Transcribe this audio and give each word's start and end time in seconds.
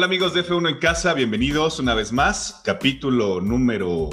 Hola 0.00 0.06
amigos 0.06 0.32
de 0.32 0.42
F1 0.42 0.66
en 0.66 0.78
casa, 0.78 1.12
bienvenidos 1.12 1.78
una 1.78 1.92
vez 1.92 2.10
más, 2.10 2.62
capítulo 2.64 3.42
número 3.42 4.08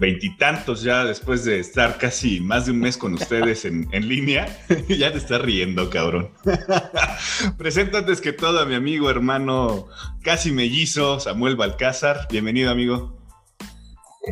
veintitantos 0.00 0.82
ya 0.82 1.04
después 1.04 1.44
de 1.44 1.60
estar 1.60 1.98
casi 1.98 2.40
más 2.40 2.66
de 2.66 2.72
un 2.72 2.80
mes 2.80 2.98
con 2.98 3.14
ustedes 3.14 3.64
en, 3.64 3.86
línea. 3.92 4.48
ya 4.88 5.12
te 5.12 5.18
estás 5.18 5.40
riendo, 5.40 5.88
cabrón. 5.88 6.32
Presento 7.58 7.98
antes 7.98 8.20
que 8.20 8.32
todo 8.32 8.58
a 8.58 8.66
mi 8.66 8.74
amigo, 8.74 9.08
hermano, 9.08 9.86
casi 10.24 10.50
mellizo, 10.50 11.20
Samuel 11.20 11.54
Balcázar. 11.54 12.26
Bienvenido, 12.28 12.72
amigo. 12.72 13.16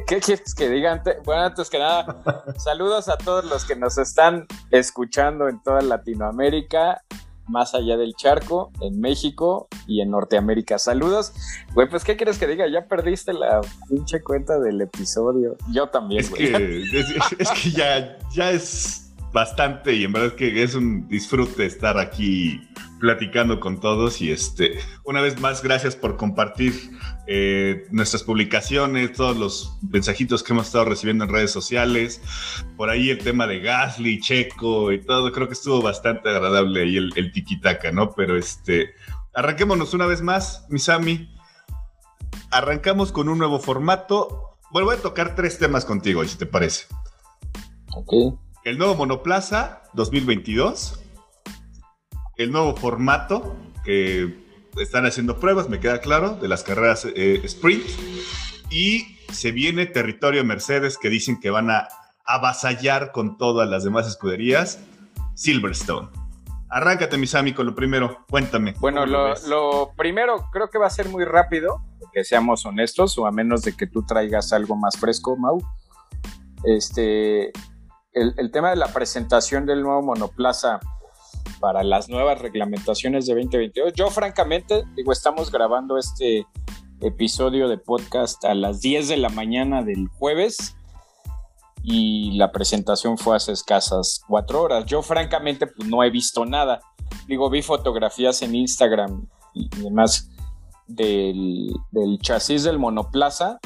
¿Qué 0.09 0.19
quieres 0.19 0.53
que 0.53 0.69
diga? 0.69 1.01
Bueno, 1.25 1.43
antes 1.43 1.71
que 1.71 1.79
nada, 1.79 2.25
saludos 2.59 3.09
a 3.09 3.17
todos 3.19 3.45
los 3.45 3.65
que 3.65 3.77
nos 3.77 3.99
están 3.99 4.49
escuchando 4.73 5.49
en 5.49 5.63
toda 5.63 5.81
Latinoamérica 5.81 7.03
más 7.49 7.75
allá 7.75 7.97
del 7.97 8.15
charco, 8.15 8.71
en 8.81 9.01
México 9.01 9.69
y 9.87 10.01
en 10.01 10.11
Norteamérica. 10.11 10.79
Saludos. 10.79 11.33
Güey, 11.75 11.89
pues, 11.89 12.05
¿qué 12.05 12.17
quieres 12.17 12.39
que 12.39 12.47
diga? 12.47 12.67
Ya 12.69 12.87
perdiste 12.87 13.33
la 13.33 13.61
pinche 13.89 14.23
cuenta 14.23 14.59
del 14.59 14.81
episodio. 14.81 15.57
Yo 15.73 15.89
también, 15.89 16.21
es 16.21 16.31
Que, 16.31 16.83
es, 17.39 17.51
que 17.51 17.71
ya, 17.71 18.19
ya 18.35 18.51
es 18.51 19.02
bastante 19.33 19.95
y 19.95 20.05
en 20.05 20.13
verdad 20.13 20.35
que 20.35 20.63
es 20.63 20.75
un 20.75 21.09
disfrute 21.09 21.65
estar 21.65 21.99
aquí 21.99 22.69
platicando 23.01 23.59
con 23.59 23.81
todos 23.81 24.21
y 24.21 24.31
este, 24.31 24.79
una 25.05 25.21
vez 25.21 25.41
más, 25.41 25.63
gracias 25.63 25.97
por 25.97 26.17
compartir 26.17 26.75
eh, 27.27 27.87
nuestras 27.91 28.23
publicaciones, 28.23 29.13
todos 29.15 29.37
los 29.37 29.79
mensajitos 29.91 30.43
que 30.43 30.53
hemos 30.53 30.67
estado 30.67 30.85
recibiendo 30.85 31.25
en 31.25 31.31
redes 31.31 31.51
sociales, 31.51 32.21
por 32.77 32.91
ahí 32.91 33.11
el 33.11 33.19
tema 33.19 33.47
de 33.47 33.61
Gasly, 33.61 34.21
Checo 34.21 34.93
y 34.93 35.01
todo, 35.01 35.33
creo 35.33 35.49
que 35.49 35.55
estuvo 35.55 35.83
bastante 35.83 36.29
agradable 36.29 36.83
ahí 36.83 36.97
el, 36.97 37.13
el 37.17 37.33
tiquitaca, 37.33 37.91
¿no? 37.91 38.13
Pero 38.13 38.37
este, 38.37 38.95
arranquémonos 39.35 39.95
una 39.95 40.07
vez 40.07 40.23
más, 40.23 40.67
Misami. 40.69 41.35
Arrancamos 42.51 43.13
con 43.13 43.29
un 43.29 43.39
nuevo 43.39 43.59
formato. 43.59 44.59
Bueno, 44.71 44.87
voy 44.87 44.97
a 44.97 45.03
tocar 45.03 45.35
tres 45.35 45.59
temas 45.59 45.85
contigo, 45.85 46.23
si 46.25 46.37
te 46.37 46.47
parece. 46.47 46.87
Ok. 47.95 48.39
El 48.65 48.79
nuevo 48.79 48.95
Monoplaza 48.95 49.83
2022 49.95 51.03
el 52.37 52.51
nuevo 52.51 52.75
formato 52.77 53.57
que 53.85 54.43
están 54.77 55.07
haciendo 55.07 55.39
pruebas, 55.39 55.69
me 55.69 55.81
queda 55.81 56.01
claro, 56.01 56.37
de 56.37 56.49
las 56.49 56.63
carreras 56.63 57.07
eh, 57.15 57.41
sprint. 57.45 57.85
Y 58.71 59.19
se 59.31 59.53
viene 59.53 59.87
territorio 59.87 60.45
Mercedes 60.45 60.99
que 60.99 61.09
dicen 61.09 61.41
que 61.41 61.51
van 61.51 61.71
a 61.71 61.89
avasallar 62.25 63.13
con 63.13 63.37
todas 63.37 63.69
las 63.69 63.85
demás 63.85 64.07
escuderías 64.07 64.81
Silverstone. 65.35 66.09
Arráncate, 66.71 67.19
Misami, 67.19 67.53
con 67.53 67.67
lo 67.67 67.75
primero. 67.75 68.25
Cuéntame. 68.31 68.75
Bueno, 68.81 69.05
lo, 69.05 69.93
primero 69.97 70.49
creo 70.53 70.71
que 70.71 70.79
va 70.79 70.87
a 70.87 70.91
ser 70.91 71.09
muy 71.09 71.25
rápido, 71.25 71.83
que 72.15 72.25
seamos 72.25 72.65
honestos, 72.65 73.19
o 73.19 73.27
a 73.27 73.31
menos 73.31 73.63
de 73.63 73.77
que 73.77 73.87
tú 73.87 74.07
traigas 74.07 74.55
algo 74.55 74.75
más 74.75 74.97
fresco, 74.99 75.37
Mau. 75.37 75.61
Este, 76.65 77.53
el, 78.13 78.51
tema 78.51 78.71
de 78.71 78.77
la 78.77 78.89
presentación 78.89 79.67
del 79.67 79.83
nuevo 79.83 80.03
monoplaza 80.03 80.81
para 81.61 81.83
las 81.83 82.09
nuevas 82.09 82.41
reglamentaciones 82.41 83.27
de 83.27 83.35
2022. 83.35 83.93
Yo 83.95 84.11
francamente, 84.11 84.85
digo, 84.95 85.13
estamos 85.13 85.51
grabando 85.51 85.97
este 85.97 86.47
episodio 87.01 87.69
de 87.69 87.79
podcast 87.79 88.45
a 88.45 88.55
las 88.55 88.81
10 88.81 89.09
de 89.09 89.17
la 89.17 89.29
mañana 89.29 89.83
del 89.83 90.09
jueves 90.09 90.77
y 91.83 92.33
la 92.37 92.53
presentación 92.53 93.19
fue 93.19 93.37
hace 93.37 93.53
escasas 93.53 94.23
cuatro 94.29 94.63
horas. 94.63 94.87
Yo 94.87 95.03
francamente 95.03 95.67
pues 95.67 95.89
no 95.89 96.05
he 96.05 96.11
visto 96.11 96.45
nada. 96.45 96.81
Digo, 97.27 97.51
vi 97.51 97.63
fotografías 97.63 98.43
en 98.43 98.55
Instagram 98.55 99.27
y 99.55 99.69
demás 99.81 100.31
del 100.87 101.73
chasis 102.21 102.65
del 102.65 102.79
monoplaza, 102.79 103.59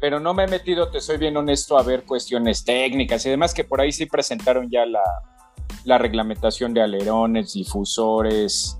pero 0.00 0.20
no 0.20 0.34
me 0.34 0.44
he 0.44 0.48
metido, 0.48 0.90
te 0.90 1.00
soy 1.00 1.16
bien 1.16 1.36
honesto, 1.36 1.78
a 1.78 1.82
ver 1.82 2.04
cuestiones 2.04 2.64
técnicas 2.64 3.24
y 3.26 3.30
demás 3.30 3.54
que 3.54 3.64
por 3.64 3.80
ahí 3.80 3.92
sí 3.92 4.06
presentaron 4.06 4.70
ya 4.70 4.84
la, 4.84 5.02
la 5.84 5.98
reglamentación 5.98 6.74
de 6.74 6.82
alerones, 6.82 7.54
difusores, 7.54 8.78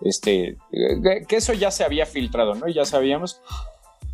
este, 0.00 0.56
que 1.28 1.36
eso 1.36 1.52
ya 1.52 1.70
se 1.70 1.84
había 1.84 2.06
filtrado, 2.06 2.54
¿no? 2.54 2.68
Ya 2.68 2.84
sabíamos. 2.84 3.40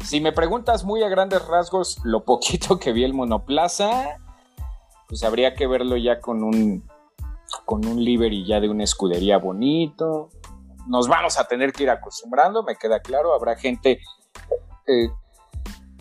Si 0.04 0.20
me 0.20 0.32
preguntas 0.32 0.84
muy 0.84 1.02
a 1.02 1.08
grandes 1.08 1.46
rasgos, 1.46 1.98
lo 2.04 2.24
poquito 2.24 2.78
que 2.78 2.92
vi 2.92 3.04
el 3.04 3.14
monoplaza, 3.14 4.18
pues 5.08 5.22
habría 5.22 5.54
que 5.54 5.66
verlo 5.66 5.96
ya 5.96 6.20
con 6.20 6.42
un, 6.42 6.88
con 7.64 7.86
un 7.86 8.02
livery 8.02 8.46
ya 8.46 8.60
de 8.60 8.68
una 8.68 8.84
escudería 8.84 9.38
bonito. 9.38 10.30
Nos 10.86 11.08
vamos 11.08 11.38
a 11.38 11.44
tener 11.44 11.72
que 11.72 11.84
ir 11.84 11.90
acostumbrando, 11.90 12.62
me 12.62 12.76
queda 12.76 13.00
claro. 13.00 13.34
Habrá 13.34 13.56
gente 13.56 14.00
eh, 14.86 15.08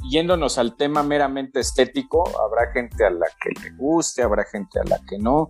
yéndonos 0.09 0.57
al 0.57 0.75
tema 0.75 1.03
meramente 1.03 1.59
estético, 1.59 2.23
habrá 2.39 2.71
gente 2.71 3.05
a 3.05 3.09
la 3.09 3.27
que 3.41 3.49
le 3.61 3.75
guste, 3.75 4.21
habrá 4.21 4.43
gente 4.45 4.79
a 4.79 4.83
la 4.83 4.99
que 5.07 5.17
no. 5.17 5.49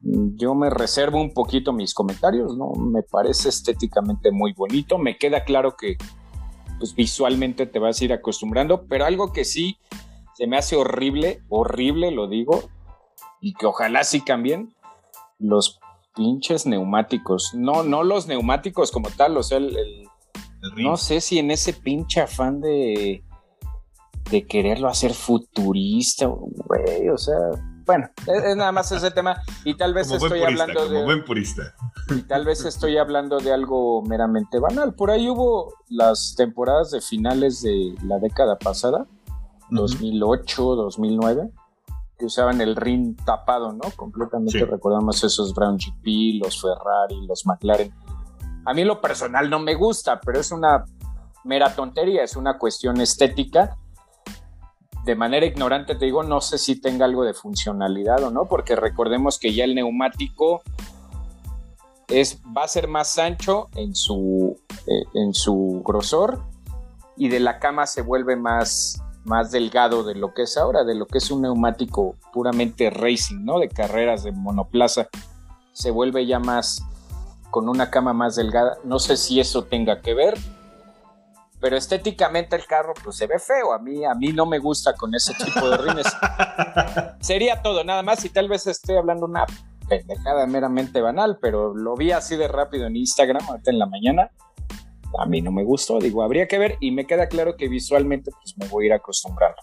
Yo 0.00 0.54
me 0.54 0.70
reservo 0.70 1.20
un 1.20 1.32
poquito 1.32 1.72
mis 1.72 1.94
comentarios, 1.94 2.56
¿no? 2.56 2.72
Me 2.72 3.02
parece 3.02 3.48
estéticamente 3.48 4.30
muy 4.30 4.52
bonito, 4.52 4.98
me 4.98 5.16
queda 5.16 5.44
claro 5.44 5.76
que 5.76 5.96
pues 6.78 6.94
visualmente 6.94 7.66
te 7.66 7.78
vas 7.78 8.00
a 8.00 8.04
ir 8.04 8.12
acostumbrando, 8.12 8.86
pero 8.86 9.06
algo 9.06 9.32
que 9.32 9.44
sí 9.44 9.78
se 10.34 10.46
me 10.46 10.58
hace 10.58 10.76
horrible, 10.76 11.42
horrible 11.48 12.10
lo 12.10 12.28
digo, 12.28 12.64
y 13.40 13.54
que 13.54 13.66
ojalá 13.66 14.04
sí 14.04 14.20
cambien, 14.20 14.74
los 15.38 15.80
pinches 16.14 16.66
neumáticos, 16.66 17.54
no, 17.54 17.82
no 17.82 18.02
los 18.02 18.26
neumáticos 18.26 18.90
como 18.90 19.10
tal, 19.10 19.36
o 19.36 19.42
sea, 19.42 19.58
el, 19.58 20.08
no 20.76 20.96
sé 20.96 21.20
si 21.20 21.38
en 21.38 21.50
ese 21.50 21.72
pinche 21.72 22.20
afán 22.20 22.60
de, 22.60 23.23
de 24.30 24.46
quererlo 24.46 24.88
hacer 24.88 25.14
futurista, 25.14 26.26
güey, 26.26 27.08
o 27.08 27.18
sea, 27.18 27.36
bueno, 27.86 28.08
es, 28.26 28.56
nada 28.56 28.72
más 28.72 28.90
ese 28.92 29.10
tema. 29.10 29.42
Y 29.64 29.76
tal 29.76 29.94
vez 29.94 30.10
estoy 30.10 30.42
hablando 30.42 30.88
de. 30.88 31.04
buen 31.04 31.24
purista. 31.24 31.74
Y 32.10 32.22
tal 32.22 32.44
vez 32.44 32.64
estoy 32.64 32.96
hablando 32.96 33.38
de 33.38 33.52
algo 33.52 34.02
meramente 34.02 34.58
banal. 34.58 34.94
Por 34.94 35.10
ahí 35.10 35.28
hubo 35.28 35.74
las 35.88 36.34
temporadas 36.36 36.90
de 36.90 37.00
finales 37.00 37.62
de 37.62 37.94
la 38.04 38.18
década 38.18 38.58
pasada, 38.58 39.06
2008, 39.70 40.62
2009, 40.76 41.50
que 42.18 42.24
usaban 42.24 42.60
el 42.60 42.76
ring 42.76 43.16
tapado, 43.24 43.72
¿no? 43.72 43.90
Completamente 43.96 44.64
recordamos 44.64 45.22
esos 45.22 45.54
Brown 45.54 45.76
GP, 45.76 46.42
los 46.42 46.60
Ferrari, 46.60 47.26
los 47.26 47.44
McLaren. 47.46 47.92
A 48.66 48.72
mí 48.72 48.84
lo 48.84 49.00
personal 49.00 49.50
no 49.50 49.58
me 49.58 49.74
gusta, 49.74 50.20
pero 50.20 50.40
es 50.40 50.50
una 50.50 50.84
mera 51.44 51.74
tontería, 51.74 52.22
es 52.22 52.34
una 52.34 52.56
cuestión 52.56 52.98
estética 53.02 53.76
de 55.04 55.14
manera 55.14 55.46
ignorante 55.46 55.94
te 55.94 56.06
digo, 56.06 56.22
no 56.22 56.40
sé 56.40 56.58
si 56.58 56.80
tenga 56.80 57.04
algo 57.04 57.24
de 57.24 57.34
funcionalidad 57.34 58.22
o 58.22 58.30
no, 58.30 58.46
porque 58.46 58.74
recordemos 58.76 59.38
que 59.38 59.52
ya 59.52 59.64
el 59.64 59.74
neumático 59.74 60.62
es, 62.08 62.40
va 62.56 62.64
a 62.64 62.68
ser 62.68 62.88
más 62.88 63.18
ancho 63.18 63.68
en 63.74 63.94
su, 63.94 64.58
eh, 64.86 65.04
en 65.14 65.34
su 65.34 65.82
grosor 65.84 66.42
y 67.16 67.28
de 67.28 67.40
la 67.40 67.58
cama 67.58 67.86
se 67.86 68.02
vuelve 68.02 68.36
más, 68.36 69.02
más 69.24 69.50
delgado 69.50 70.04
de 70.04 70.14
lo 70.14 70.32
que 70.32 70.42
es 70.42 70.56
ahora, 70.56 70.84
de 70.84 70.94
lo 70.94 71.06
que 71.06 71.18
es 71.18 71.30
un 71.30 71.42
neumático 71.42 72.16
puramente 72.32 72.90
racing, 72.90 73.44
¿no? 73.44 73.58
De 73.58 73.68
carreras 73.68 74.24
de 74.24 74.32
monoplaza. 74.32 75.08
Se 75.72 75.90
vuelve 75.90 76.26
ya 76.26 76.38
más 76.38 76.82
con 77.50 77.68
una 77.68 77.90
cama 77.90 78.12
más 78.12 78.36
delgada. 78.36 78.78
No 78.84 78.98
sé 78.98 79.16
si 79.16 79.38
eso 79.38 79.62
tenga 79.64 80.00
que 80.00 80.14
ver 80.14 80.34
pero 81.64 81.78
estéticamente 81.78 82.56
el 82.56 82.66
carro 82.66 82.92
pues 83.02 83.16
se 83.16 83.26
ve 83.26 83.38
feo. 83.38 83.72
A 83.72 83.78
mí, 83.78 84.04
a 84.04 84.14
mí 84.14 84.34
no 84.34 84.44
me 84.44 84.58
gusta 84.58 84.92
con 84.92 85.14
ese 85.14 85.32
tipo 85.32 85.66
de 85.70 85.78
rines. 85.78 86.04
Sería 87.20 87.62
todo, 87.62 87.82
nada 87.82 88.02
más. 88.02 88.22
Y 88.26 88.28
tal 88.28 88.50
vez 88.50 88.66
estoy 88.66 88.98
hablando 88.98 89.24
una 89.24 89.46
pendejada 89.88 90.46
meramente 90.46 91.00
banal, 91.00 91.38
pero 91.40 91.74
lo 91.74 91.96
vi 91.96 92.12
así 92.12 92.36
de 92.36 92.48
rápido 92.48 92.86
en 92.86 92.96
Instagram 92.96 93.42
ahorita 93.48 93.70
en 93.70 93.78
la 93.78 93.86
mañana. 93.86 94.30
A 95.18 95.24
mí 95.24 95.40
no 95.40 95.52
me 95.52 95.64
gustó, 95.64 95.98
digo, 96.00 96.22
habría 96.22 96.46
que 96.48 96.58
ver 96.58 96.76
y 96.80 96.90
me 96.90 97.06
queda 97.06 97.28
claro 97.28 97.56
que 97.56 97.66
visualmente 97.66 98.30
pues 98.30 98.58
me 98.58 98.68
voy 98.68 98.84
a 98.84 98.86
ir 98.88 98.92
acostumbrando. 98.92 99.56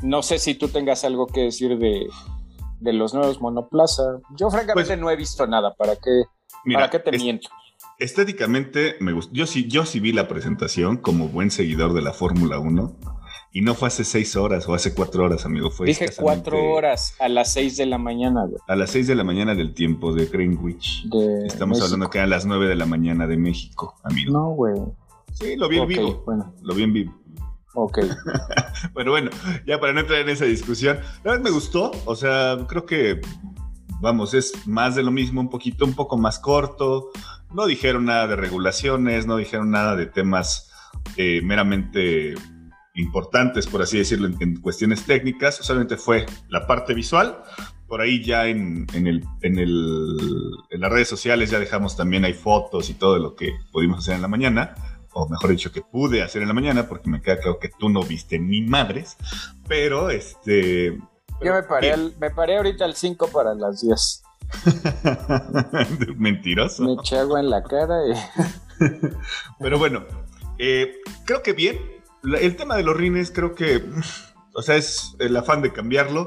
No 0.00 0.22
sé 0.22 0.38
si 0.38 0.54
tú 0.54 0.68
tengas 0.68 1.04
algo 1.04 1.26
que 1.26 1.42
decir 1.42 1.76
de, 1.76 2.08
de 2.80 2.92
los 2.94 3.12
nuevos 3.12 3.42
monoplaza. 3.42 4.04
Yo 4.38 4.48
francamente 4.48 4.88
pues 4.88 4.98
no 4.98 5.10
he 5.10 5.16
visto 5.16 5.46
nada, 5.46 5.74
¿para 5.74 5.96
qué, 5.96 6.22
¿para 6.72 6.88
qué 6.88 6.98
te 6.98 7.12
miento? 7.12 7.50
Estéticamente 7.98 8.96
me 9.00 9.12
gustó. 9.12 9.32
Yo 9.34 9.46
sí, 9.46 9.68
yo 9.68 9.86
sí 9.86 10.00
vi 10.00 10.12
la 10.12 10.28
presentación 10.28 10.96
como 10.96 11.28
buen 11.28 11.50
seguidor 11.50 11.92
de 11.94 12.02
la 12.02 12.12
Fórmula 12.12 12.58
1. 12.58 12.96
Y 13.56 13.62
no 13.62 13.74
fue 13.74 13.86
hace 13.86 14.02
seis 14.02 14.34
horas 14.34 14.68
o 14.68 14.74
hace 14.74 14.94
cuatro 14.94 15.24
horas, 15.24 15.46
amigo. 15.46 15.70
Fue 15.70 15.86
Dije 15.86 16.06
cuatro 16.20 16.72
horas 16.72 17.14
a 17.20 17.28
las 17.28 17.52
seis 17.52 17.76
de 17.76 17.86
la 17.86 17.98
mañana, 17.98 18.48
A 18.66 18.74
las 18.74 18.90
seis 18.90 19.06
de 19.06 19.14
la 19.14 19.22
mañana 19.22 19.54
del 19.54 19.74
tiempo 19.74 20.12
de 20.12 20.26
Greenwich. 20.26 21.06
Estamos 21.46 21.80
hablando 21.80 22.10
que 22.10 22.18
a 22.18 22.26
las 22.26 22.46
nueve 22.46 22.66
de 22.66 22.74
la 22.74 22.84
mañana 22.84 23.28
de 23.28 23.36
México, 23.36 23.94
amigo. 24.02 24.32
No, 24.32 24.50
güey. 24.50 24.74
Sí, 25.34 25.54
lo 25.54 25.68
vi 25.68 25.78
en 25.78 25.86
vivo. 25.86 26.22
Bueno. 26.26 26.52
Lo 26.62 26.74
vi 26.74 26.82
en 26.82 26.92
vivo. 26.92 27.14
Ok. 27.74 28.00
bueno, 28.92 29.12
bueno, 29.12 29.30
ya 29.66 29.78
para 29.78 29.92
no 29.92 30.00
entrar 30.00 30.20
en 30.20 30.30
esa 30.30 30.46
discusión, 30.46 30.98
la 31.22 31.30
verdad 31.30 31.44
me 31.44 31.50
gustó. 31.50 31.92
O 32.06 32.16
sea, 32.16 32.58
creo 32.68 32.86
que, 32.86 33.20
vamos, 34.00 34.34
es 34.34 34.66
más 34.66 34.96
de 34.96 35.04
lo 35.04 35.12
mismo, 35.12 35.40
un 35.40 35.48
poquito, 35.48 35.84
un 35.84 35.94
poco 35.94 36.16
más 36.16 36.40
corto 36.40 37.10
no 37.54 37.66
dijeron 37.66 38.04
nada 38.04 38.26
de 38.26 38.36
regulaciones, 38.36 39.26
no 39.26 39.36
dijeron 39.36 39.70
nada 39.70 39.96
de 39.96 40.06
temas 40.06 40.70
eh, 41.16 41.40
meramente 41.42 42.34
importantes, 42.94 43.66
por 43.66 43.80
así 43.80 43.98
decirlo, 43.98 44.28
en, 44.40 44.60
cuestiones 44.60 45.04
técnicas, 45.04 45.56
solamente 45.56 45.96
fue 45.96 46.26
la 46.48 46.66
parte 46.66 46.94
visual. 46.94 47.42
Por 47.86 48.00
ahí 48.00 48.24
ya 48.24 48.46
en, 48.48 48.86
el, 48.94 49.24
en, 49.42 49.58
el, 49.58 50.16
en 50.70 50.80
las 50.80 50.90
redes 50.90 51.08
sociales 51.08 51.50
ya 51.50 51.60
dejamos 51.60 51.96
también, 51.96 52.24
hay 52.24 52.34
fotos 52.34 52.90
y 52.90 52.94
todo 52.94 53.18
lo 53.18 53.36
que 53.36 53.52
pudimos 53.70 54.00
hacer 54.00 54.14
en 54.14 54.22
la 54.22 54.28
mañana, 54.28 54.74
o 55.12 55.28
mejor 55.28 55.50
dicho, 55.50 55.70
que 55.70 55.82
pude 55.82 56.22
hacer 56.22 56.42
en 56.42 56.48
la 56.48 56.54
mañana, 56.54 56.88
porque 56.88 57.08
me 57.08 57.22
queda 57.22 57.38
claro 57.38 57.58
que 57.60 57.68
tú 57.68 57.88
no 57.88 58.02
viste 58.02 58.38
ni 58.38 58.62
madres, 58.62 59.16
pero 59.68 60.10
este... 60.10 60.98
Yo 61.40 61.52
me 61.52 61.62
paré, 61.62 61.96
me 62.18 62.30
paré 62.30 62.56
ahorita 62.56 62.84
al 62.84 62.94
5 62.94 63.28
para 63.28 63.54
las 63.54 63.82
10. 63.82 64.23
Mentiroso. 66.16 66.84
Me 66.84 66.94
eché 66.94 67.18
agua 67.18 67.40
en 67.40 67.50
la 67.50 67.62
cara. 67.62 67.96
pero 69.58 69.78
bueno, 69.78 70.04
eh, 70.58 70.96
creo 71.24 71.42
que 71.42 71.52
bien, 71.52 71.78
el 72.22 72.56
tema 72.56 72.76
de 72.76 72.82
los 72.82 72.96
rines 72.96 73.30
creo 73.30 73.54
que, 73.54 73.84
o 74.54 74.62
sea, 74.62 74.76
es 74.76 75.14
el 75.18 75.36
afán 75.36 75.62
de 75.62 75.72
cambiarlo. 75.72 76.26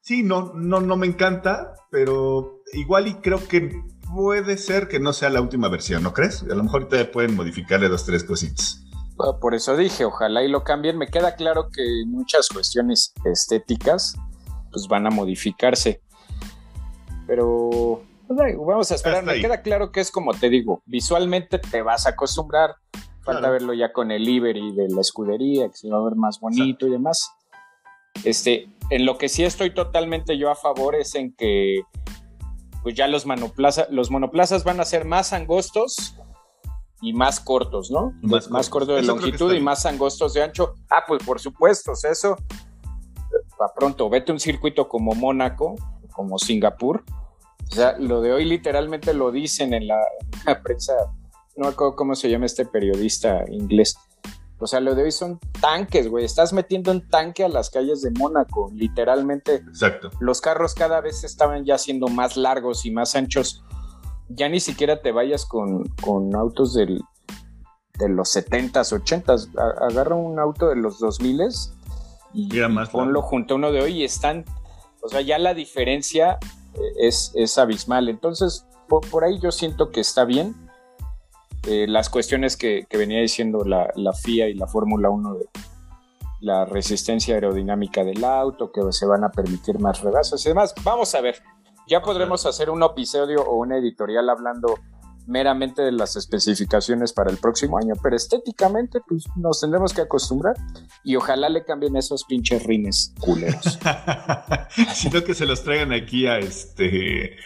Sí, 0.00 0.22
no, 0.22 0.52
no, 0.54 0.80
no 0.80 0.96
me 0.96 1.06
encanta, 1.06 1.74
pero 1.90 2.62
igual 2.72 3.06
y 3.06 3.14
creo 3.14 3.46
que 3.46 3.70
puede 4.14 4.58
ser 4.58 4.88
que 4.88 5.00
no 5.00 5.12
sea 5.12 5.30
la 5.30 5.40
última 5.40 5.68
versión, 5.68 6.02
¿no 6.02 6.12
crees? 6.12 6.42
A 6.42 6.54
lo 6.54 6.62
mejor 6.64 6.88
te 6.88 7.04
pueden 7.04 7.34
modificarle 7.34 7.88
dos, 7.88 8.04
tres 8.04 8.24
cositas. 8.24 8.82
Ah, 9.18 9.38
por 9.40 9.54
eso 9.54 9.76
dije, 9.76 10.04
ojalá 10.04 10.42
y 10.42 10.48
lo 10.48 10.64
cambien. 10.64 10.98
Me 10.98 11.08
queda 11.08 11.34
claro 11.36 11.70
que 11.70 11.82
muchas 12.06 12.48
cuestiones 12.48 13.12
estéticas 13.24 14.16
pues 14.70 14.88
van 14.88 15.06
a 15.06 15.10
modificarse. 15.10 16.02
Pero 17.26 18.02
pues, 18.26 18.56
vamos 18.56 18.90
a 18.90 18.94
esperar. 18.94 19.24
Me 19.24 19.40
queda 19.40 19.62
claro 19.62 19.92
que 19.92 20.00
es 20.00 20.10
como 20.10 20.34
te 20.34 20.48
digo, 20.48 20.82
visualmente 20.86 21.58
te 21.58 21.82
vas 21.82 22.06
a 22.06 22.10
acostumbrar. 22.10 22.76
Falta 23.22 23.50
verlo 23.50 23.72
ya 23.72 23.92
con 23.92 24.10
el 24.10 24.24
livery 24.24 24.72
de 24.72 24.88
la 24.88 25.00
escudería, 25.00 25.68
que 25.68 25.76
se 25.76 25.88
va 25.88 25.98
a 25.98 26.02
ver 26.02 26.16
más 26.16 26.40
bonito 26.40 26.88
y 26.88 26.90
demás. 26.90 27.30
Este, 28.24 28.68
en 28.90 29.06
lo 29.06 29.16
que 29.16 29.28
sí 29.28 29.44
estoy 29.44 29.72
totalmente 29.72 30.36
yo 30.36 30.50
a 30.50 30.56
favor 30.56 30.96
es 30.96 31.14
en 31.14 31.32
que 31.34 31.82
pues 32.82 32.96
ya 32.96 33.06
los 33.06 33.24
monoplazas, 33.26 33.88
los 33.90 34.10
monoplazas 34.10 34.64
van 34.64 34.80
a 34.80 34.84
ser 34.84 35.04
más 35.04 35.32
angostos 35.32 36.16
y 37.00 37.12
más 37.12 37.38
cortos, 37.38 37.92
¿no? 37.92 38.12
Más, 38.22 38.50
más 38.50 38.68
cortos 38.68 38.96
de 38.96 39.02
longitud 39.02 39.52
y 39.54 39.60
más 39.60 39.86
angostos 39.86 40.34
de 40.34 40.42
ancho. 40.42 40.74
Ah, 40.90 41.04
pues 41.06 41.22
por 41.24 41.38
supuesto, 41.38 41.92
eso 41.92 42.36
para 43.56 43.72
pronto, 43.74 44.08
vete 44.08 44.32
a 44.32 44.34
un 44.34 44.40
circuito 44.40 44.88
como 44.88 45.14
Mónaco, 45.14 45.76
como 46.12 46.38
Singapur. 46.38 47.04
O 47.70 47.74
sea, 47.74 47.96
lo 47.98 48.20
de 48.20 48.32
hoy 48.32 48.44
literalmente 48.44 49.14
lo 49.14 49.30
dicen 49.30 49.72
en 49.74 49.88
la 49.88 49.98
prensa 50.62 50.94
no 51.56 51.66
me 51.66 51.72
acuerdo 51.72 51.96
cómo 51.96 52.14
se 52.14 52.30
llama 52.30 52.46
este 52.46 52.64
periodista 52.64 53.44
inglés. 53.50 53.96
O 54.58 54.66
sea, 54.66 54.80
lo 54.80 54.94
de 54.94 55.02
hoy 55.02 55.12
son 55.12 55.40
tanques, 55.60 56.08
güey. 56.08 56.24
Estás 56.24 56.52
metiendo 56.52 56.92
un 56.92 57.08
tanque 57.08 57.44
a 57.44 57.48
las 57.48 57.68
calles 57.68 58.00
de 58.00 58.10
Mónaco, 58.12 58.70
literalmente. 58.72 59.56
Exacto. 59.56 60.10
Los 60.20 60.40
carros 60.40 60.74
cada 60.74 61.00
vez 61.00 61.24
estaban 61.24 61.64
ya 61.64 61.78
siendo 61.78 62.06
más 62.06 62.36
largos 62.36 62.86
y 62.86 62.92
más 62.92 63.16
anchos. 63.16 63.64
Ya 64.28 64.48
ni 64.48 64.60
siquiera 64.60 65.02
te 65.02 65.10
vayas 65.10 65.46
con, 65.46 65.84
autos 66.34 66.74
de 66.74 66.86
los 68.08 68.36
70s, 68.36 69.02
80s. 69.02 69.50
Agarra 69.90 70.14
un 70.14 70.38
auto 70.38 70.68
de 70.68 70.76
los 70.76 71.00
2000s 71.00 71.72
y, 72.32 72.48
ponlo 72.90 73.20
junto 73.20 73.54
a 73.54 73.56
uno 73.56 73.72
de 73.72 73.82
hoy 73.82 74.00
y 74.00 74.04
están. 74.04 74.44
O 75.02 75.08
sea, 75.08 75.20
ya 75.20 75.38
la 75.38 75.54
diferencia 75.54 76.38
eh, 76.74 76.78
es, 77.00 77.32
es 77.34 77.58
abismal. 77.58 78.08
Entonces, 78.08 78.66
por 79.10 79.24
ahí 79.24 79.38
yo 79.38 79.50
siento 79.50 79.90
que 79.90 80.00
está 80.00 80.24
bien 80.24 80.54
eh, 81.66 81.86
las 81.88 82.10
cuestiones 82.10 82.56
que, 82.56 82.86
venía 82.90 83.20
diciendo 83.20 83.64
la, 83.64 84.12
FIA 84.12 84.48
y 84.48 84.54
la 84.54 84.66
Fórmula 84.66 85.10
1 85.10 85.34
de 85.34 85.48
la 86.40 86.64
resistencia 86.64 87.34
aerodinámica 87.34 88.02
del 88.02 88.24
auto, 88.24 88.72
que 88.72 88.80
se 88.90 89.06
van 89.06 89.22
a 89.22 89.30
permitir 89.30 89.78
más 89.78 90.00
rebasas 90.00 90.44
y 90.44 90.48
demás. 90.48 90.74
Vamos 90.82 91.14
a 91.14 91.20
ver, 91.20 91.36
ya 91.86 92.02
podremos 92.02 92.46
hacer 92.46 92.68
un 92.68 92.82
episodio 92.82 93.42
o 93.42 93.58
una 93.58 93.78
editorial 93.78 94.28
hablando 94.28 94.74
meramente 95.26 95.82
de 95.82 95.92
las 95.92 96.16
especificaciones 96.16 97.12
para 97.12 97.30
el 97.30 97.38
próximo 97.38 97.78
año, 97.78 97.94
pero 98.02 98.16
estéticamente 98.16 99.00
pues 99.06 99.24
nos 99.36 99.60
tendremos 99.60 99.92
que 99.92 100.02
acostumbrar 100.02 100.56
y 101.04 101.16
ojalá 101.16 101.48
le 101.48 101.64
cambien 101.64 101.96
esos 101.96 102.24
pinches 102.24 102.64
rines 102.64 103.14
culeros. 103.20 103.78
Sino 104.94 105.22
que 105.24 105.34
se 105.34 105.46
los 105.46 105.62
traigan 105.62 105.92
aquí 105.92 106.26
a 106.26 106.38
este 106.38 107.36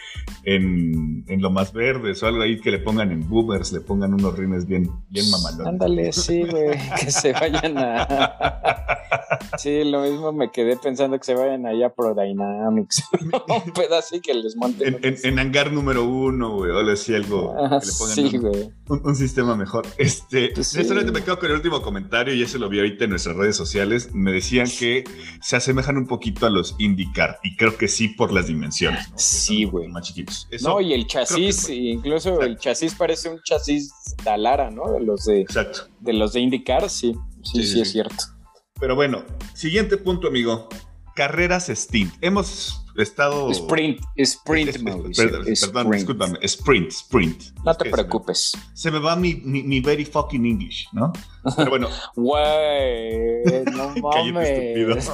en, 0.43 1.25
lo 1.27 1.51
más 1.51 1.73
verdes 1.73 2.23
o 2.23 2.27
algo 2.27 2.41
ahí 2.41 2.59
que 2.59 2.71
le 2.71 2.79
pongan 2.79 3.11
en 3.11 3.27
boomers, 3.27 3.71
le 3.73 3.81
pongan 3.81 4.13
unos 4.13 4.37
rines 4.37 4.65
bien, 4.65 4.89
bien 5.09 5.29
mamalones. 5.29 5.67
Ándale, 5.67 6.13
sí, 6.13 6.43
güey, 6.43 6.77
que 6.99 7.11
se 7.11 7.33
vayan 7.33 7.77
a... 7.77 9.23
Sí, 9.57 9.83
lo 9.83 10.01
mismo 10.01 10.31
me 10.31 10.51
quedé 10.51 10.77
pensando 10.77 11.17
que 11.17 11.23
se 11.23 11.35
vayan 11.35 11.65
allá 11.65 11.87
a 11.87 11.93
Pro 11.93 12.13
Dynamics. 12.13 13.03
un 13.21 13.71
pedazo 13.73 14.19
que 14.21 14.33
les 14.33 14.55
monten. 14.55 14.99
En, 15.01 15.39
hangar 15.39 15.71
número 15.71 16.05
uno, 16.05 16.55
güey, 16.55 16.71
o 16.71 16.79
algo. 16.79 17.55
Ah, 17.57 17.79
sí, 17.81 18.37
güey. 18.37 18.69
Un, 18.87 19.15
sistema 19.15 19.55
mejor. 19.55 19.85
Este, 19.97 20.51
pues 20.53 20.67
solamente 20.67 21.11
me 21.11 21.23
quedo 21.23 21.39
con 21.39 21.49
el 21.49 21.55
último 21.55 21.81
comentario 21.81 22.33
y 22.33 22.43
ese 22.43 22.59
lo 22.59 22.69
vi 22.69 22.79
ahorita 22.79 23.05
en 23.05 23.11
nuestras 23.11 23.35
redes 23.35 23.55
sociales. 23.55 24.13
Me 24.13 24.31
decían 24.31 24.67
que 24.67 25.03
se 25.41 25.55
asemejan 25.55 25.97
un 25.97 26.07
poquito 26.07 26.45
a 26.45 26.49
los 26.49 26.75
IndyCar 26.77 27.39
y 27.43 27.55
creo 27.55 27.77
que 27.77 27.87
sí 27.87 28.09
por 28.09 28.31
las 28.31 28.47
dimensiones. 28.47 29.07
Sí, 29.15 29.65
güey. 29.65 29.87
Más 29.87 30.07
chiquitos. 30.07 30.47
no, 30.61 30.81
y 30.81 30.93
el 30.93 31.07
chasis, 31.07 31.69
incluso 31.69 32.41
el 32.41 32.57
chasis 32.57 32.95
parece 32.95 33.29
un 33.29 33.41
chasis 33.43 33.93
Dalara, 34.23 34.69
¿no? 34.71 34.91
De 34.91 35.01
los 35.01 35.25
de, 35.25 35.41
Exacto. 35.41 35.87
de 35.99 36.13
los 36.13 36.33
de 36.33 36.41
IndyCar, 36.41 36.89
sí, 36.89 37.15
sí, 37.43 37.63
sí, 37.63 37.81
es 37.81 37.91
cierto. 37.91 38.36
Pero 38.79 38.95
bueno, 38.95 39.23
siguiente 39.53 39.97
punto, 39.97 40.27
amigo. 40.27 40.69
Carreras 41.15 41.67
Stint. 41.67 42.13
Hemos 42.21 42.85
estado. 42.95 43.49
Sprint, 43.49 44.01
sprint, 44.15 44.71
Perdón, 45.15 45.45
discúlpame. 45.91 46.37
Sprint, 46.43 46.91
sprint. 46.91 47.43
No 47.65 47.73
te 47.75 47.89
preocupes. 47.89 48.51
Se 48.73 48.91
me, 48.91 48.99
va 48.99 49.15
mi, 49.15 49.33
mi, 49.33 49.79
very 49.79 50.05
fucking 50.05 50.45
English, 50.45 50.87
¿no? 50.93 51.11
Pero 51.55 51.71
bueno. 51.71 51.89
Güey, 52.15 53.63
no 53.65 53.95
mames. 54.01 55.11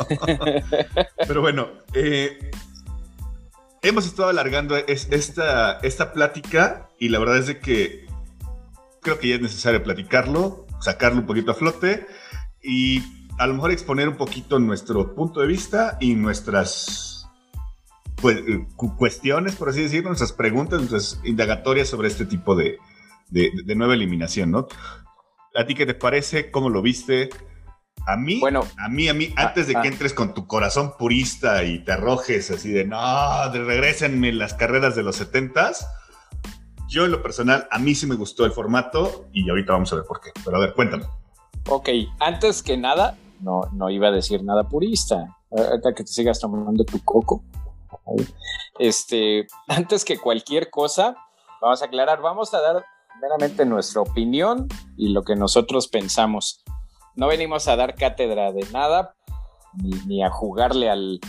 Pero 1.28 1.40
bueno, 1.42 1.70
eh, 1.94 2.52
hemos 3.82 4.06
estado 4.06 4.28
alargando 4.28 4.76
esta, 4.76 5.80
esta 5.80 6.12
plática 6.12 6.90
y 7.00 7.10
la 7.10 7.20
verdad 7.20 7.38
es 7.38 7.48
de 7.48 7.60
que 7.60 8.08
creo 9.02 9.20
que 9.20 9.30
ya 9.30 9.36
es 9.36 9.42
necesario 9.42 9.82
platicarlo, 9.84 10.68
sacarlo 10.82 11.20
un 11.20 11.26
poquito 11.26 11.52
a 11.52 11.56
flote 11.56 12.08
y 12.62 13.23
a 13.38 13.48
lo 13.48 13.54
mejor 13.56 13.72
exponer 13.72 14.08
un 14.08 14.18
poquito 14.18 14.60
nuestro 14.60 15.16
punto 15.16 15.42
de 15.42 15.48
vista 15.48 15.98
y 16.00 16.16
nuestras 16.16 17.30
pues, 18.22 18.38
eh, 18.38 18.66
cuestiones, 18.98 19.56
por 19.56 19.70
así 19.70 19.82
decirlo, 19.82 20.10
nuestras 20.10 20.32
preguntas, 20.32 20.80
nuestras 20.80 21.20
indagatorias 21.24 21.88
sobre 21.88 22.08
este 22.08 22.26
tipo 22.26 22.56
de, 22.56 22.78
nueva 23.76 23.94
eliminación, 23.96 24.52
¿no? 24.52 24.68
¿A 25.56 25.66
ti 25.66 25.76
qué 25.76 25.86
te 25.86 25.94
parece? 25.94 26.52
¿Cómo 26.52 26.70
lo 26.70 26.82
viste? 26.82 27.30
A 28.08 28.18
mí, 28.18 28.40
bueno, 28.40 28.68
a 28.78 28.90
mí, 28.90 29.08
a 29.08 29.14
mí, 29.14 29.34
antes 29.36 29.68
de 29.68 29.74
que 29.74 29.80
ah. 29.80 29.88
entres 29.88 30.14
con 30.14 30.34
tu 30.34 30.48
corazón 30.48 30.94
purista 30.98 31.64
y 31.64 31.80
te 31.84 31.94
arrojes 31.94 32.52
así 32.52 32.72
de 32.72 32.86
no, 32.86 33.50
de 33.52 33.64
regresenme 33.64 34.34
las 34.34 34.54
carreras 34.54 34.96
de 34.96 35.04
los 35.04 35.22
70s, 35.22 35.86
yo 36.88 37.06
en 37.06 37.12
lo 37.12 37.22
personal, 37.22 37.68
a 37.72 37.80
mí 37.80 37.96
sí 37.96 38.06
me 38.08 38.16
gustó 38.16 38.46
el 38.46 38.52
formato 38.52 39.30
y 39.34 39.50
ahorita 39.50 39.74
vamos 39.74 39.92
a 39.94 39.98
ver 39.98 40.06
por 40.06 40.22
qué. 40.22 40.32
Pero 40.44 40.58
a 40.58 40.60
ver, 40.60 40.74
cuéntame. 40.74 41.06
Ok, 41.70 41.90
antes 42.20 42.62
que 42.62 42.78
nada, 42.78 43.18
no, 43.40 43.62
no 43.72 43.90
iba 43.90 44.10
a 44.10 44.12
decir 44.12 44.44
nada 44.44 44.64
purista. 44.68 45.38
Ahorita 45.52 45.94
que 45.94 46.04
te 46.04 46.12
sigas 46.12 46.40
tomando 46.40 46.84
tu 46.84 47.04
coco. 47.04 47.44
Este, 48.80 49.48
antes 49.68 50.04
que 50.04 50.18
cualquier 50.18 50.70
cosa, 50.70 51.16
vamos 51.62 51.82
a 51.82 51.86
aclarar, 51.86 52.22
vamos 52.22 52.54
a 52.54 52.62
dar 52.62 52.86
meramente 53.22 53.66
nuestra 53.66 54.02
opinión 54.02 54.68
y 54.98 55.10
lo 55.10 55.24
que 55.24 55.36
nosotros 55.36 55.88
pensamos. 55.88 56.64
No 57.16 57.28
venimos 57.28 57.68
a 57.68 57.76
dar 57.76 57.96
cátedra 57.96 58.52
de 58.52 58.66
nada, 58.72 59.16
ni, 60.06 60.24
a 60.24 60.30
jugarle 60.30 60.90
al, 60.90 61.20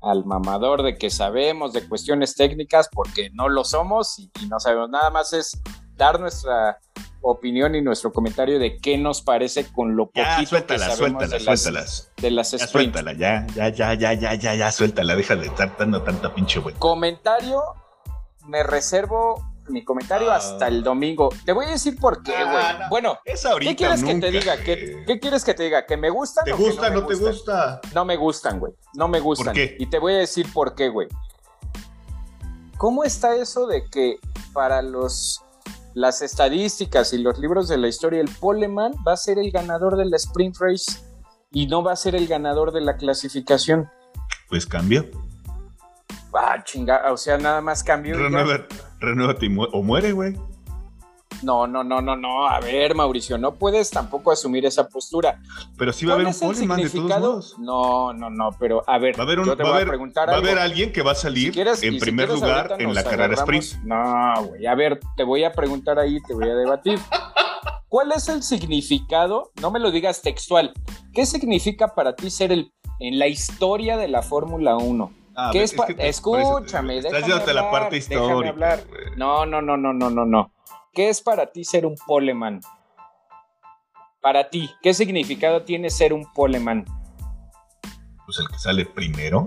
al 0.00 0.24
mamador 0.24 0.82
de 0.82 0.96
que 0.96 1.10
sabemos 1.10 1.72
de 1.72 1.86
cuestiones 1.88 2.34
técnicas, 2.34 2.88
porque 2.90 3.30
no 3.30 3.48
lo 3.48 3.64
somos 3.64 4.18
y 4.18 4.30
no 4.48 4.58
sabemos. 4.58 4.90
Nada 4.90 5.10
más 5.10 5.32
es 5.32 5.60
dar 5.94 6.18
nuestra 6.18 6.78
opinión 7.24 7.74
y 7.74 7.82
nuestro 7.82 8.12
comentario 8.12 8.58
de 8.58 8.76
qué 8.78 8.98
nos 8.98 9.22
parece 9.22 9.66
con 9.72 9.96
lo 9.96 10.06
poquito 10.06 10.66
que 10.66 10.78
sabemos 10.78 11.30
de 11.30 11.40
las, 11.40 12.12
de 12.16 12.30
las 12.30 12.50
ya, 12.52 12.66
Suéltala, 12.66 13.12
ya, 13.14 13.46
ya, 13.54 13.68
ya, 13.70 13.94
ya, 13.94 14.12
ya, 14.12 14.34
ya, 14.34 14.54
ya, 14.54 14.72
suéltala, 14.72 15.16
deja 15.16 15.34
de 15.36 15.46
estar 15.46 15.76
dando 15.78 16.02
tanta 16.02 16.34
pinche 16.34 16.60
güey. 16.60 16.74
Comentario, 16.76 17.62
me 18.46 18.62
reservo 18.62 19.54
mi 19.68 19.82
comentario 19.84 20.30
ah. 20.30 20.36
hasta 20.36 20.68
el 20.68 20.82
domingo. 20.82 21.30
Te 21.44 21.52
voy 21.52 21.66
a 21.66 21.70
decir 21.70 21.98
por 21.98 22.22
qué, 22.22 22.32
güey. 22.32 22.64
Ah, 22.64 22.86
bueno, 22.90 23.18
¿qué 23.60 23.74
quieres 23.76 24.04
que 24.04 24.14
te 24.16 24.30
diga? 24.30 24.56
¿Qué, 24.58 25.18
quieres 25.20 25.44
que 25.44 25.54
te 25.54 25.64
diga? 25.64 25.86
¿Que 25.86 25.96
me 25.96 26.10
gustan? 26.10 26.44
¿Te 26.44 26.52
gusta, 26.52 26.90
no, 26.90 27.00
no 27.00 27.06
te 27.06 27.14
gusta? 27.14 27.80
No 27.94 28.04
me 28.04 28.16
gustan, 28.16 28.60
güey. 28.60 28.72
No 28.94 29.08
me 29.08 29.20
gustan. 29.20 29.46
¿Por 29.46 29.54
qué? 29.54 29.76
Y 29.78 29.86
te 29.86 29.98
voy 29.98 30.14
a 30.14 30.18
decir 30.18 30.46
por 30.52 30.74
qué, 30.74 30.88
güey. 30.88 31.08
¿Cómo 32.76 33.04
está 33.04 33.34
eso 33.36 33.66
de 33.66 33.84
que 33.86 34.18
para 34.52 34.82
los 34.82 35.43
las 35.94 36.22
estadísticas 36.22 37.12
y 37.12 37.18
los 37.18 37.38
libros 37.38 37.68
de 37.68 37.78
la 37.78 37.88
historia, 37.88 38.20
el 38.20 38.28
poleman 38.28 38.92
va 39.06 39.12
a 39.12 39.16
ser 39.16 39.38
el 39.38 39.50
ganador 39.50 39.96
de 39.96 40.04
la 40.04 40.16
sprint 40.16 40.56
race 40.58 41.00
y 41.52 41.66
no 41.66 41.82
va 41.82 41.92
a 41.92 41.96
ser 41.96 42.16
el 42.16 42.26
ganador 42.26 42.72
de 42.72 42.80
la 42.80 42.96
clasificación. 42.96 43.88
Pues 44.48 44.66
cambia. 44.66 45.06
Ah, 46.34 46.62
chinga, 46.64 47.12
o 47.12 47.16
sea, 47.16 47.38
nada 47.38 47.60
más 47.60 47.84
cambio. 47.84 48.18
Renueva, 48.18 48.66
renuévate 48.98 49.48
o 49.72 49.82
muere, 49.82 50.12
güey. 50.12 50.36
No, 51.44 51.66
no, 51.66 51.84
no, 51.84 52.00
no, 52.00 52.16
no. 52.16 52.46
A 52.46 52.60
ver, 52.60 52.94
Mauricio, 52.94 53.38
no 53.38 53.54
puedes 53.54 53.90
tampoco 53.90 54.32
asumir 54.32 54.64
esa 54.66 54.88
postura. 54.88 55.40
Pero 55.76 55.92
sí 55.92 56.06
va 56.06 56.12
a 56.12 56.14
haber 56.16 56.28
un 56.28 56.38
poleman 56.38 56.80
de 56.80 56.90
todos 56.90 57.08
modos. 57.08 57.58
No, 57.58 58.12
no, 58.12 58.30
no, 58.30 58.50
pero 58.58 58.82
a 58.86 58.98
ver, 58.98 59.18
va 59.18 59.22
a 59.22 59.26
haber 59.26 59.40
un, 59.40 59.46
yo 59.46 59.56
te 59.56 59.62
voy 59.62 59.82
a, 59.82 59.86
preguntar 59.86 60.28
Va 60.28 60.34
a 60.34 60.38
haber 60.38 60.58
alguien 60.58 60.92
que 60.92 61.02
va 61.02 61.12
a 61.12 61.14
salir 61.14 61.52
en 61.58 61.98
primer 61.98 62.28
lugar 62.28 62.76
en 62.78 62.94
la 62.94 63.04
carrera 63.04 63.34
sprint. 63.34 63.82
No, 63.84 64.46
güey, 64.46 64.66
a 64.66 64.74
ver, 64.74 65.00
te 65.16 65.24
voy 65.24 65.44
a 65.44 65.52
preguntar 65.52 65.98
ahí, 65.98 66.20
te 66.22 66.34
voy 66.34 66.48
a 66.48 66.54
debatir. 66.54 66.98
¿Cuál 67.88 68.12
es 68.12 68.28
el 68.28 68.42
significado? 68.42 69.52
No 69.60 69.70
me 69.70 69.78
lo 69.78 69.90
digas 69.90 70.22
textual. 70.22 70.72
¿Qué 71.12 71.26
significa 71.26 71.94
para 71.94 72.16
ti 72.16 72.30
ser 72.30 72.50
el 72.50 72.72
en 73.00 73.18
la 73.18 73.26
historia 73.28 73.96
de 73.96 74.08
la 74.08 74.22
Fórmula 74.22 74.76
1? 74.76 75.12
Ah, 75.36 75.50
¿Qué 75.52 75.64
es, 75.64 75.74
Escúchame, 75.98 76.98
Estás 76.98 77.26
yéndote 77.26 77.52
la 77.54 77.70
parte 77.70 77.96
histórica. 77.96 78.80
No, 79.16 79.44
no, 79.46 79.60
no, 79.60 79.76
no, 79.76 79.92
no, 79.92 80.10
no, 80.10 80.24
no. 80.24 80.53
¿Qué 80.94 81.08
es 81.08 81.20
para 81.20 81.50
ti 81.50 81.64
ser 81.64 81.86
un 81.86 81.96
poleman? 82.06 82.60
Para 84.20 84.48
ti, 84.48 84.70
¿qué 84.80 84.94
significado 84.94 85.64
tiene 85.64 85.90
ser 85.90 86.12
un 86.12 86.24
poleman? 86.32 86.84
Pues 88.24 88.38
el 88.38 88.48
que 88.48 88.58
sale 88.58 88.86
primero. 88.86 89.46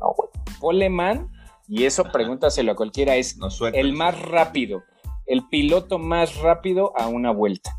No, 0.00 0.14
güey. 0.16 0.28
Poleman, 0.60 1.32
y 1.66 1.84
eso 1.84 2.04
pregúntaselo 2.04 2.72
a 2.72 2.76
cualquiera, 2.76 3.16
es 3.16 3.36
el 3.72 3.92
más 3.92 4.20
rápido, 4.22 4.84
el 5.26 5.48
piloto 5.48 5.98
más 5.98 6.36
rápido 6.36 6.92
a 6.96 7.08
una 7.08 7.32
vuelta. 7.32 7.76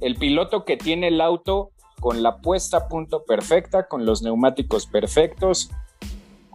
El 0.00 0.14
piloto 0.14 0.64
que 0.64 0.76
tiene 0.76 1.08
el 1.08 1.20
auto 1.20 1.72
con 1.98 2.22
la 2.22 2.40
puesta 2.40 2.76
a 2.76 2.88
punto 2.88 3.24
perfecta, 3.24 3.88
con 3.88 4.06
los 4.06 4.22
neumáticos 4.22 4.86
perfectos, 4.86 5.68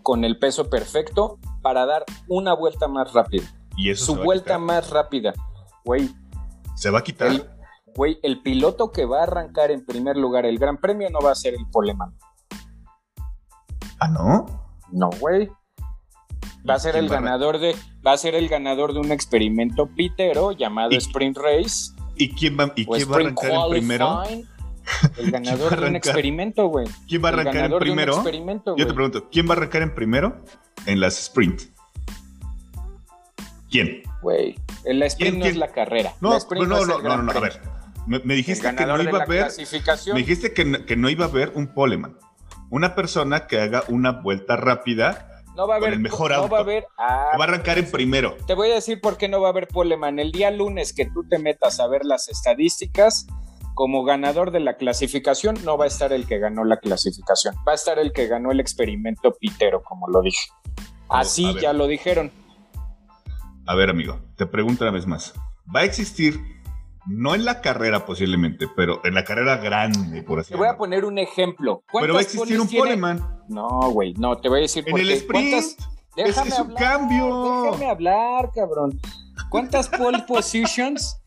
con 0.03 0.23
el 0.23 0.39
peso 0.39 0.69
perfecto, 0.69 1.37
para 1.61 1.85
dar 1.85 2.05
una 2.29 2.53
vuelta 2.53 2.87
más 2.87 3.11
rápido. 3.11 3.45
Y 3.77 3.93
su 3.95 4.15
vuelta 4.15 4.57
más 4.57 4.89
rápida. 4.89 5.33
Güey. 5.85 6.09
¿Se 6.75 6.89
va 6.89 6.99
a 6.99 7.03
quitar? 7.03 7.57
Güey, 7.95 8.19
el, 8.23 8.41
piloto 8.41 8.91
que 8.91 9.05
va 9.05 9.19
a 9.19 9.23
arrancar 9.23 9.71
en 9.71 9.85
primer 9.85 10.15
lugar 10.15 10.45
el 10.45 10.57
Gran 10.57 10.77
Premio 10.77 11.09
no 11.09 11.19
va 11.19 11.31
a 11.31 11.35
ser 11.35 11.53
el 11.53 11.65
Poleman. 11.71 12.15
¿Ah, 13.99 14.07
no? 14.07 14.45
No, 14.91 15.09
güey. 15.19 15.49
Va 16.67 16.75
a 16.75 16.79
ser 16.79 16.95
el 16.95 17.09
ganador 17.09 17.59
de. 17.59 17.75
Va 18.05 18.13
a 18.13 18.17
ser 18.17 18.35
el 18.35 18.47
ganador 18.47 18.93
de 18.93 18.99
un 18.99 19.11
experimento 19.11 19.87
pitero 19.87 20.51
llamado 20.51 20.91
Sprint 20.91 21.37
Race. 21.37 21.91
¿Y 22.15 22.33
quién 22.33 22.57
va, 22.59 22.71
y 22.75 22.85
quién 22.85 23.11
va 23.11 23.15
a 23.15 23.19
arrancar 23.19 23.51
en 23.51 23.69
primero? 23.69 24.23
El 25.17 25.31
ganador 25.31 25.79
de 25.79 25.87
un 25.87 25.95
experimento, 25.95 26.67
güey. 26.67 26.87
¿Quién 27.07 27.23
va 27.23 27.29
a 27.29 27.31
arrancar 27.33 27.71
en 27.71 27.79
primero? 27.79 28.23
Yo 28.77 28.87
te 28.87 28.93
pregunto, 28.93 29.29
¿quién 29.31 29.47
va 29.47 29.53
a 29.53 29.57
arrancar 29.57 29.81
en 29.81 29.95
primero 29.95 30.43
en 30.85 30.99
las 30.99 31.19
sprint? 31.19 31.61
¿Quién? 33.71 34.03
Güey, 34.21 34.55
la 34.83 35.05
sprint 35.05 35.37
no 35.37 35.45
es 35.45 35.55
la 35.55 35.69
carrera. 35.69 36.13
No, 36.19 36.37
no, 36.37 36.85
no, 36.85 36.99
no, 36.99 37.21
no, 37.23 37.31
a 37.31 37.39
ver. 37.39 37.59
Me, 38.05 38.35
dijiste 38.35 38.75
que 38.75 38.85
no 38.85 39.01
iba 39.01 39.19
a 39.19 39.23
haber. 39.23 39.51
Me 40.13 40.19
dijiste 40.19 40.53
que, 40.53 40.85
que, 40.85 40.95
no 40.97 41.09
iba 41.09 41.25
a 41.25 41.29
haber 41.29 41.53
un 41.55 41.73
poleman. 41.73 42.17
Una 42.69 42.95
persona 42.95 43.47
que 43.47 43.59
haga 43.61 43.83
una 43.87 44.11
vuelta 44.11 44.57
rápida 44.57 45.43
no 45.55 45.67
va 45.67 45.75
a 45.75 45.77
haber, 45.77 45.89
con 45.89 45.93
el 45.93 45.99
mejor 46.01 46.33
auto. 46.33 46.49
Va 46.49 46.59
a, 46.59 46.61
haber, 46.61 46.87
ah, 46.97 47.31
va 47.39 47.45
a 47.45 47.47
arrancar 47.47 47.77
en 47.77 47.89
primero. 47.89 48.35
Te 48.45 48.53
voy 48.53 48.71
a 48.71 48.75
decir 48.75 48.99
por 48.99 49.17
qué 49.17 49.29
no 49.29 49.39
va 49.39 49.47
a 49.47 49.51
haber 49.51 49.67
poleman. 49.67 50.19
El 50.19 50.31
día 50.31 50.51
lunes 50.51 50.93
que 50.93 51.05
tú 51.05 51.23
te 51.29 51.39
metas 51.39 51.79
a 51.79 51.87
ver 51.87 52.03
las 52.03 52.27
estadísticas, 52.27 53.27
como 53.73 54.03
ganador 54.03 54.51
de 54.51 54.59
la 54.59 54.75
clasificación 54.75 55.57
no 55.63 55.77
va 55.77 55.85
a 55.85 55.87
estar 55.87 56.11
el 56.11 56.27
que 56.27 56.39
ganó 56.39 56.65
la 56.65 56.77
clasificación, 56.77 57.55
va 57.67 57.71
a 57.71 57.75
estar 57.75 57.99
el 57.99 58.11
que 58.11 58.27
ganó 58.27 58.51
el 58.51 58.59
experimento 58.59 59.33
pitero, 59.33 59.81
como 59.83 60.07
lo 60.09 60.21
dije. 60.21 60.49
Así 61.09 61.55
ya 61.59 61.73
lo 61.73 61.87
dijeron. 61.87 62.31
A 63.67 63.75
ver, 63.75 63.89
amigo, 63.89 64.19
te 64.37 64.45
pregunto 64.45 64.83
una 64.83 64.91
vez 64.91 65.05
más. 65.05 65.33
¿Va 65.73 65.81
a 65.81 65.83
existir, 65.83 66.39
no 67.05 67.35
en 67.35 67.45
la 67.45 67.61
carrera 67.61 68.05
posiblemente, 68.05 68.67
pero 68.75 69.01
en 69.05 69.13
la 69.13 69.23
carrera 69.23 69.57
grande, 69.57 70.23
por 70.23 70.39
así 70.39 70.47
decirlo? 70.47 70.63
Te 70.63 70.67
voy 70.67 70.67
a 70.67 70.77
poner 70.77 71.05
un 71.05 71.19
ejemplo. 71.19 71.83
Pero 71.93 72.13
va 72.13 72.19
a 72.19 72.23
existir 72.23 72.59
un 72.59 72.67
poleman. 72.67 73.43
No, 73.47 73.91
güey, 73.91 74.13
no, 74.15 74.37
te 74.37 74.49
voy 74.49 74.59
a 74.59 74.61
decir 74.63 74.83
En 74.87 74.97
el 74.97 75.11
sprint. 75.11 75.63
Déjame 76.15 76.49
es, 76.49 76.59
un 76.59 76.73
cambio. 76.73 77.63
Déjame 77.71 77.89
hablar, 77.89 78.51
cabrón. 78.53 78.99
¿Cuántas 79.49 79.87
pole 79.87 80.19
positions 80.27 81.20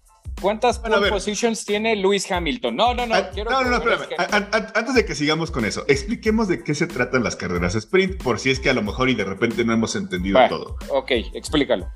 ¿Cuántas 0.44 0.78
pole 0.78 1.08
positions 1.08 1.64
tiene 1.64 1.96
Lewis 1.96 2.30
Hamilton? 2.30 2.76
No, 2.76 2.92
no, 2.92 3.06
no. 3.06 3.14
Ah, 3.14 3.30
no, 3.34 3.62
no, 3.62 3.64
no, 3.64 3.76
espérame. 3.76 4.48
Antes 4.74 4.94
de 4.94 5.06
que 5.06 5.14
sigamos 5.14 5.50
con 5.50 5.64
eso, 5.64 5.84
expliquemos 5.88 6.48
de 6.48 6.62
qué 6.62 6.74
se 6.74 6.86
tratan 6.86 7.24
las 7.24 7.34
carreras 7.34 7.74
sprint, 7.74 8.22
por 8.22 8.38
si 8.38 8.50
es 8.50 8.60
que 8.60 8.68
a 8.68 8.74
lo 8.74 8.82
mejor 8.82 9.08
y 9.08 9.14
de 9.14 9.24
repente 9.24 9.64
no 9.64 9.72
hemos 9.72 9.96
entendido 9.96 10.38
todo. 10.50 10.76
Ok, 10.90 11.12
explícalo. 11.32 11.88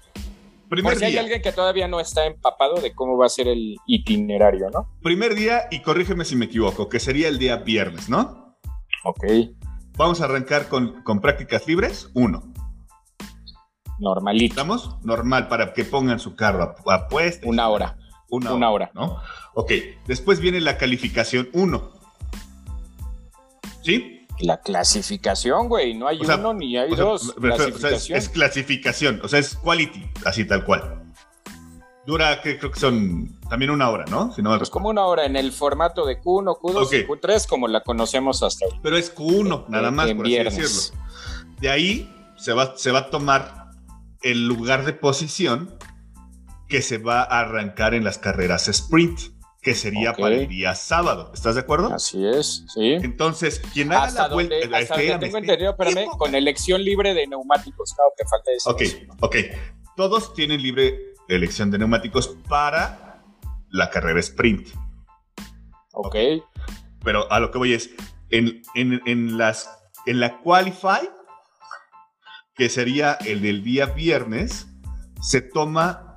Primer 0.71 0.97
si 0.97 1.05
hay 1.05 1.19
alguien 1.19 1.43
que 1.43 1.53
todavía 1.53 1.89
no 1.89 2.01
está 2.01 2.25
empapado 2.25 2.77
de 2.81 2.95
cómo 2.95 3.19
va 3.19 3.27
a 3.27 3.29
ser 3.29 3.49
el 3.49 3.77
itinerario, 3.87 4.71
¿no? 4.71 4.97
Primer 5.03 5.35
día, 5.35 5.69
y 5.71 5.83
corrígeme 5.83 6.25
si 6.25 6.35
me 6.35 6.47
equivoco, 6.47 6.89
que 6.89 7.01
sería 7.01 7.29
el 7.29 7.39
día 7.39 7.57
viernes, 7.57 8.09
¿no? 8.09 8.57
Ok. 9.05 9.25
Vamos 9.99 10.23
a 10.23 10.25
arrancar 10.25 10.69
con, 10.69 11.03
con 11.03 11.21
prácticas 11.21 11.67
libres, 11.67 12.11
uno. 12.15 12.51
Normalito. 13.99 14.53
¿Estamos? 14.53 14.97
Normal, 15.05 15.49
para 15.49 15.75
que 15.75 15.85
pongan 15.85 16.19
su 16.19 16.35
carro 16.35 16.75
a, 16.87 17.09
puesta. 17.09 17.47
Una 17.47 17.69
hora. 17.69 17.99
Una, 18.31 18.71
hora, 18.71 18.91
¿no? 18.95 19.19
Ok, 19.55 19.73
después 20.07 20.41
viene 20.41 20.61
la 20.61 20.77
calificación 20.77 21.49
1. 21.53 21.91
¿Sí? 23.83 24.27
La 24.41 24.61
clasificación, 24.61 25.69
güey, 25.69 25.95
no 25.95 26.07
hay 26.07 26.21
uno 26.21 26.55
ni 26.55 26.77
hay 26.77 26.95
dos. 26.95 27.35
es, 28.09 28.29
clasificación, 28.29 29.21
o 29.25 29.29
sea, 29.29 29.41
es 29.41 29.57
quality, 29.57 30.11
así 30.25 30.45
tal 30.45 30.65
cual. 30.65 31.03
Dura, 32.07 32.41
que 32.41 32.59
creo 32.59 32.71
que 32.71 32.81
son 32.81 33.39
también 33.51 33.71
una 33.71 33.91
hora, 33.91 34.05
¿no? 34.09 34.33
Si 34.33 34.41
no 34.41 34.57
pues 34.57 34.71
como 34.71 34.89
una 34.89 35.05
hora 35.05 35.27
en 35.27 35.37
el 35.37 35.53
formato 35.53 36.07
de 36.07 36.21
Q1, 36.21 36.59
Q2 36.59 37.01
y 37.01 37.07
Q3, 37.07 37.47
como 37.47 37.69
la 37.69 37.83
conocemos 37.83 38.43
hasta 38.43 38.65
hoy. 38.65 38.73
Pero 38.83 38.97
es 38.97 39.15
Q1, 39.15 39.67
nada 39.69 39.91
más, 39.91 40.11
por 40.13 40.27
así 40.27 40.39
decirlo. 40.39 40.99
De 41.61 41.69
ahí 41.69 42.11
se 42.39 42.53
va, 42.53 42.77
se 42.77 42.93
va 42.93 43.01
a 43.01 43.11
tomar 43.11 43.73
el 44.23 44.47
lugar 44.47 44.85
de 44.87 44.93
posición 44.93 45.78
que 46.69 46.83
se 46.83 46.99
va 46.99 47.23
a 47.23 47.41
arrancar 47.41 47.95
en 47.95 48.05
las 48.05 48.19
carreras 48.19 48.69
sprint, 48.69 49.19
que 49.63 49.75
sería 49.75 50.13
para 50.13 50.37
el 50.37 50.49
día 50.49 50.75
sábado. 50.75 51.31
¿Estás 51.35 51.55
de 51.55 51.63
acuerdo? 51.63 51.93
Así 51.93 52.25
es, 52.27 52.65
sí. 52.73 52.93
Entonces, 52.93 53.61
quien 53.73 53.93
haga 53.93 54.11
la 54.11 54.29
vuelta. 54.29 54.55
Hasta 54.75 54.97
tengo 55.19 55.39
entendido, 55.39 55.71
espérame, 55.71 56.07
con 56.17 56.35
elección 56.35 56.85
libre 56.85 57.15
de 57.15 57.27
neumáticos, 57.27 57.95
claro 57.95 58.11
que 58.17 58.25
falta 58.27 58.51
eso. 58.53 58.71
Ok, 58.71 58.83
ok. 59.21 59.37
Todos 59.97 60.33
tienen 60.35 60.63
libre 60.63 61.15
elección 61.29 61.71
de 61.71 61.79
neumáticos 61.79 62.37
para 62.49 63.23
la 63.71 63.91
carrera 63.91 64.21
sprint. 64.21 64.69
Ok. 65.93 66.17
Pero 67.03 67.31
a 67.33 67.41
lo 67.41 67.51
que 67.51 67.59
voy 67.59 67.75
es, 67.75 67.91
en, 68.31 68.63
en, 68.75 69.39
las, 69.39 69.69
en 70.07 70.21
la 70.21 70.41
Qualify, 70.41 71.09
que 72.55 72.69
sería 72.69 73.15
el 73.25 73.43
del 73.43 73.63
día 73.63 73.87
viernes, 73.87 74.69
se 75.21 75.41
toma 75.41 76.08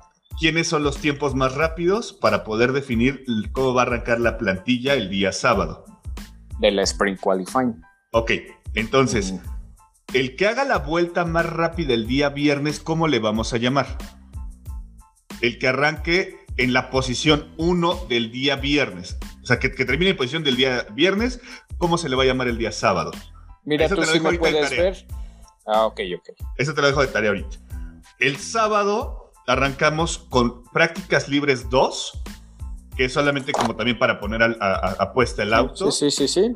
quiénes 0.42 0.66
son 0.66 0.82
los 0.82 0.98
tiempos 0.98 1.36
más 1.36 1.54
rápidos 1.54 2.12
para 2.12 2.42
poder 2.42 2.72
definir 2.72 3.24
cómo 3.52 3.74
va 3.74 3.82
a 3.82 3.86
arrancar 3.86 4.18
la 4.18 4.38
plantilla 4.38 4.94
el 4.94 5.08
día 5.08 5.30
sábado. 5.30 5.84
De 6.58 6.72
la 6.72 6.82
Spring 6.82 7.16
Qualifying. 7.16 7.80
Ok, 8.10 8.32
entonces, 8.74 9.34
mm. 9.34 9.38
el 10.14 10.34
que 10.34 10.48
haga 10.48 10.64
la 10.64 10.78
vuelta 10.78 11.24
más 11.24 11.46
rápida 11.46 11.94
el 11.94 12.08
día 12.08 12.30
viernes, 12.30 12.80
¿cómo 12.80 13.06
le 13.06 13.20
vamos 13.20 13.54
a 13.54 13.58
llamar? 13.58 13.86
El 15.40 15.60
que 15.60 15.68
arranque 15.68 16.44
en 16.56 16.72
la 16.72 16.90
posición 16.90 17.54
1 17.58 18.06
del 18.08 18.32
día 18.32 18.56
viernes. 18.56 19.18
O 19.44 19.46
sea, 19.46 19.60
que, 19.60 19.68
termine 19.68 20.10
en 20.10 20.16
posición 20.16 20.42
del 20.42 20.56
día 20.56 20.88
viernes, 20.92 21.40
¿cómo 21.78 21.98
se 21.98 22.08
le 22.08 22.16
va 22.16 22.24
a 22.24 22.26
llamar 22.26 22.48
el 22.48 22.58
día 22.58 22.72
sábado? 22.72 23.12
Mira, 23.64 23.88
tú 23.88 24.02
sí 24.02 24.18
me 24.18 24.36
puedes 24.36 24.70
ver. 24.70 25.06
Ah, 25.68 25.86
ok, 25.86 26.00
ok. 26.18 26.30
Eso 26.58 26.74
te 26.74 26.80
lo 26.80 26.88
dejo 26.88 27.00
de 27.00 27.06
tarea 27.06 27.30
ahorita. 27.30 27.58
El 28.18 28.38
sábado 28.38 29.21
arrancamos 29.46 30.18
con 30.18 30.62
prácticas 30.64 31.28
libres 31.28 31.68
2, 31.70 32.22
que 32.96 33.06
es 33.06 33.12
solamente 33.12 33.52
como 33.52 33.76
también 33.76 33.98
para 33.98 34.20
poner 34.20 34.42
a, 34.60 35.12
puesta 35.12 35.42
el 35.42 35.54
auto. 35.54 35.90
Sí, 35.90 36.10
sí, 36.10 36.28
sí, 36.28 36.52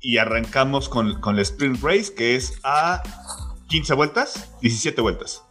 Y 0.00 0.18
arrancamos 0.18 0.88
con, 0.88 1.20
con 1.20 1.36
el 1.36 1.42
sprint 1.42 1.82
race, 1.82 2.14
que 2.14 2.36
es 2.36 2.60
a 2.62 3.02
15 3.68 3.94
vueltas, 3.94 4.50
17 4.60 5.00
vueltas. 5.00 5.44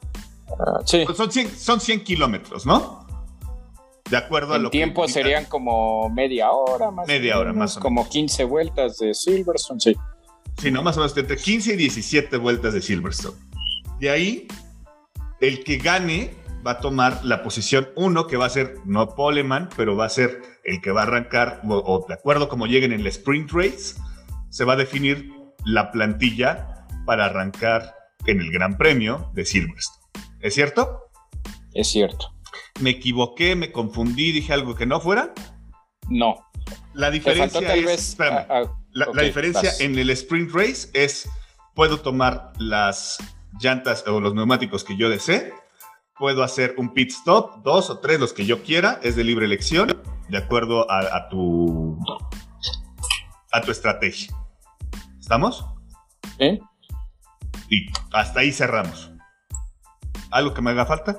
Ah, 0.60 0.80
sí. 0.86 1.06
Son 1.16 1.32
100, 1.32 1.58
son 1.58 1.80
100 1.80 2.04
kilómetros, 2.04 2.66
¿no? 2.66 3.06
De 4.10 4.16
acuerdo 4.16 4.54
a 4.54 4.58
lo 4.58 4.70
tiempo 4.70 5.06
serían 5.08 5.46
como 5.46 6.10
media 6.10 6.52
hora 6.52 6.92
más 6.92 7.08
Media 7.08 7.38
hora 7.38 7.52
más 7.52 7.76
o 7.76 7.80
menos. 7.80 7.84
Como 7.84 8.10
15 8.10 8.46
vueltas 8.46 8.98
de 9.00 9.14
Silverstone, 9.14 9.82
sí. 9.82 9.96
Sí, 10.58 10.72
no, 10.72 10.82
más 10.82 10.96
o 10.98 11.02
menos 11.02 11.16
entre 11.18 11.36
15 11.36 11.74
y 11.74 11.76
17 11.76 12.38
vueltas 12.38 12.74
de 12.74 12.82
Silverstone. 12.82 13.38
De 14.00 14.10
ahí, 14.10 14.48
el 15.42 15.64
que 15.64 15.78
gane 15.78 16.34
va 16.68 16.74
a 16.74 16.80
tomar 16.80 17.24
la 17.24 17.44
posición 17.44 17.90
1, 17.96 18.28
que 18.28 18.36
va 18.36 18.46
a 18.46 18.50
ser 18.50 18.76
no 18.84 19.16
Poleman, 19.16 19.70
pero 19.78 19.96
va 19.96 20.06
a 20.06 20.10
ser 20.10 20.42
el 20.66 20.82
que 20.82 20.92
va 20.92 21.02
a 21.02 21.04
arrancar, 21.04 21.62
o, 21.66 22.06
de 22.06 22.14
acuerdo 22.14 22.50
como 22.50 22.68
lleguen 22.68 22.92
en 22.92 23.00
el 23.00 23.08
sprint 23.08 23.52
race, 23.54 23.96
se 24.50 24.66
va 24.66 24.74
a 24.74 24.76
definir 24.76 25.32
la 25.64 25.92
plantilla 25.92 26.86
para 27.06 27.26
arrancar 27.26 27.96
en 28.26 28.42
el 28.42 28.52
Gran 28.52 28.78
Premio 28.78 29.32
de 29.34 29.46
Silverstone. 29.46 29.98
¿Es 30.42 30.56
cierto? 30.56 31.04
Es 31.74 31.88
cierto. 31.88 32.34
¿Me 32.82 32.90
equivoqué, 32.90 33.56
me 33.56 33.72
confundí, 33.72 34.34
dije 34.34 34.52
algo 34.52 34.76
que 34.76 34.86
no 34.86 35.00
fuera? 35.00 35.34
No. 36.10 36.36
La 36.94 37.10
diferencia 37.12 37.76
es, 37.76 38.18
la, 38.92 39.24
diferencia 39.24 39.72
en 39.80 39.98
el 39.98 40.10
sprint 40.10 40.52
race 40.54 40.90
es, 40.94 41.30
puedo 41.76 42.02
tomar 42.02 42.52
las 42.60 43.20
llantas 43.62 44.06
o 44.06 44.20
los 44.20 44.34
neumáticos 44.34 44.84
que 44.84 44.98
yo 44.98 45.10
desee, 45.10 45.54
puedo 46.20 46.44
hacer 46.44 46.76
un 46.78 46.94
pit 46.94 47.12
stop, 47.12 47.64
dos 47.64 47.90
o 47.90 48.00
tres, 48.00 48.20
los 48.20 48.34
que 48.34 48.46
yo 48.46 48.64
quiera, 48.64 49.00
es 49.04 49.16
de 49.16 49.24
libre 49.24 49.46
elección, 49.46 50.02
de 50.30 50.38
acuerdo 50.38 50.90
a, 50.90 51.30
tu 51.30 51.98
a 53.52 53.62
tu 53.62 53.72
estrategia. 53.72 54.36
¿Estamos? 55.20 55.66
¿Eh? 56.40 56.60
Y 57.70 57.88
hasta 58.14 58.42
ahí 58.42 58.52
cerramos. 58.52 59.12
¿Algo 60.32 60.54
que 60.54 60.62
me 60.62 60.72
haga 60.72 60.86
falta? 60.86 61.18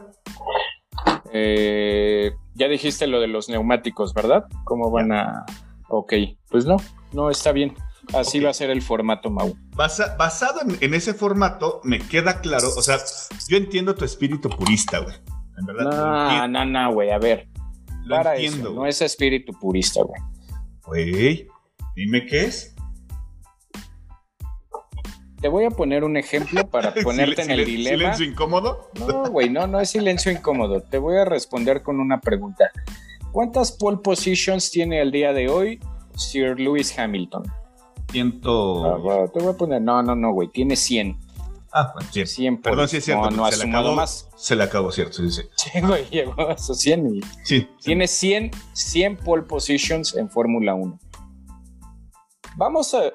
Eh, 1.32 2.32
ya 2.54 2.68
dijiste 2.68 3.06
lo 3.06 3.20
de 3.20 3.28
los 3.28 3.48
neumáticos, 3.48 4.14
¿verdad? 4.14 4.46
¿Cómo 4.64 4.90
van 4.90 5.12
a...? 5.12 5.44
Ok, 5.88 6.14
pues 6.50 6.66
no, 6.66 6.76
no 7.12 7.30
está 7.30 7.52
bien. 7.52 7.74
Así 8.14 8.40
va 8.40 8.50
a 8.50 8.54
ser 8.54 8.70
el 8.70 8.82
formato 8.82 9.30
Mau. 9.30 9.54
basado 9.72 10.60
en, 10.80 10.94
ese 10.94 11.12
formato, 11.14 11.80
me 11.84 11.98
queda 11.98 12.40
claro, 12.40 12.68
o 12.76 12.82
sea, 12.82 12.98
yo 13.48 13.56
entiendo 13.56 13.94
tu 13.94 14.04
espíritu 14.04 14.48
purista, 14.48 15.00
güey. 15.00 15.14
En 15.58 15.66
verdad. 15.66 15.84
No, 15.84 16.48
no, 16.48 16.64
no, 16.64 16.92
güey, 16.94 17.10
a 17.10 17.18
ver. 17.18 17.48
Lo 18.04 18.16
para 18.16 18.36
entiendo. 18.36 18.72
no 18.72 18.86
es 18.86 19.02
espíritu 19.02 19.52
purista, 19.52 20.00
güey. 20.02 20.20
Güey, 20.86 21.48
dime 21.94 22.24
qué 22.24 22.44
es. 22.44 22.74
Te 25.40 25.48
voy 25.48 25.66
a 25.66 25.70
poner 25.70 26.02
un 26.02 26.16
ejemplo 26.16 26.68
para 26.68 26.94
ponerte 27.02 27.42
en 27.42 27.50
el 27.50 27.64
dilema. 27.64 28.14
¿Silencio 28.14 28.24
incómodo? 28.24 28.90
No, 28.98 29.30
güey, 29.30 29.50
no, 29.50 29.66
no 29.66 29.80
es 29.80 29.90
silencio 29.90 30.32
incómodo. 30.32 30.80
Te 30.80 30.98
voy 30.98 31.16
a 31.18 31.24
responder 31.24 31.82
con 31.82 32.00
una 32.00 32.20
pregunta. 32.20 32.70
¿Cuántas 33.32 33.72
pole 33.72 33.98
positions 33.98 34.70
tiene 34.70 35.00
el 35.00 35.12
día 35.12 35.32
de 35.32 35.48
hoy 35.48 35.80
Sir 36.16 36.58
Lewis 36.58 36.98
Hamilton? 36.98 37.44
Ciento... 38.10 38.84
Ah, 39.10 39.30
te 39.32 39.40
voy 39.40 39.52
a 39.52 39.56
poner, 39.56 39.82
no, 39.82 40.02
no, 40.02 40.16
no, 40.16 40.32
güey, 40.32 40.48
tiene 40.48 40.76
100. 40.76 41.18
Ah, 41.72 41.92
bueno, 41.94 42.08
100. 42.10 42.26
100 42.26 42.62
Perdón, 42.62 42.88
sí 42.88 42.96
es 42.96 43.04
cierto. 43.04 43.30
No, 43.30 43.36
no 43.44 43.50
se, 43.50 43.64
le 43.64 43.70
acabó, 43.70 43.94
más. 43.94 44.28
se 44.36 44.56
le 44.56 44.64
acabó, 44.64 44.90
cierto, 44.90 45.18
sí, 45.18 45.30
sí. 45.30 45.42
Sí, 45.56 45.80
güey, 45.80 46.04
llegó 46.10 46.48
a 46.48 46.54
esos 46.54 46.78
100 46.78 47.16
y... 47.16 47.20
Sí. 47.44 47.68
Tiene 47.82 48.08
100, 48.08 48.50
100 48.72 49.16
pole 49.18 49.42
positions 49.42 50.16
en 50.16 50.30
Fórmula 50.30 50.74
1. 50.74 50.98
Vamos 52.56 52.94
a, 52.94 53.08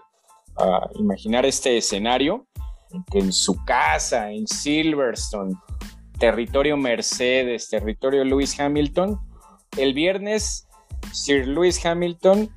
a 0.58 0.90
imaginar 0.96 1.46
este 1.46 1.78
escenario 1.78 2.46
en 2.92 3.04
que 3.06 3.20
en 3.20 3.34
su 3.34 3.64
casa, 3.66 4.32
en 4.32 4.48
Silverstone, 4.48 5.56
territorio 6.20 6.78
Mercedes, 6.78 7.70
territorio 7.70 8.24
Lewis 8.24 8.60
Hamilton, 8.60 9.20
el 9.78 9.94
viernes 9.94 10.68
Sir 11.12 11.48
Lewis 11.48 11.84
Hamilton 11.86 12.50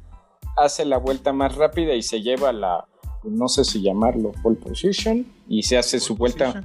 hace 0.56 0.84
la 0.84 0.98
vuelta 0.98 1.32
más 1.32 1.54
rápida 1.54 1.95
y 1.95 2.02
se 2.02 2.23
lleva 2.23 2.52
la, 2.52 2.86
no 3.25 3.49
sé 3.49 3.64
si 3.64 3.82
llamarlo 3.82 4.32
pole 4.42 4.56
position, 4.56 5.26
y 5.49 5.62
se 5.62 5.78
hace 5.78 6.00
su 6.00 6.16
vuelta. 6.16 6.62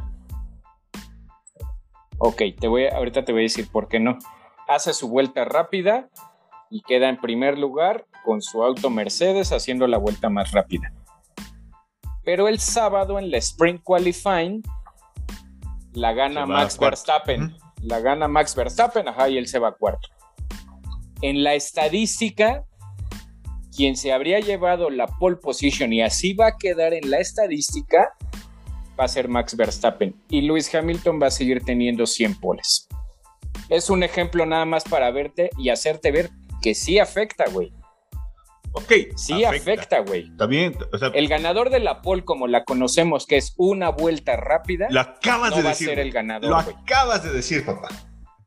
Ok, 2.17 2.41
te 2.59 2.67
voy 2.67 2.85
ahorita 2.85 3.25
te 3.25 3.31
voy 3.31 3.41
a 3.41 3.43
decir 3.43 3.67
por 3.71 3.87
qué 3.87 3.99
no. 3.99 4.17
Hace 4.67 4.93
su 4.93 5.09
vuelta 5.09 5.43
rápida 5.45 6.09
y 6.69 6.81
queda 6.81 7.09
en 7.09 7.19
primer 7.19 7.57
lugar 7.57 8.05
con 8.23 8.41
su 8.41 8.63
auto 8.63 8.89
Mercedes 8.89 9.51
haciendo 9.51 9.87
la 9.87 9.97
vuelta 9.97 10.29
más 10.29 10.51
rápida. 10.51 10.93
Pero 12.23 12.47
el 12.47 12.59
sábado 12.59 13.17
en 13.17 13.31
la 13.31 13.37
Sprint 13.37 13.81
Qualifying 13.83 14.61
la 15.93 16.13
gana 16.13 16.45
Max 16.45 16.77
Verstappen. 16.77 17.57
La 17.81 17.99
gana 17.99 18.27
Max 18.27 18.55
Verstappen, 18.55 19.07
ajá, 19.07 19.27
y 19.29 19.37
él 19.37 19.47
se 19.47 19.59
va 19.59 19.75
cuarto. 19.75 20.07
En 21.21 21.43
la 21.43 21.55
estadística, 21.55 22.63
quien 23.75 23.95
se 23.95 24.11
habría 24.11 24.39
llevado 24.39 24.89
la 24.89 25.07
pole 25.07 25.37
position 25.37 25.93
y 25.93 26.01
así 26.01 26.33
va 26.33 26.47
a 26.47 26.57
quedar 26.57 26.93
en 26.93 27.09
la 27.09 27.19
estadística 27.19 28.13
va 28.99 29.05
a 29.05 29.07
ser 29.07 29.27
Max 29.27 29.55
Verstappen 29.55 30.15
y 30.29 30.41
Lewis 30.41 30.73
Hamilton 30.73 31.19
va 31.21 31.27
a 31.27 31.31
seguir 31.31 31.63
teniendo 31.63 32.05
100 32.05 32.39
poles. 32.39 32.87
Es 33.69 33.89
un 33.89 34.03
ejemplo 34.03 34.45
nada 34.45 34.65
más 34.65 34.83
para 34.83 35.09
verte 35.11 35.49
y 35.57 35.69
hacerte 35.69 36.11
ver 36.11 36.29
que 36.61 36.75
sí 36.75 36.99
afecta, 36.99 37.45
güey. 37.51 37.73
Ok. 38.73 38.91
Sí 39.15 39.43
afecta, 39.43 39.99
güey. 39.99 40.29
Está 40.29 40.45
bien. 40.45 40.75
el 41.13 41.27
ganador 41.27 41.69
de 41.69 41.79
la 41.79 42.01
pole, 42.01 42.23
como 42.23 42.47
la 42.47 42.63
conocemos, 42.63 43.25
que 43.25 43.37
es 43.37 43.53
una 43.57 43.89
vuelta 43.89 44.37
rápida, 44.37 44.87
lo 44.89 45.01
acabas 45.01 45.55
de 45.55 45.63
va 45.63 45.69
decir. 45.69 45.89
A 45.89 45.91
ser 45.91 45.99
el 45.99 46.11
ganador, 46.11 46.49
lo 46.49 46.57
acabas 46.57 47.23
de 47.23 47.31
decir, 47.31 47.65
papá. 47.65 47.89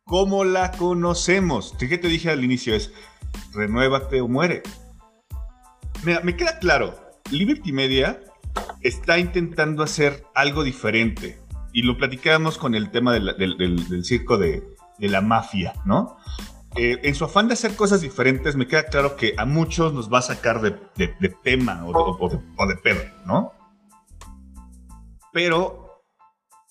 ¿Cómo 0.04 0.44
la 0.44 0.70
conocemos? 0.72 1.74
¿Qué 1.78 1.98
te 1.98 2.08
dije 2.08 2.30
al 2.30 2.44
inicio? 2.44 2.74
Es 2.74 2.92
renuévate 3.52 4.20
o 4.20 4.28
muere. 4.28 4.62
Mira, 6.04 6.20
me 6.22 6.36
queda 6.36 6.58
claro. 6.58 6.94
Liberty 7.30 7.72
Media 7.72 8.20
está 8.80 9.18
intentando 9.18 9.82
hacer 9.82 10.24
algo 10.34 10.62
diferente. 10.62 11.40
Y 11.72 11.82
lo 11.82 11.96
platicábamos 11.96 12.58
con 12.58 12.74
el 12.74 12.90
tema 12.90 13.12
del, 13.12 14.04
circo 14.04 14.38
de, 14.38 14.62
la 14.98 15.20
mafia, 15.20 15.74
¿no? 15.84 16.16
Eh, 16.76 17.00
en 17.02 17.14
su 17.14 17.24
afán 17.24 17.48
de 17.48 17.54
hacer 17.54 17.76
cosas 17.76 18.00
diferentes, 18.00 18.56
me 18.56 18.66
queda 18.66 18.86
claro 18.86 19.16
que 19.16 19.34
a 19.38 19.44
muchos 19.44 19.92
nos 19.92 20.12
va 20.12 20.18
a 20.18 20.22
sacar 20.22 20.60
de, 20.60 20.72
tema 21.42 21.84
o, 21.86 22.28
de, 22.28 22.76
pedo, 22.76 23.00
¿no? 23.26 23.52
Pero 25.32 26.02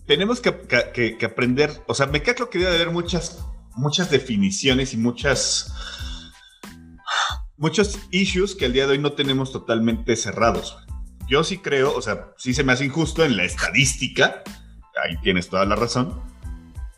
tenemos 0.06 0.42
que, 0.42 1.26
aprender, 1.26 1.84
o 1.88 1.94
sea, 1.94 2.08
me 2.08 2.22
queda 2.22 2.36
claro 2.36 2.50
que 2.50 2.60
debe 2.60 2.76
haber 2.76 2.92
muchas, 2.92 3.46
muchas 3.76 4.10
definiciones 4.10 4.94
y 4.94 4.98
muchas, 4.98 5.74
muchos 7.64 7.98
issues 8.12 8.56
que 8.56 8.66
al 8.66 8.74
día 8.74 8.86
de 8.86 8.92
hoy 8.92 9.00
no 9.00 9.14
tenemos 9.14 9.54
totalmente 9.54 10.18
cerrados. 10.18 10.78
Yo 11.30 11.46
sí 11.46 11.60
creo, 11.60 11.96
o 11.96 12.02
sea, 12.02 12.34
sí 12.36 12.54
se 12.54 12.62
me 12.66 12.74
hace 12.74 12.84
injusto 12.84 13.24
en 13.24 13.38
la 13.38 13.46
estadística, 13.46 14.44
ahí 15.02 15.16
tienes 15.22 15.48
toda 15.48 15.64
la 15.66 15.78
razón, 15.78 16.22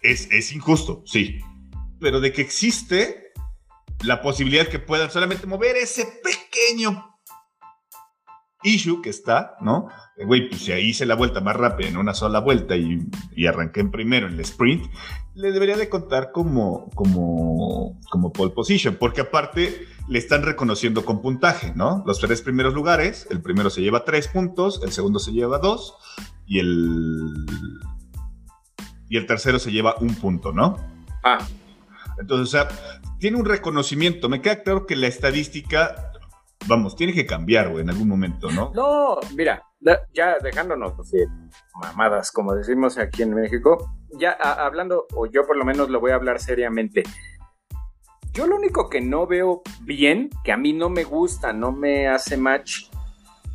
es, 0.01 0.27
es 0.31 0.51
injusto, 0.53 1.03
sí, 1.05 1.39
pero 1.99 2.19
de 2.19 2.33
que 2.33 2.41
existe 2.41 3.31
la 4.01 4.23
posibilidad 4.23 4.67
que 4.67 4.79
puedan 4.79 5.11
solamente 5.11 5.45
mover 5.45 5.77
ese 5.77 6.07
pequeño 6.23 7.14
issue 8.65 9.01
que 9.01 9.09
está, 9.09 9.55
¿no? 9.61 9.87
Güey, 10.17 10.49
pues 10.49 10.61
si 10.61 10.71
ahí 10.71 10.89
hice 10.89 11.05
la 11.05 11.15
vuelta 11.15 11.39
más 11.39 11.55
rápida 11.55 11.87
en 11.87 11.97
una 11.97 12.13
sola 12.13 12.39
vuelta 12.39 12.75
y, 12.75 12.99
arranqué 13.47 13.81
en 13.81 13.91
primero 13.91 14.27
en 14.27 14.33
el 14.33 14.39
sprint, 14.41 14.85
le 15.35 15.51
debería 15.51 15.77
de 15.77 15.87
contar 15.87 16.31
como, 16.31 16.89
como, 16.95 17.99
como 18.09 18.33
pole 18.33 18.51
position, 18.51 18.95
porque 18.95 19.21
aparte 19.21 19.87
le 20.07 20.19
están 20.19 20.43
reconociendo 20.43 21.05
con 21.05 21.21
puntaje, 21.21 21.73
¿no? 21.75 22.03
Los 22.05 22.19
tres 22.19 22.41
primeros 22.41 22.73
lugares, 22.73 23.27
el 23.29 23.41
primero 23.41 23.69
se 23.69 23.81
lleva 23.81 24.03
tres 24.03 24.27
puntos, 24.27 24.81
el 24.83 24.91
segundo 24.91 25.19
se 25.19 25.31
lleva 25.31 25.59
dos 25.59 25.95
y 26.45 26.59
el, 26.59 27.45
y 29.09 29.17
el 29.17 29.25
tercero 29.25 29.59
se 29.59 29.71
lleva 29.71 29.95
un 29.99 30.15
punto, 30.15 30.51
¿no? 30.51 30.77
Ah, 31.23 31.39
entonces, 32.17 32.47
o 32.47 32.51
sea, 32.51 33.01
tiene 33.19 33.37
un 33.37 33.45
reconocimiento. 33.45 34.29
Me 34.29 34.41
queda 34.41 34.63
claro 34.63 34.85
que 34.85 34.95
la 34.95 35.07
estadística, 35.07 36.11
vamos, 36.67 36.95
tiene 36.95 37.13
que 37.13 37.25
cambiar, 37.25 37.69
güey, 37.69 37.83
en 37.83 37.89
algún 37.89 38.07
momento, 38.07 38.51
¿no? 38.51 38.71
No, 38.73 39.19
mira, 39.35 39.63
ya 40.13 40.37
dejándonos 40.39 40.93
mamadas, 41.81 42.31
como 42.31 42.53
decimos 42.53 42.97
aquí 42.97 43.23
en 43.23 43.33
México, 43.33 43.91
ya 44.17 44.31
hablando, 44.31 45.05
o 45.13 45.25
yo 45.27 45.45
por 45.45 45.57
lo 45.57 45.65
menos 45.65 45.89
lo 45.89 45.99
voy 45.99 46.11
a 46.11 46.15
hablar 46.15 46.39
seriamente. 46.39 47.03
Yo 48.33 48.47
lo 48.47 48.57
único 48.57 48.89
que 48.89 49.01
no 49.01 49.27
veo 49.27 49.61
bien, 49.81 50.29
que 50.43 50.51
a 50.51 50.57
mí 50.57 50.73
no 50.73 50.89
me 50.89 51.03
gusta, 51.03 51.53
no 51.53 51.71
me 51.71 52.07
hace 52.07 52.35
match, 52.35 52.89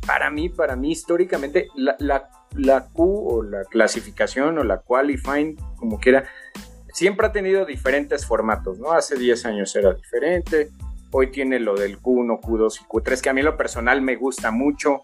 para 0.07 0.31
mí, 0.31 0.49
para 0.49 0.75
mí 0.75 0.91
históricamente, 0.91 1.67
la, 1.75 1.95
la, 1.99 2.29
la 2.55 2.87
Q 2.87 3.03
o 3.03 3.43
la 3.43 3.63
clasificación 3.65 4.57
o 4.57 4.63
la 4.63 4.79
qualifying, 4.79 5.55
como 5.75 5.99
quiera, 5.99 6.23
siempre 6.91 7.27
ha 7.27 7.31
tenido 7.31 7.65
diferentes 7.65 8.25
formatos, 8.25 8.79
¿no? 8.79 8.91
Hace 8.91 9.17
10 9.17 9.45
años 9.45 9.75
era 9.75 9.93
diferente, 9.93 10.71
hoy 11.11 11.31
tiene 11.31 11.59
lo 11.59 11.75
del 11.75 12.01
Q1, 12.01 12.39
Q2 12.41 12.81
y 12.81 12.85
Q3, 12.85 13.21
que 13.21 13.29
a 13.29 13.33
mí 13.33 13.41
lo 13.41 13.57
personal 13.57 14.01
me 14.01 14.15
gusta 14.15 14.51
mucho. 14.51 15.01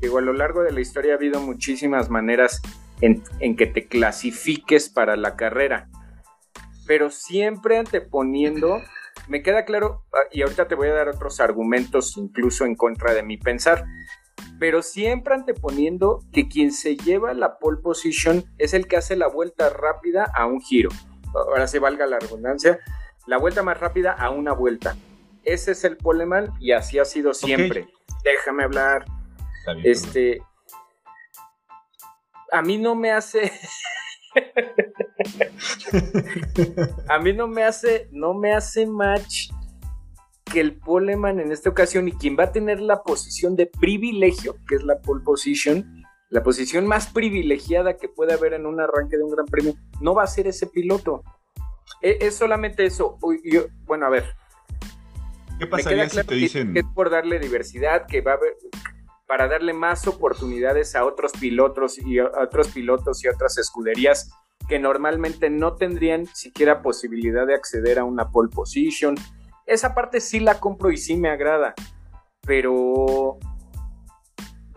Digo, 0.00 0.18
a 0.18 0.22
lo 0.22 0.32
largo 0.32 0.62
de 0.62 0.72
la 0.72 0.80
historia 0.80 1.12
ha 1.12 1.16
habido 1.16 1.40
muchísimas 1.40 2.10
maneras 2.10 2.60
en, 3.00 3.56
que 3.56 3.66
te 3.66 3.86
clasifiques 3.86 4.88
para 4.88 5.16
la 5.16 5.36
carrera, 5.36 5.88
pero 6.86 7.10
siempre 7.10 7.78
anteponiendo, 7.78 8.80
me 9.28 9.42
queda 9.42 9.64
claro, 9.64 10.04
ah, 10.12 10.28
y 10.32 10.42
ahorita 10.42 10.68
te 10.68 10.74
voy 10.74 10.88
a 10.88 10.94
dar 10.94 11.08
otros 11.08 11.40
argumentos 11.40 12.16
incluso 12.16 12.64
en 12.64 12.74
contra 12.74 13.12
de 13.12 13.22
mi 13.22 13.36
pensar, 13.36 13.84
pero 14.58 14.82
siempre 14.82 15.34
anteponiendo 15.34 16.20
que 16.32 16.48
quien 16.48 16.72
se 16.72 16.96
lleva 16.96 17.34
la 17.34 17.58
pole 17.58 17.80
position 17.82 18.44
es 18.58 18.72
el 18.72 18.86
que 18.86 18.96
hace 18.96 19.16
la 19.16 19.28
vuelta 19.28 19.68
rápida 19.68 20.30
a 20.34 20.46
un 20.46 20.60
giro. 20.60 20.90
ahora 21.34 21.66
sí 21.66 21.78
valga 21.78 22.06
la 22.06 22.18
redundancia, 22.18 22.78
la 23.26 23.38
vuelta 23.38 23.62
más 23.62 23.78
rápida 23.78 24.12
a 24.12 24.30
una 24.30 24.52
vuelta. 24.52 24.96
Ese 25.46 25.72
es 25.72 25.84
el 25.84 25.96
poleman 25.96 26.52
y 26.60 26.72
así 26.72 26.98
ha 26.98 27.06
sido 27.06 27.32
siempre. 27.32 27.88
Déjame 28.24 28.64
hablar. 28.64 29.06
este, 29.82 30.42
a 32.52 32.62
mí 32.62 32.78
no 32.78 32.94
me 32.94 33.10
hace 33.10 33.50
a 37.08 37.18
mí 37.18 37.32
no 37.32 37.48
me 37.48 37.64
hace, 37.64 38.08
no 38.12 38.34
me 38.34 38.54
hace 38.54 38.86
match 38.86 39.50
que 40.44 40.60
el 40.60 40.76
poleman 40.76 41.40
en 41.40 41.52
esta 41.52 41.70
ocasión 41.70 42.08
y 42.08 42.12
quien 42.12 42.36
va 42.38 42.44
a 42.44 42.52
tener 42.52 42.80
la 42.80 43.02
posición 43.02 43.56
de 43.56 43.66
privilegio, 43.66 44.56
que 44.68 44.76
es 44.76 44.84
la 44.84 45.00
pole 45.00 45.24
position, 45.24 46.04
la 46.30 46.42
posición 46.42 46.86
más 46.86 47.08
privilegiada 47.08 47.96
que 47.96 48.08
puede 48.08 48.34
haber 48.34 48.54
en 48.54 48.66
un 48.66 48.80
arranque 48.80 49.16
de 49.16 49.24
un 49.24 49.30
gran 49.30 49.46
premio, 49.46 49.74
no 50.00 50.14
va 50.14 50.22
a 50.22 50.28
ser 50.28 50.46
ese 50.46 50.66
piloto. 50.66 51.22
E, 52.02 52.18
es, 52.20 52.36
solamente 52.36 52.84
eso. 52.84 53.18
bueno, 53.86 54.06
a 54.06 54.10
ver. 54.10 54.24
¿Qué 55.58 55.66
pasaría 55.66 56.08
si 56.08 56.22
te 56.22 56.34
dicen? 56.34 56.72
Que 56.72 56.80
es 56.80 56.86
por 56.94 57.10
darle 57.10 57.38
diversidad, 57.38 58.06
que 58.06 58.20
va 58.20 58.32
a 58.32 58.34
haber, 58.34 58.54
para 59.26 59.48
darle 59.48 59.72
más 59.72 60.06
oportunidades 60.06 60.94
a 60.94 61.04
otros 61.04 61.32
pilotos 61.32 61.98
y 61.98 62.18
a 62.18 62.26
otros 62.42 62.68
pilotos 62.68 63.24
y 63.24 63.28
otras 63.28 63.58
escuderías 63.58 64.30
que 64.68 64.78
normalmente 64.78 65.50
no 65.50 65.74
tendrían 65.74 66.26
siquiera 66.26 66.82
posibilidad 66.82 67.46
de 67.46 67.54
acceder 67.54 67.98
a 67.98 68.04
una 68.04 68.30
pole 68.30 68.50
position. 68.52 69.14
Esa 69.66 69.94
parte 69.94 70.20
sí 70.20 70.40
la 70.40 70.60
compro 70.60 70.90
y 70.90 70.96
sí 70.96 71.16
me 71.16 71.28
agrada, 71.28 71.74
pero 72.42 73.38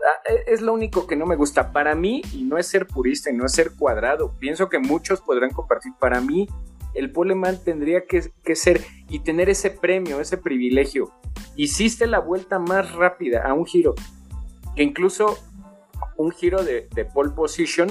ah, 0.04 0.28
e, 0.28 0.52
es 0.52 0.60
lo 0.60 0.72
único 0.72 1.06
que 1.06 1.16
no 1.16 1.26
me 1.26 1.36
gusta. 1.36 1.72
Para 1.72 1.94
mí, 1.94 2.22
y 2.32 2.44
no 2.44 2.58
es 2.58 2.66
ser 2.66 2.86
purista 2.86 3.30
y 3.30 3.34
no 3.34 3.46
es 3.46 3.52
ser 3.52 3.72
cuadrado, 3.76 4.36
pienso 4.38 4.68
que 4.68 4.78
muchos 4.78 5.20
podrán 5.20 5.50
compartir. 5.50 5.92
Para 5.98 6.20
mí, 6.20 6.48
el 6.94 7.12
poleman 7.12 7.62
tendría 7.62 8.04
que, 8.06 8.56
ser 8.56 8.84
y 9.08 9.20
tener 9.20 9.48
ese 9.48 9.70
premio, 9.70 10.20
ese 10.20 10.38
privilegio. 10.38 11.12
Hiciste 11.56 12.06
la 12.06 12.18
vuelta 12.18 12.58
más 12.58 12.92
rápida 12.92 13.44
a 13.46 13.54
un 13.54 13.66
giro 13.66 13.94
que 14.74 14.82
incluso 14.82 15.38
un 16.16 16.30
giro 16.32 16.62
de, 16.62 16.88
pole 17.12 17.30
position 17.30 17.88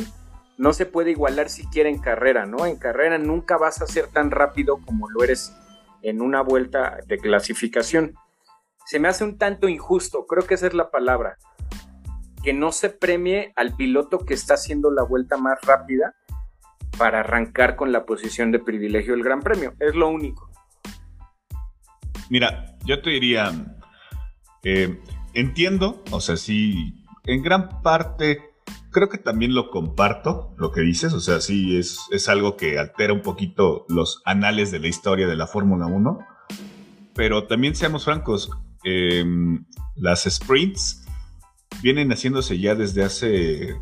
no 0.57 0.73
se 0.73 0.85
puede 0.85 1.11
igualar 1.11 1.49
siquiera 1.49 1.89
en 1.89 1.99
carrera, 1.99 2.45
¿no? 2.45 2.65
En 2.65 2.77
carrera 2.77 3.17
nunca 3.17 3.57
vas 3.57 3.81
a 3.81 3.87
ser 3.87 4.07
tan 4.07 4.31
rápido 4.31 4.79
como 4.85 5.09
lo 5.09 5.23
eres 5.23 5.53
en 6.01 6.21
una 6.21 6.41
vuelta 6.41 6.97
de 7.07 7.17
clasificación. 7.17 8.13
Se 8.85 8.99
me 8.99 9.07
hace 9.07 9.23
un 9.23 9.37
tanto 9.37 9.69
injusto, 9.69 10.25
creo 10.25 10.45
que 10.45 10.55
esa 10.55 10.67
es 10.67 10.73
la 10.73 10.91
palabra, 10.91 11.37
que 12.43 12.53
no 12.53 12.71
se 12.71 12.89
premie 12.89 13.53
al 13.55 13.75
piloto 13.75 14.19
que 14.19 14.33
está 14.33 14.55
haciendo 14.55 14.91
la 14.91 15.03
vuelta 15.03 15.37
más 15.37 15.59
rápida 15.61 16.15
para 16.99 17.21
arrancar 17.21 17.77
con 17.77 17.91
la 17.91 18.05
posición 18.05 18.51
de 18.51 18.59
privilegio 18.59 19.13
del 19.13 19.23
Gran 19.23 19.39
Premio. 19.39 19.73
Es 19.79 19.95
lo 19.95 20.09
único. 20.09 20.51
Mira, 22.29 22.77
yo 22.85 23.01
te 23.01 23.09
diría, 23.09 23.51
eh, 24.63 24.99
entiendo, 25.33 26.03
o 26.11 26.19
sea, 26.19 26.35
sí, 26.37 27.05
en 27.23 27.41
gran 27.41 27.81
parte 27.81 28.41
creo 28.91 29.07
que 29.07 29.17
también 29.17 29.53
lo 29.53 29.69
comparto, 29.69 30.53
lo 30.57 30.71
que 30.71 30.81
dices, 30.81 31.13
o 31.13 31.19
sea, 31.19 31.41
sí, 31.41 31.77
es, 31.77 32.01
es 32.11 32.27
algo 32.27 32.57
que 32.57 32.77
altera 32.77 33.13
un 33.13 33.21
poquito 33.21 33.85
los 33.87 34.21
anales 34.25 34.71
de 34.71 34.79
la 34.79 34.87
historia 34.87 35.27
de 35.27 35.35
la 35.35 35.47
Fórmula 35.47 35.85
1, 35.85 36.19
pero 37.15 37.47
también 37.47 37.75
seamos 37.75 38.05
francos, 38.05 38.51
em, 38.83 39.65
las 39.95 40.23
sprints 40.23 41.05
vienen 41.81 42.09
haciéndose 42.09 42.59
ya 42.59 42.75
desde 42.75 43.03
hace 43.03 43.75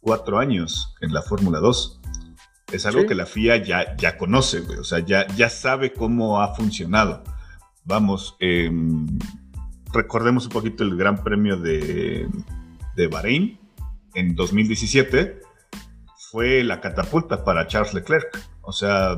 cuatro 0.00 0.38
años 0.38 0.94
en 1.00 1.12
la 1.12 1.22
Fórmula 1.22 1.60
2. 1.60 2.00
Es 2.74 2.86
algo 2.86 3.06
que 3.06 3.14
la 3.14 3.26
FIA 3.26 3.56
ya, 3.58 3.96
ya 3.96 4.16
conoce, 4.16 4.60
o 4.60 4.84
sea, 4.84 5.00
ya, 5.00 5.26
ya 5.28 5.48
sabe 5.48 5.92
cómo 5.92 6.40
ha 6.40 6.54
funcionado. 6.54 7.22
Vamos, 7.84 8.36
eh, 8.40 8.70
recordemos 9.92 10.46
un 10.46 10.52
poquito 10.52 10.84
el 10.84 10.96
Gran 10.96 11.22
Premio 11.22 11.56
de, 11.56 12.28
de 12.96 13.06
Bahrein 13.06 13.58
en 14.14 14.34
2017, 14.34 15.40
fue 16.30 16.64
la 16.64 16.80
catapulta 16.80 17.44
para 17.44 17.66
Charles 17.66 17.94
Leclerc. 17.94 18.40
O 18.62 18.72
sea, 18.72 19.16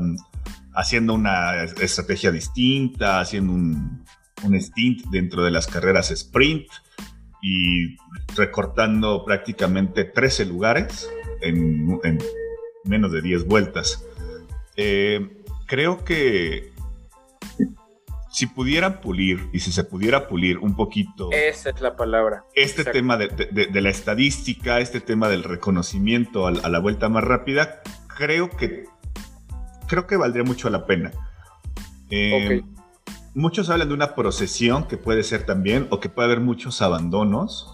haciendo 0.75 1.15
una 1.15 1.65
estrategia 1.65 2.31
distinta, 2.31 3.21
haciendo 3.21 3.53
un, 3.53 4.05
un 4.45 4.55
stint 4.61 5.07
dentro 5.07 5.43
de 5.43 5.51
las 5.51 5.67
carreras 5.67 6.11
sprint 6.11 6.69
y 7.43 7.97
recortando 8.37 9.25
prácticamente 9.25 10.05
13 10.05 10.47
lugares 10.47 11.09
en, 11.41 12.19
menos 12.87 13.13
de 13.13 13.23
10 13.23 13.47
vueltas. 13.47 14.05
Eh, 14.77 15.43
creo 15.67 16.05
que 16.05 16.73
si 18.37 18.47
pudieran 18.47 19.01
pulir 19.01 19.49
y 19.55 19.61
si 19.61 19.73
se 19.73 19.83
pudiera 19.83 20.29
pulir 20.29 20.59
un 20.59 20.77
poquito. 20.77 21.31
Esa 21.33 21.71
es 21.71 21.81
la 21.81 21.97
palabra. 21.97 22.45
Este 22.55 22.85
tema 22.85 23.17
de, 23.17 23.81
la 23.81 23.89
estadística, 23.89 24.79
este 24.81 25.01
tema 25.01 25.31
del 25.31 25.43
reconocimiento 25.43 26.47
a, 26.47 26.53
la 26.53 26.79
vuelta 26.79 27.09
más 27.09 27.25
rápida, 27.25 27.81
creo 28.15 28.51
que 28.51 28.85
creo 29.87 30.07
que 30.07 30.17
valdría 30.17 30.45
mucho 30.45 30.69
la 30.69 30.85
pena. 30.85 31.13
Eh, 32.11 32.63
muchos 33.35 33.71
hablan 33.71 33.89
de 33.89 33.95
una 33.95 34.15
procesión 34.15 34.87
que 34.87 34.99
puede 34.99 35.23
ser 35.23 35.47
también, 35.47 35.87
o 35.89 35.99
que 35.99 36.11
puede 36.11 36.27
haber 36.27 36.41
muchos 36.41 36.83
abandonos 36.83 37.73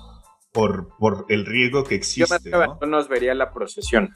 por, 0.53 0.97
por 0.97 1.27
el 1.29 1.45
riesgo 1.45 1.83
que 1.83 1.97
existe. 1.97 2.51
Yo 2.51 2.59
más 2.59 2.69
abandonos 2.69 3.09
vería 3.09 3.35
la 3.35 3.53
procesión. 3.53 4.15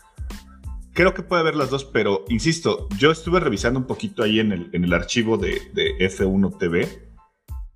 Creo 0.97 1.13
que 1.13 1.23
puede 1.23 1.43
haber 1.43 1.57
las 1.57 1.69
dos, 1.69 1.85
pero 1.85 2.25
insisto, 2.31 2.89
yo 2.97 3.11
estuve 3.11 3.39
revisando 3.39 3.79
un 3.79 3.87
poquito 3.87 4.23
ahí 4.23 4.41
en 4.41 4.51
el, 4.51 4.71
en 4.73 4.83
el 4.83 4.95
archivo 4.95 5.37
de, 5.37 5.61
F1 5.99 6.57
TV 6.57 6.89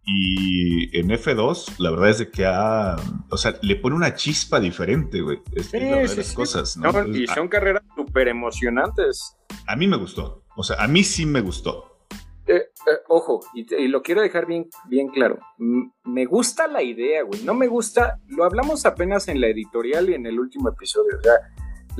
y 0.06 0.98
en 0.98 1.10
F2 1.10 1.78
la 1.80 1.90
verdad 1.90 2.08
es 2.08 2.18
de 2.20 2.30
que 2.30 2.46
ha, 2.46 2.96
o 3.28 3.36
sea, 3.36 3.58
le 3.60 3.76
pone 3.76 3.94
una 3.94 4.14
chispa 4.14 4.58
diferente, 4.58 5.20
güey. 5.20 5.42
Es, 5.52 5.66
sí, 5.66 5.78
las 5.78 6.32
cosas, 6.32 6.78
¿no? 6.78 6.88
y 7.08 7.26
son 7.26 7.48
carreras 7.48 7.82
súper 7.94 8.28
emocionantes. 8.28 9.36
A 9.66 9.76
mí 9.76 9.86
me 9.86 9.98
gustó, 9.98 10.46
o 10.56 10.62
sea, 10.62 10.82
a 10.82 10.88
mí 10.88 11.04
sí 11.04 11.26
me 11.26 11.42
gustó. 11.42 12.06
Eh, 12.46 12.54
eh, 12.54 13.00
ojo, 13.08 13.40
y, 13.54 13.66
y, 13.74 13.88
lo 13.88 14.00
quiero 14.00 14.22
dejar 14.22 14.46
bien, 14.46 14.70
bien 14.88 15.08
claro. 15.08 15.38
me 15.58 16.24
gusta 16.24 16.66
la 16.68 16.82
idea, 16.82 17.22
güey. 17.24 17.42
No 17.42 17.52
me 17.52 17.66
gusta, 17.66 18.18
lo 18.28 18.44
hablamos 18.44 18.86
apenas 18.86 19.28
en 19.28 19.42
la 19.42 19.48
editorial 19.48 20.08
y 20.08 20.14
en 20.14 20.24
el 20.24 20.40
último 20.40 20.70
episodio. 20.70 21.18
O 21.18 21.22
sea, 21.22 21.34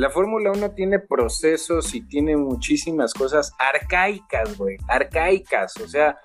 la 0.01 0.09
Fórmula 0.09 0.51
1 0.51 0.71
tiene 0.71 0.99
procesos 0.99 1.95
y 1.95 2.01
tiene 2.01 2.35
muchísimas 2.35 3.13
cosas 3.13 3.53
arcaicas, 3.59 4.57
güey, 4.57 4.79
arcaicas. 4.89 5.77
O 5.77 5.87
sea, 5.87 6.17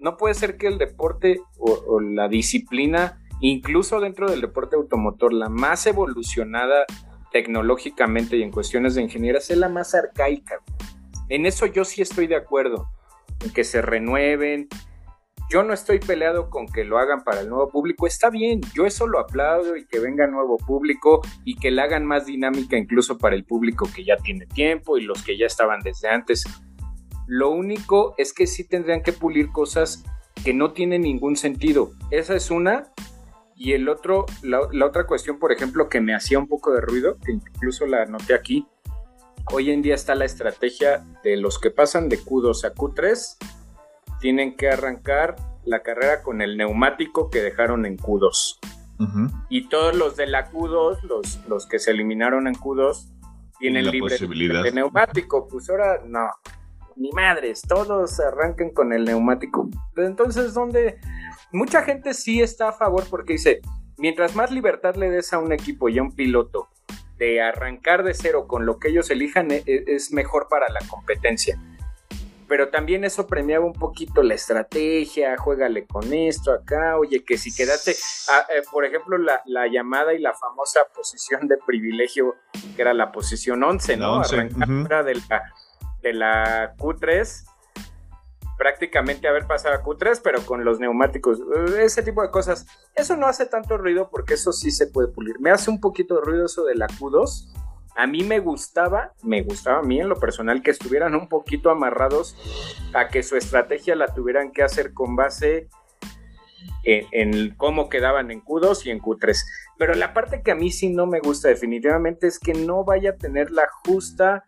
no 0.00 0.16
puede 0.16 0.34
ser 0.34 0.56
que 0.56 0.66
el 0.66 0.78
deporte 0.78 1.40
o, 1.56 2.00
la 2.00 2.26
disciplina, 2.26 3.22
incluso 3.40 4.00
dentro 4.00 4.28
del 4.28 4.40
deporte 4.40 4.74
automotor, 4.74 5.32
la 5.32 5.48
más 5.48 5.86
evolucionada 5.86 6.86
tecnológicamente 7.30 8.36
y 8.36 8.42
en 8.42 8.50
cuestiones 8.50 8.96
de 8.96 9.02
ingeniería, 9.02 9.40
sea 9.40 9.54
la 9.54 9.68
más 9.68 9.94
arcaica. 9.94 10.56
En 11.28 11.46
eso 11.46 11.66
yo 11.66 11.84
sí 11.84 12.02
estoy 12.02 12.26
de 12.26 12.34
acuerdo, 12.34 12.90
en 13.44 13.52
que 13.52 13.62
se 13.62 13.80
renueven, 13.80 14.66
yo 15.50 15.64
no 15.64 15.74
estoy 15.74 15.98
peleado 15.98 16.48
con 16.48 16.66
que 16.66 16.84
lo 16.84 16.98
hagan 16.98 17.24
para 17.24 17.40
el 17.40 17.48
nuevo 17.48 17.68
público, 17.68 18.06
está 18.06 18.30
bien, 18.30 18.60
yo 18.72 18.86
eso 18.86 19.08
lo 19.08 19.18
aplaudo 19.18 19.76
y 19.76 19.84
que 19.84 19.98
venga 19.98 20.28
nuevo 20.28 20.56
público 20.56 21.22
y 21.44 21.56
que 21.56 21.72
la 21.72 21.84
hagan 21.84 22.06
más 22.06 22.26
dinámica 22.26 22.76
incluso 22.76 23.18
para 23.18 23.34
el 23.34 23.44
público 23.44 23.88
que 23.92 24.04
ya 24.04 24.16
tiene 24.16 24.46
tiempo 24.46 24.96
y 24.96 25.02
los 25.02 25.24
que 25.24 25.36
ya 25.36 25.46
estaban 25.46 25.80
desde 25.80 26.08
antes. 26.08 26.44
Lo 27.26 27.50
único 27.50 28.14
es 28.16 28.32
que 28.32 28.46
sí 28.46 28.62
tendrían 28.62 29.02
que 29.02 29.12
pulir 29.12 29.50
cosas 29.50 30.04
que 30.44 30.54
no 30.54 30.72
tienen 30.72 31.02
ningún 31.02 31.36
sentido. 31.36 31.90
Esa 32.10 32.36
es 32.36 32.50
una. 32.50 32.92
Y 33.56 33.72
el 33.72 33.88
otro, 33.88 34.26
la, 34.42 34.60
la 34.72 34.86
otra 34.86 35.06
cuestión, 35.06 35.38
por 35.38 35.52
ejemplo, 35.52 35.88
que 35.88 36.00
me 36.00 36.14
hacía 36.14 36.38
un 36.38 36.48
poco 36.48 36.72
de 36.72 36.80
ruido, 36.80 37.18
que 37.18 37.32
incluso 37.32 37.86
la 37.86 38.02
anoté 38.02 38.34
aquí, 38.34 38.66
hoy 39.52 39.70
en 39.70 39.82
día 39.82 39.96
está 39.96 40.14
la 40.14 40.24
estrategia 40.24 41.04
de 41.22 41.36
los 41.36 41.58
que 41.58 41.70
pasan 41.70 42.08
de 42.08 42.18
Q2 42.18 42.64
a 42.64 42.74
Q3 42.74 43.36
tienen 44.20 44.56
que 44.56 44.68
arrancar 44.68 45.36
la 45.64 45.82
carrera 45.82 46.22
con 46.22 46.42
el 46.42 46.56
neumático 46.56 47.30
que 47.30 47.40
dejaron 47.40 47.86
en 47.86 47.96
Q2. 47.96 48.58
Y 49.48 49.68
todos 49.68 49.96
los 49.96 50.16
de 50.16 50.26
la 50.26 50.50
Q2, 50.50 51.02
los, 51.04 51.40
los 51.48 51.66
que 51.66 51.78
se 51.78 51.90
eliminaron 51.90 52.46
en 52.46 52.54
Q2, 52.54 53.08
tienen 53.58 53.90
libre 53.90 54.18
de 54.18 54.72
neumático. 54.72 55.48
Pues 55.48 55.70
ahora 55.70 56.02
no, 56.04 56.28
ni 56.96 57.10
madres, 57.12 57.62
todos 57.62 58.20
arranquen 58.20 58.74
con 58.74 58.92
el 58.92 59.04
neumático. 59.04 59.70
Entonces, 59.96 60.52
¿dónde? 60.52 60.98
Mucha 61.50 61.82
gente 61.82 62.12
sí 62.12 62.42
está 62.42 62.68
a 62.68 62.72
favor 62.72 63.04
porque 63.08 63.34
dice, 63.34 63.60
mientras 63.96 64.36
más 64.36 64.50
libertad 64.50 64.96
le 64.96 65.08
des 65.08 65.32
a 65.32 65.38
un 65.38 65.52
equipo 65.52 65.88
y 65.88 65.98
a 65.98 66.02
un 66.02 66.14
piloto 66.14 66.68
de 67.16 67.40
arrancar 67.40 68.02
de 68.02 68.12
cero 68.12 68.46
con 68.46 68.66
lo 68.66 68.78
que 68.78 68.88
ellos 68.88 69.10
elijan, 69.10 69.50
e, 69.50 69.62
e, 69.66 69.84
es 69.86 70.12
mejor 70.12 70.48
para 70.50 70.70
la 70.70 70.80
competencia 70.88 71.58
pero 72.50 72.68
también 72.68 73.04
eso 73.04 73.28
premiaba 73.28 73.64
un 73.64 73.72
poquito 73.72 74.24
la 74.24 74.34
estrategia, 74.34 75.36
juégale 75.38 75.86
con 75.86 76.12
esto 76.12 76.52
acá, 76.52 76.98
oye, 76.98 77.24
que 77.24 77.38
si 77.38 77.54
quedaste, 77.54 77.94
ah, 78.28 78.44
eh, 78.52 78.62
por 78.72 78.84
ejemplo, 78.84 79.16
la, 79.18 79.68
llamada 79.68 80.12
y 80.14 80.18
la 80.18 80.34
famosa 80.34 80.80
posición 80.92 81.46
de 81.46 81.58
privilegio, 81.58 82.34
que 82.74 82.82
era 82.82 82.92
la 82.92 83.12
posición 83.12 83.62
11, 83.62 83.96
¿no? 83.98 84.14
11, 84.14 84.36
de, 84.36 85.14
la, 85.28 85.42
de 86.02 86.12
la 86.12 86.76
Q3 86.76 87.46
prácticamente 88.58 89.28
haber 89.28 89.46
pasado 89.46 89.76
a 89.76 89.84
Q3, 89.84 90.20
pero 90.22 90.44
con 90.44 90.64
los 90.64 90.80
neumáticos, 90.80 91.38
eh, 91.38 91.84
ese 91.84 92.02
tipo 92.02 92.20
de 92.20 92.32
cosas. 92.32 92.66
Eso 92.96 93.16
no 93.16 93.28
hace 93.28 93.46
tanto 93.46 93.78
ruido 93.78 94.10
porque 94.10 94.34
eso 94.34 94.52
sí 94.52 94.72
se 94.72 94.88
puede 94.88 95.06
pulir. 95.06 95.38
Me 95.38 95.52
hace 95.52 95.70
un 95.70 95.80
poquito 95.80 96.16
de 96.16 96.22
ruido 96.22 96.46
eso 96.46 96.64
de 96.64 96.74
la 96.74 96.88
Q2. 96.88 97.69
A 98.00 98.06
mí 98.06 98.22
me 98.22 98.38
gustaba, 98.40 99.12
me 99.22 99.42
gustaba 99.42 99.80
a 99.80 99.82
mí 99.82 100.00
en 100.00 100.08
lo 100.08 100.16
personal 100.16 100.62
que 100.62 100.70
estuvieran 100.70 101.14
un 101.14 101.28
poquito 101.28 101.70
amarrados 101.70 102.34
a 102.94 103.08
que 103.08 103.22
su 103.22 103.36
estrategia 103.36 103.94
la 103.94 104.06
tuvieran 104.06 104.52
que 104.52 104.62
hacer 104.62 104.94
con 104.94 105.16
base 105.16 105.68
en, 106.84 107.06
en, 107.12 107.54
cómo 107.56 107.90
quedaban 107.90 108.30
en 108.30 108.42
Q2 108.42 108.86
y 108.86 108.90
en 108.90 109.00
Q3. 109.00 109.36
Pero 109.78 109.94
la 109.94 110.14
parte 110.14 110.42
que 110.42 110.50
a 110.50 110.54
mí 110.54 110.70
sí 110.70 110.88
no 110.88 111.06
me 111.06 111.20
gusta 111.20 111.48
definitivamente 111.48 112.26
es 112.26 112.38
que 112.38 112.54
no 112.54 112.84
vaya 112.84 113.10
a 113.10 113.16
tener 113.16 113.50
la 113.50 113.68
justa 113.84 114.44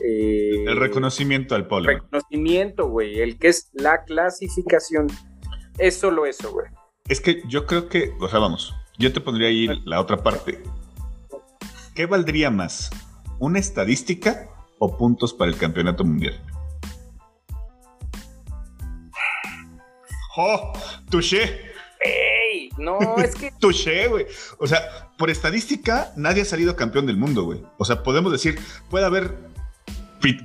eh, 0.00 0.64
el 0.66 0.76
reconocimiento 0.76 1.54
al 1.54 1.66
polo. 1.66 1.86
Reconocimiento, 1.86 2.88
güey. 2.88 3.20
El 3.20 3.38
que 3.38 3.48
es 3.48 3.70
la 3.72 4.04
clasificación. 4.04 5.08
Es 5.78 5.96
solo 5.96 6.26
eso, 6.26 6.50
güey. 6.52 6.66
Es 7.08 7.20
que 7.20 7.42
yo 7.46 7.66
creo 7.66 7.88
que, 7.88 8.12
o 8.20 8.28
sea, 8.28 8.38
vamos, 8.38 8.74
yo 8.98 9.12
te 9.12 9.20
pondría 9.20 9.48
ahí 9.48 9.68
la 9.84 10.00
otra 10.00 10.16
parte. 10.16 10.62
¿Qué 11.94 12.06
valdría 12.06 12.50
más? 12.50 12.90
¿Una 13.38 13.58
estadística 13.58 14.48
o 14.78 14.96
puntos 14.96 15.34
para 15.34 15.50
el 15.50 15.58
campeonato 15.58 16.04
mundial? 16.04 16.40
¡Oh! 20.36 20.72
¡Touché! 21.10 21.60
¡Ey! 22.00 22.70
No, 22.78 22.98
es 23.18 23.34
que. 23.34 23.52
Touché, 23.58 24.08
güey. 24.08 24.24
O 24.58 24.66
sea, 24.66 25.10
por 25.18 25.28
estadística, 25.28 26.12
nadie 26.16 26.42
ha 26.42 26.46
salido 26.46 26.76
campeón 26.76 27.04
del 27.04 27.18
mundo, 27.18 27.44
güey. 27.44 27.62
O 27.76 27.84
sea, 27.84 28.02
podemos 28.02 28.32
decir, 28.32 28.58
puede 28.88 29.04
haber 29.04 29.36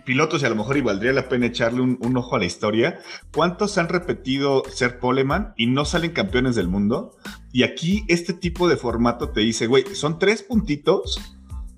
pilotos 0.03 0.41
y 0.41 0.45
a 0.45 0.49
lo 0.49 0.55
mejor 0.55 0.75
y 0.75 0.81
valdría 0.81 1.13
la 1.13 1.29
pena 1.29 1.45
echarle 1.45 1.79
un, 1.81 2.17
ojo 2.17 2.35
a 2.35 2.39
la 2.39 2.45
historia. 2.45 2.99
¿Cuántos 3.33 3.77
han 3.77 3.87
repetido 3.87 4.63
ser 4.69 4.99
poleman 4.99 5.53
y 5.55 5.67
no 5.67 5.85
salen 5.85 6.11
campeones 6.11 6.55
del 6.55 6.67
mundo? 6.67 7.15
Y 7.53 7.63
aquí 7.63 8.03
este 8.09 8.33
tipo 8.33 8.67
de 8.67 8.75
formato 8.75 9.29
te 9.29 9.41
dice, 9.41 9.67
güey, 9.67 9.85
son 9.95 10.19
tres 10.19 10.43
puntitos 10.43 11.36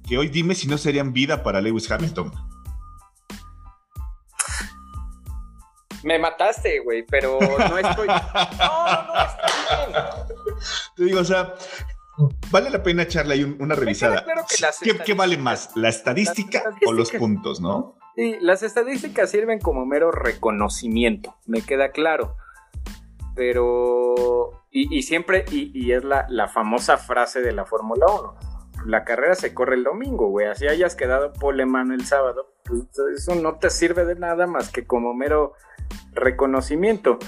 que 0.09 0.17
hoy 0.17 0.27
dime 0.27 0.55
si 0.55 0.67
no 0.67 0.79
serían 0.79 1.13
vida 1.13 1.43
para 1.43 1.61
Lewis 1.61 1.89
Hamilton. 1.91 2.31
Me 6.03 6.17
mataste, 6.17 6.79
güey, 6.79 7.05
pero 7.05 7.37
no 7.39 7.77
estoy. 7.77 8.07
no, 8.07 9.05
no, 9.05 9.23
estoy 9.23 9.93
bien. 9.93 9.99
Te 10.95 11.03
digo, 11.03 11.19
o 11.19 11.23
sea, 11.23 11.53
vale 12.49 12.71
la 12.71 12.81
pena 12.81 13.03
echarle 13.03 13.35
ahí 13.35 13.43
una 13.43 13.75
revisada. 13.75 14.25
¿Qué, 15.05 15.13
vale 15.13 15.37
más, 15.37 15.75
la 15.75 15.89
estadística 15.89 16.63
o 16.87 16.91
los 16.91 17.11
puntos, 17.11 17.61
no? 17.61 17.95
Sí, 18.15 18.35
las 18.41 18.63
estadísticas 18.63 19.29
sirven 19.29 19.59
como 19.59 19.85
mero 19.85 20.11
reconocimiento, 20.11 21.35
me 21.45 21.61
queda 21.61 21.91
claro. 21.91 22.35
Pero, 23.35 24.65
y, 24.71 25.03
siempre, 25.03 25.45
y, 25.51 25.91
es 25.91 26.03
la, 26.03 26.25
la, 26.29 26.47
famosa 26.47 26.97
frase 26.97 27.41
de 27.41 27.53
la 27.53 27.65
Fórmula 27.65 28.05
1, 28.07 28.58
la 28.85 29.03
carrera 29.03 29.35
se 29.35 29.53
corre 29.53 29.75
el 29.75 29.83
domingo, 29.83 30.29
güey, 30.29 30.47
así 30.47 30.67
hayas 30.67 30.95
quedado 30.95 31.33
poleman 31.33 31.91
el 31.91 32.05
sábado, 32.05 32.53
pues 32.63 32.81
eso 33.15 33.35
no 33.35 33.55
te 33.55 33.69
sirve 33.69 34.05
de 34.05 34.15
nada 34.15 34.47
más 34.47 34.71
que 34.71 34.85
como 34.85 35.13
mero 35.13 35.53
reconocimiento. 36.13 37.19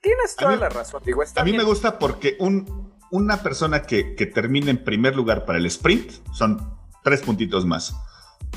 Tienes 0.00 0.36
toda 0.36 0.56
la 0.56 0.68
razón, 0.68 1.02
digo, 1.04 1.22
A 1.36 1.44
mí 1.44 1.52
me 1.52 1.64
gusta 1.64 1.98
porque 1.98 2.36
un, 2.38 2.94
una 3.10 3.42
persona 3.42 3.82
que, 3.82 4.02
termine 4.32 4.70
en 4.70 4.84
primer 4.84 5.16
lugar 5.16 5.44
para 5.44 5.58
el 5.58 5.66
sprint 5.66 6.12
son 6.32 6.78
tres 7.02 7.20
puntitos 7.22 7.66
más. 7.66 7.96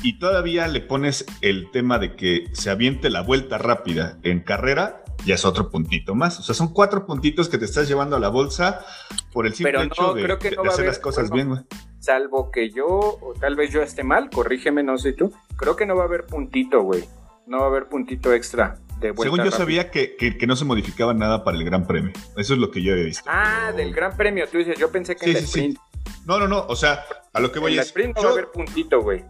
Y 0.02 0.18
todavía 0.18 0.68
le 0.68 0.80
pones 0.80 1.26
el 1.42 1.70
tema 1.70 1.98
de 1.98 2.16
que 2.16 2.46
se 2.52 2.70
aviente 2.70 3.10
la 3.10 3.22
vuelta 3.22 3.58
rápida 3.58 4.18
en 4.22 4.40
carrera, 4.40 5.04
ya 5.24 5.34
es 5.34 5.44
otro 5.44 5.70
puntito 5.70 6.14
más. 6.14 6.38
O 6.38 6.42
sea, 6.42 6.54
son 6.54 6.72
cuatro 6.72 7.06
puntitos 7.06 7.48
que 7.48 7.58
te 7.58 7.64
estás 7.64 7.88
llevando 7.88 8.16
a 8.16 8.20
la 8.20 8.28
bolsa 8.28 8.84
por 9.32 9.46
el 9.46 9.54
simple 9.54 9.82
hecho 9.82 10.14
de, 10.14 10.24
hacer 10.68 10.86
las 10.86 10.98
cosas 10.98 11.30
bien, 11.30 11.48
güey. 11.48 11.60
Salvo 12.02 12.50
que 12.50 12.70
yo, 12.70 12.88
o 12.88 13.32
tal 13.38 13.54
vez 13.54 13.70
yo 13.70 13.80
esté 13.80 14.02
mal, 14.02 14.28
corrígeme, 14.28 14.82
no 14.82 14.98
sé 14.98 15.12
tú. 15.12 15.32
Creo 15.54 15.76
que 15.76 15.86
no 15.86 15.94
va 15.94 16.02
a 16.02 16.06
haber 16.06 16.26
puntito, 16.26 16.82
güey. 16.82 17.04
No 17.46 17.58
va 17.58 17.66
a 17.66 17.68
haber 17.68 17.88
puntito 17.88 18.32
extra. 18.32 18.76
Según 19.18 19.44
yo 19.44 19.52
sabía 19.52 19.92
que, 19.92 20.36
no 20.44 20.56
se 20.56 20.64
modificaba 20.64 21.14
nada 21.14 21.44
para 21.44 21.56
el 21.56 21.64
Gran 21.64 21.86
Premio. 21.86 22.12
Eso 22.36 22.54
es 22.54 22.58
lo 22.58 22.72
que 22.72 22.82
yo 22.82 22.94
he 22.94 23.04
visto. 23.04 23.22
Ah, 23.28 23.70
del 23.76 23.94
Gran 23.94 24.16
Premio, 24.16 24.48
tú 24.48 24.58
dices, 24.58 24.76
yo 24.76 24.90
pensé 24.90 25.14
que 25.14 25.30
en 25.30 25.36
el 25.36 25.44
sprint. 25.44 25.78
No, 26.26 26.40
no, 26.40 26.48
no, 26.48 26.66
o 26.66 26.74
sea, 26.74 27.04
a 27.32 27.38
lo 27.38 27.52
que 27.52 27.60
voy 27.60 27.74
en 27.74 27.78
el 27.78 27.84
sprint 27.84 28.16
no 28.16 28.22
va 28.24 28.28
a 28.30 28.32
haber 28.32 28.50
puntito, 28.50 29.00
güey. 29.00 29.24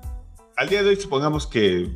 Al 0.57 0.71
día 0.71 0.83
de 0.83 0.89
hoy 0.89 0.97
supongamos 0.97 1.47
que 1.47 1.95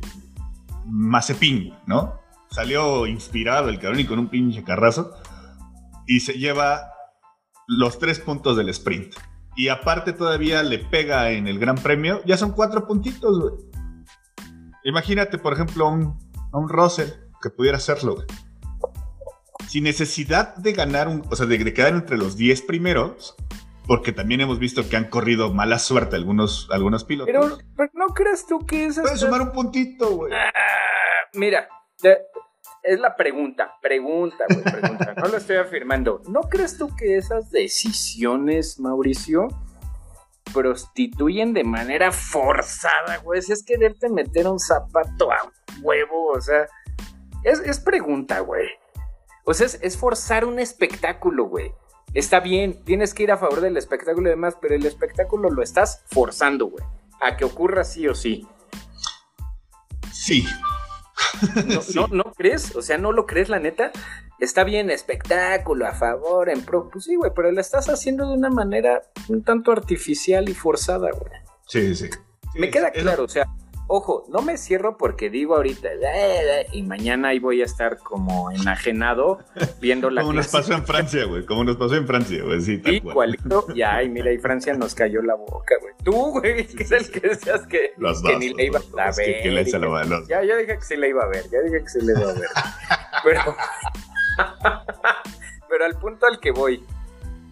Mazepin, 0.85 1.73
¿no? 1.87 2.19
Salió 2.51 3.07
inspirado 3.07 3.69
el 3.69 3.79
cabrón 3.79 3.99
y 3.99 4.05
con 4.05 4.19
un 4.19 4.29
pinche 4.29 4.63
carrazo 4.63 5.15
y 6.05 6.19
se 6.19 6.33
lleva 6.33 6.91
los 7.67 7.97
tres 7.97 8.19
puntos 8.19 8.57
del 8.57 8.69
sprint. 8.69 9.15
Y 9.57 9.69
aparte 9.69 10.13
todavía 10.13 10.61
le 10.61 10.77
pega 10.77 11.31
en 11.31 11.47
el 11.47 11.57
Gran 11.57 11.75
Premio, 11.75 12.21
ya 12.25 12.37
son 12.37 12.51
cuatro 12.51 12.85
puntitos, 12.85 13.39
güey. 13.39 13.55
Imagínate, 14.83 15.39
por 15.39 15.51
ejemplo, 15.51 15.89
un, 15.89 16.17
a 16.53 16.57
un 16.59 16.69
Russell 16.69 17.09
que 17.41 17.49
pudiera 17.49 17.77
hacerlo, 17.77 18.23
Sin 19.67 19.83
necesidad 19.83 20.55
de 20.55 20.73
ganar, 20.73 21.07
un, 21.07 21.23
o 21.29 21.35
sea, 21.35 21.47
de, 21.47 21.73
quedar 21.73 21.93
entre 21.93 22.17
los 22.17 22.37
10 22.37 22.61
primeros, 22.61 23.35
porque 23.87 24.11
también 24.11 24.41
hemos 24.41 24.59
visto 24.59 24.87
que 24.87 24.95
han 24.95 25.09
corrido 25.09 25.51
mala 25.51 25.79
suerte 25.79 26.15
algunos, 26.15 26.69
algunos 26.71 27.03
pilotos. 27.03 27.59
Pero, 27.75 27.89
no 27.93 28.13
crees 28.13 28.45
tú 28.45 28.65
que 28.65 28.85
es... 28.85 28.99
Puedes 28.99 29.19
sumar 29.19 29.41
un 29.41 29.51
puntito, 29.51 30.09
güey. 30.17 30.33
Ah, 30.33 30.51
mira, 31.33 31.67
es 32.87 32.99
la 32.99 33.15
pregunta, 33.15 33.75
pregunta, 33.81 34.45
güey, 34.49 34.63
pregunta. 34.63 35.13
no 35.17 35.27
lo 35.27 35.37
estoy 35.37 35.57
afirmando. 35.57 36.21
¿No 36.29 36.41
crees 36.41 36.77
tú 36.77 36.95
que 36.95 37.17
esas 37.17 37.51
decisiones, 37.51 38.79
Mauricio, 38.79 39.49
prostituyen 40.53 41.53
de 41.53 41.65
manera 41.65 42.11
forzada, 42.11 43.17
güey? 43.23 43.41
Si 43.41 43.51
es 43.51 43.63
quererte 43.63 44.09
meter 44.09 44.47
un 44.47 44.59
zapato 44.59 45.31
a 45.31 45.37
huevo, 45.81 46.29
o 46.29 46.41
sea, 46.41 46.65
es, 47.43 47.79
pregunta, 47.79 48.39
güey. 48.39 48.67
O 49.43 49.53
sea, 49.53 49.67
es, 49.81 49.97
forzar 49.97 50.45
un 50.45 50.59
espectáculo, 50.59 51.45
güey. 51.45 51.73
Está 52.13 52.39
bien, 52.39 52.83
tienes 52.85 53.13
que 53.13 53.23
ir 53.23 53.31
a 53.31 53.37
favor 53.37 53.61
del 53.61 53.77
espectáculo 53.77 54.27
y 54.27 54.31
demás, 54.31 54.57
pero 54.61 54.75
el 54.75 54.85
espectáculo 54.85 55.49
lo 55.49 55.61
estás 55.61 56.03
forzando, 56.07 56.67
güey. 56.67 56.83
A 57.21 57.35
que 57.35 57.45
ocurra 57.45 57.83
sí 57.83 58.07
o 58.07 58.15
sí. 58.15 58.47
Sí. 60.11 60.45
¿No, 61.95 62.07
¿No, 62.07 62.33
crees? 62.33 62.75
O 62.75 62.81
sea, 62.81 62.97
¿no 62.97 63.11
lo 63.11 63.25
crees, 63.25 63.49
la 63.49 63.59
neta? 63.59 63.91
Está 64.39 64.63
bien, 64.63 64.89
espectáculo, 64.89 65.87
a 65.87 65.93
favor, 65.93 66.49
en 66.49 66.61
pro. 66.61 66.89
Pues 66.89 67.05
sí, 67.05 67.15
güey, 67.15 67.31
pero 67.35 67.51
lo 67.51 67.61
estás 67.61 67.89
haciendo 67.89 68.27
de 68.27 68.33
una 68.33 68.49
manera 68.49 69.01
un 69.27 69.43
tanto 69.43 69.71
artificial 69.71 70.47
y 70.49 70.53
forzada, 70.53 71.09
güey. 71.11 71.31
Sí, 71.67 71.95
sí. 71.95 72.09
Me 72.55 72.69
queda 72.69 72.91
claro, 72.91 73.23
o 73.23 73.27
sea, 73.27 73.45
Ojo, 73.89 74.25
no 74.27 74.41
me 74.41 74.57
cierro 74.57 74.97
porque 74.97 75.29
digo 75.29 75.55
ahorita 75.55 75.87
y 76.73 76.83
mañana 76.83 77.29
ahí 77.29 77.39
voy 77.39 77.61
a 77.61 77.65
estar 77.65 77.97
como 77.99 78.51
enajenado 78.51 79.39
viendo 79.79 80.09
la 80.09 80.21
Como 80.21 80.33
nos 80.33 80.49
pasó 80.49 80.73
en 80.73 80.85
Francia, 80.85 81.23
güey, 81.23 81.45
como 81.45 81.63
nos 81.63 81.77
pasó 81.77 81.95
en 81.95 82.05
Francia, 82.05 82.43
güey, 82.43 82.59
sí, 82.59 82.79
tal 82.79 82.95
Igualito, 82.95 83.65
ya, 83.73 84.03
y 84.03 84.09
mira, 84.09 84.33
y 84.33 84.39
Francia 84.39 84.73
nos 84.73 84.93
cayó 84.93 85.21
la 85.21 85.35
boca, 85.35 85.75
güey. 85.81 85.93
Tú, 86.03 86.31
güey, 86.31 86.67
que 86.67 86.83
es 86.83 86.91
el 86.91 87.09
que 87.09 87.21
decías 87.21 87.65
que, 87.67 87.93
que 87.95 88.37
ni 88.37 88.53
le 88.53 88.65
iba 88.65 88.79
a 88.79 89.11
ver. 89.11 89.41
Que, 89.41 89.51
Ya, 90.27 90.43
ya 90.43 90.57
dije 90.57 90.75
que 90.75 90.83
sí 90.83 90.97
le 90.97 91.09
iba 91.09 91.23
a 91.23 91.27
ver, 91.27 91.49
ya 91.49 91.61
dije 91.61 91.81
que 91.81 91.89
sí 91.89 91.99
le 92.01 92.11
iba 92.11 92.29
a 92.29 92.33
ver. 92.33 92.49
pero, 93.23 93.41
pero 95.69 95.85
al 95.85 95.97
punto 95.97 96.25
al 96.25 96.41
que 96.41 96.51
voy, 96.51 96.83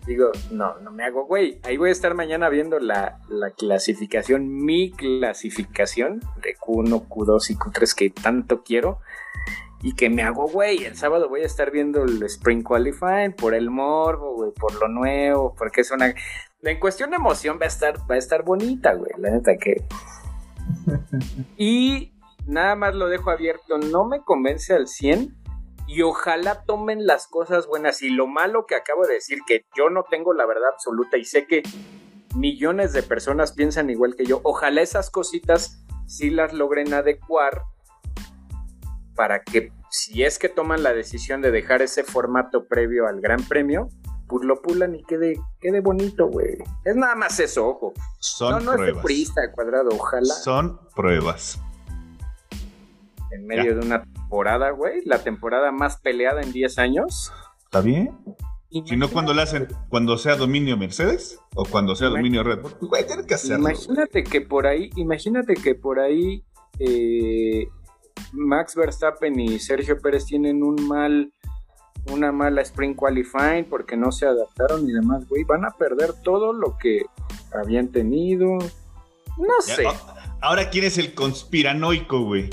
digo, 0.05 0.31
no, 0.51 0.79
no 0.79 0.91
me 0.91 1.03
hago 1.03 1.25
güey. 1.25 1.59
Ahí 1.63 1.77
voy 1.77 1.89
a 1.89 1.91
estar 1.91 2.13
mañana 2.13 2.49
viendo 2.49 2.79
la, 2.79 3.19
clasificación, 3.57 4.47
mi 4.65 4.91
clasificación 4.91 6.21
de 6.41 6.55
Q1, 6.55 7.07
Q2 7.07 7.49
y 7.51 7.55
Q3 7.55 7.95
que 7.95 8.09
tanto 8.09 8.63
quiero. 8.63 8.99
Y 9.81 9.93
que 9.93 10.09
me 10.09 10.23
hago 10.23 10.47
güey. 10.47 10.83
El 10.83 10.95
sábado 10.95 11.29
voy 11.29 11.41
a 11.41 11.45
estar 11.45 11.69
viendo 11.69 12.03
el 12.03 12.21
Spring 12.23 12.63
Qualifying 12.63 13.33
por 13.33 13.53
el 13.53 13.69
morbo, 13.69 14.33
güey, 14.33 14.51
por 14.51 14.73
lo 14.79 14.87
nuevo, 14.87 15.53
porque 15.55 15.81
es 15.81 15.91
una. 15.91 16.13
En 16.63 16.79
cuestión 16.79 17.11
de 17.11 17.17
emoción 17.17 17.59
va 17.61 17.65
a 17.65 17.67
estar, 17.67 17.99
va 18.09 18.15
a 18.15 18.17
estar 18.17 18.43
bonita, 18.43 18.93
güey. 18.93 19.11
La 19.17 19.29
neta 19.29 19.57
que. 19.57 19.85
y 21.57 22.13
nada 22.47 22.75
más 22.75 22.95
lo 22.95 23.09
dejo 23.09 23.29
abierto. 23.29 23.77
No 23.77 24.05
me 24.05 24.21
convence 24.21 24.73
al 24.73 24.87
100 24.87 25.44
y 25.87 26.01
ojalá 26.01 26.63
tomen 26.63 27.05
las 27.05 27.27
cosas 27.27 27.67
buenas 27.67 28.01
y 28.01 28.09
lo 28.09 28.27
malo 28.27 28.65
que 28.65 28.75
acabo 28.75 29.05
de 29.05 29.15
decir, 29.15 29.39
que 29.45 29.65
yo 29.75 29.89
no 29.89 30.03
tengo 30.09 30.33
la 30.33 30.45
verdad 30.45 30.69
absoluta 30.73 31.17
y 31.17 31.25
sé 31.25 31.47
que 31.47 31.63
millones 32.35 32.93
de 32.93 33.03
personas 33.03 33.53
piensan 33.53 33.89
igual 33.89 34.15
que 34.15 34.25
yo, 34.25 34.41
ojalá 34.43 34.81
esas 34.81 35.09
cositas 35.09 35.83
sí 36.07 36.29
las 36.29 36.53
logren 36.53 36.93
adecuar 36.93 37.63
para 39.15 39.43
que 39.43 39.71
si 39.89 40.23
es 40.23 40.39
que 40.39 40.49
toman 40.49 40.83
la 40.83 40.93
decisión 40.93 41.41
de 41.41 41.51
dejar 41.51 41.81
ese 41.81 42.03
formato 42.03 42.67
previo 42.67 43.07
al 43.07 43.21
Gran 43.21 43.41
Premio, 43.43 43.87
pues 44.27 44.45
lo 44.45 44.61
pulan 44.61 44.95
y 44.95 45.03
quede, 45.03 45.39
quede 45.61 45.79
bonito, 45.79 46.27
güey. 46.27 46.57
Es 46.83 46.95
nada 46.95 47.15
más 47.15 47.39
eso, 47.39 47.67
ojo. 47.67 47.93
Son 48.19 48.51
no, 48.51 48.59
no 48.59 48.73
pruebas. 48.73 49.05
es 49.09 49.31
cuadrado, 49.53 49.89
ojalá. 49.93 50.33
Son 50.33 50.79
pruebas. 50.95 51.59
En 53.35 53.45
medio 53.45 53.75
de 53.75 53.85
una 53.85 54.03
temporada, 54.03 54.71
güey, 54.71 55.03
la 55.05 55.19
temporada 55.19 55.71
más 55.71 55.97
peleada 55.97 56.41
en 56.41 56.51
10 56.51 56.79
años. 56.79 57.31
¿Está 57.65 57.81
bien? 57.81 58.17
Si 58.85 58.97
no, 58.97 59.09
cuando 59.09 59.33
la 59.33 59.43
hacen, 59.43 59.67
cuando 59.87 60.17
sea 60.17 60.35
dominio 60.35 60.75
Mercedes 60.75 61.39
o 61.55 61.63
cuando 61.63 61.95
sea 61.95 62.09
dominio 62.09 62.43
Red 62.43 62.61
Bull, 62.61 62.75
güey, 62.81 63.07
tienen 63.07 63.25
que 63.25 63.35
hacerlo. 63.35 63.69
Imagínate 63.69 64.23
que 64.23 64.41
por 64.41 64.67
ahí, 64.67 64.89
imagínate 64.97 65.53
que 65.53 65.75
por 65.75 65.99
ahí 65.99 66.43
eh, 66.79 67.69
Max 68.33 68.75
Verstappen 68.75 69.39
y 69.39 69.59
Sergio 69.59 69.97
Pérez 69.99 70.25
tienen 70.25 70.61
un 70.61 70.87
mal, 70.87 71.31
una 72.11 72.33
mala 72.33 72.61
Spring 72.63 72.95
Qualifying 72.95 73.65
porque 73.65 73.95
no 73.95 74.11
se 74.11 74.25
adaptaron 74.25 74.89
y 74.89 74.91
demás, 74.91 75.25
güey, 75.29 75.45
van 75.45 75.63
a 75.63 75.71
perder 75.71 76.11
todo 76.21 76.51
lo 76.51 76.77
que 76.77 77.05
habían 77.53 77.89
tenido. 77.89 78.57
No 79.37 79.61
sé. 79.61 79.85
Ahora, 80.41 80.69
¿quién 80.69 80.83
es 80.83 80.97
el 80.97 81.13
conspiranoico, 81.13 82.23
güey? 82.25 82.49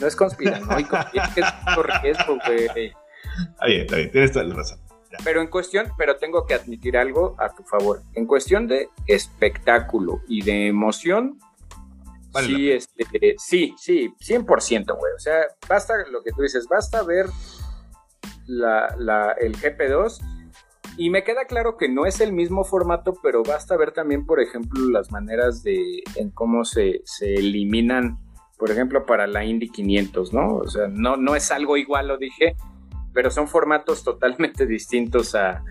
No 0.00 0.06
es 0.06 0.16
conspiranoico, 0.16 0.96
es 1.14 1.28
que 1.34 1.40
es 1.40 2.02
riesgo, 2.02 2.38
güey. 2.46 2.64
Está 2.64 3.66
bien, 3.66 3.80
está 3.82 3.96
bien, 3.96 4.10
tienes 4.10 4.32
toda 4.32 4.44
la 4.44 4.54
razón. 4.54 4.78
Pero 5.24 5.40
en 5.40 5.48
cuestión, 5.48 5.92
pero 5.98 6.16
tengo 6.16 6.46
que 6.46 6.54
admitir 6.54 6.96
algo 6.96 7.34
a 7.38 7.48
tu 7.50 7.64
favor. 7.64 8.02
En 8.14 8.26
cuestión 8.26 8.68
de 8.68 8.88
espectáculo 9.06 10.20
y 10.28 10.42
de 10.42 10.68
emoción, 10.68 11.38
sí, 12.44 12.70
este, 12.70 13.34
sí, 13.38 13.74
sí, 13.76 14.14
100%, 14.20 14.96
güey. 14.96 15.12
O 15.14 15.18
sea, 15.18 15.42
basta 15.68 15.94
lo 16.10 16.22
que 16.22 16.30
tú 16.30 16.42
dices, 16.42 16.66
basta 16.68 17.02
ver 17.02 17.26
la, 18.46 18.94
la, 18.98 19.32
el 19.32 19.56
GP2 19.56 20.20
y 20.96 21.10
me 21.10 21.24
queda 21.24 21.44
claro 21.46 21.76
que 21.76 21.88
no 21.88 22.06
es 22.06 22.20
el 22.20 22.32
mismo 22.32 22.64
formato, 22.64 23.14
pero 23.22 23.42
basta 23.42 23.76
ver 23.76 23.92
también, 23.92 24.26
por 24.26 24.40
ejemplo, 24.40 24.80
las 24.90 25.10
maneras 25.10 25.62
de 25.62 26.02
en 26.16 26.30
cómo 26.30 26.64
se, 26.64 27.00
se 27.04 27.34
eliminan, 27.34 28.18
por 28.60 28.70
ejemplo, 28.70 29.06
para 29.06 29.26
la 29.26 29.42
Indy 29.42 29.70
500, 29.70 30.34
¿no? 30.34 30.56
O 30.56 30.68
sea, 30.68 30.86
no, 30.86 31.16
no 31.16 31.34
es 31.34 31.50
algo 31.50 31.78
igual, 31.78 32.08
lo 32.08 32.18
dije, 32.18 32.56
pero 33.14 33.30
son 33.30 33.48
formatos 33.48 34.04
totalmente 34.04 34.66
distintos 34.66 35.34
a... 35.34 35.64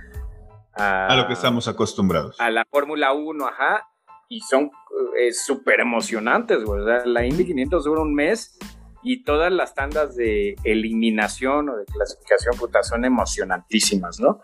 A, 0.73 1.15
lo 1.15 1.27
que 1.27 1.33
estamos 1.33 1.67
acostumbrados. 1.67 2.39
A 2.39 2.49
la 2.49 2.65
Fórmula 2.69 3.13
1, 3.13 3.47
ajá, 3.47 3.87
y 4.29 4.39
son 4.41 4.71
eh, 5.19 5.33
súper 5.33 5.81
emocionantes, 5.81 6.63
güey. 6.63 6.81
O 6.81 6.85
sea, 6.85 7.05
la 7.05 7.25
Indy 7.25 7.45
500 7.45 7.83
dura 7.83 8.01
un 8.01 8.15
mes 8.15 8.57
y 9.03 9.23
todas 9.23 9.51
las 9.51 9.75
tandas 9.75 10.15
de 10.15 10.55
eliminación 10.63 11.69
o 11.69 11.75
de 11.75 11.85
clasificación, 11.85 12.57
puta, 12.57 12.81
son 12.81 13.03
emocionantísimas, 13.03 14.19
¿no? 14.19 14.39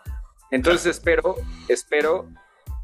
Entonces 0.50 0.86
espero, 0.86 1.36
espero 1.68 2.28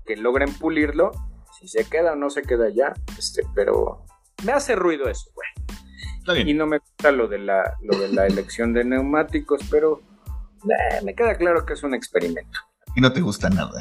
que 0.07 0.17
logren 0.17 0.53
pulirlo. 0.55 1.13
Si 1.59 1.69
se 1.69 1.89
queda 1.89 2.13
o 2.13 2.17
no 2.17 2.31
se 2.31 2.43
queda 2.43 2.71
ya, 2.71 2.95
este, 3.19 3.43
pero 3.55 4.05
me 4.45 4.53
hace 4.53 4.75
ruido 4.75 5.09
eso, 5.09 5.31
güey. 5.35 5.49
Y 6.49 6.55
no 6.55 6.67
me 6.67 6.79
gusta 6.79 7.11
lo 7.11 7.27
de 7.27 7.39
la, 7.39 7.77
lo 7.83 7.99
de 7.99 8.09
la 8.09 8.27
elección 8.27 8.73
de 8.73 8.85
neumáticos, 8.85 9.61
pero 9.71 10.01
eh, 10.65 11.03
me 11.05 11.15
queda 11.15 11.37
claro 11.37 11.67
que 11.67 11.73
es 11.73 11.83
un 11.83 11.95
experimento. 11.95 12.61
Y 12.95 13.01
no 13.01 13.13
te 13.13 13.21
gusta 13.21 13.49
nada. 13.51 13.81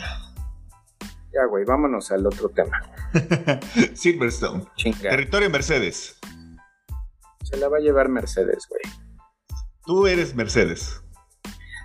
Ya, 1.34 1.45
güey, 1.45 1.63
vámonos 1.65 2.12
al 2.12 2.26
otro 2.26 2.50
tema. 2.50 2.82
Silverstone. 3.93 4.65
Territorio 5.02 5.50
Mercedes. 5.50 6.17
Se 7.43 7.58
la 7.58 7.69
va 7.69 7.78
a 7.78 7.80
llevar 7.80 8.10
Mercedes, 8.10 8.67
güey. 8.67 8.82
Tú 9.86 10.08
eres 10.08 10.36
Mercedes. 10.36 11.02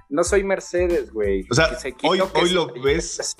No 0.08 0.24
soy 0.24 0.44
Mercedes, 0.44 1.12
güey. 1.12 1.46
O 1.50 1.54
sea, 1.54 1.76
hoy, 2.04 2.20
hoy 2.34 2.50
lo 2.50 2.72
ves. 2.82 3.36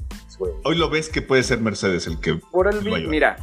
hoy 0.64 0.76
lo 0.76 0.90
ves 0.90 1.08
que 1.08 1.22
puede 1.22 1.42
ser 1.42 1.60
Mercedes 1.60 2.06
el 2.06 2.20
que. 2.20 2.34
Por 2.34 2.68
el 2.68 2.82
mira. 3.08 3.36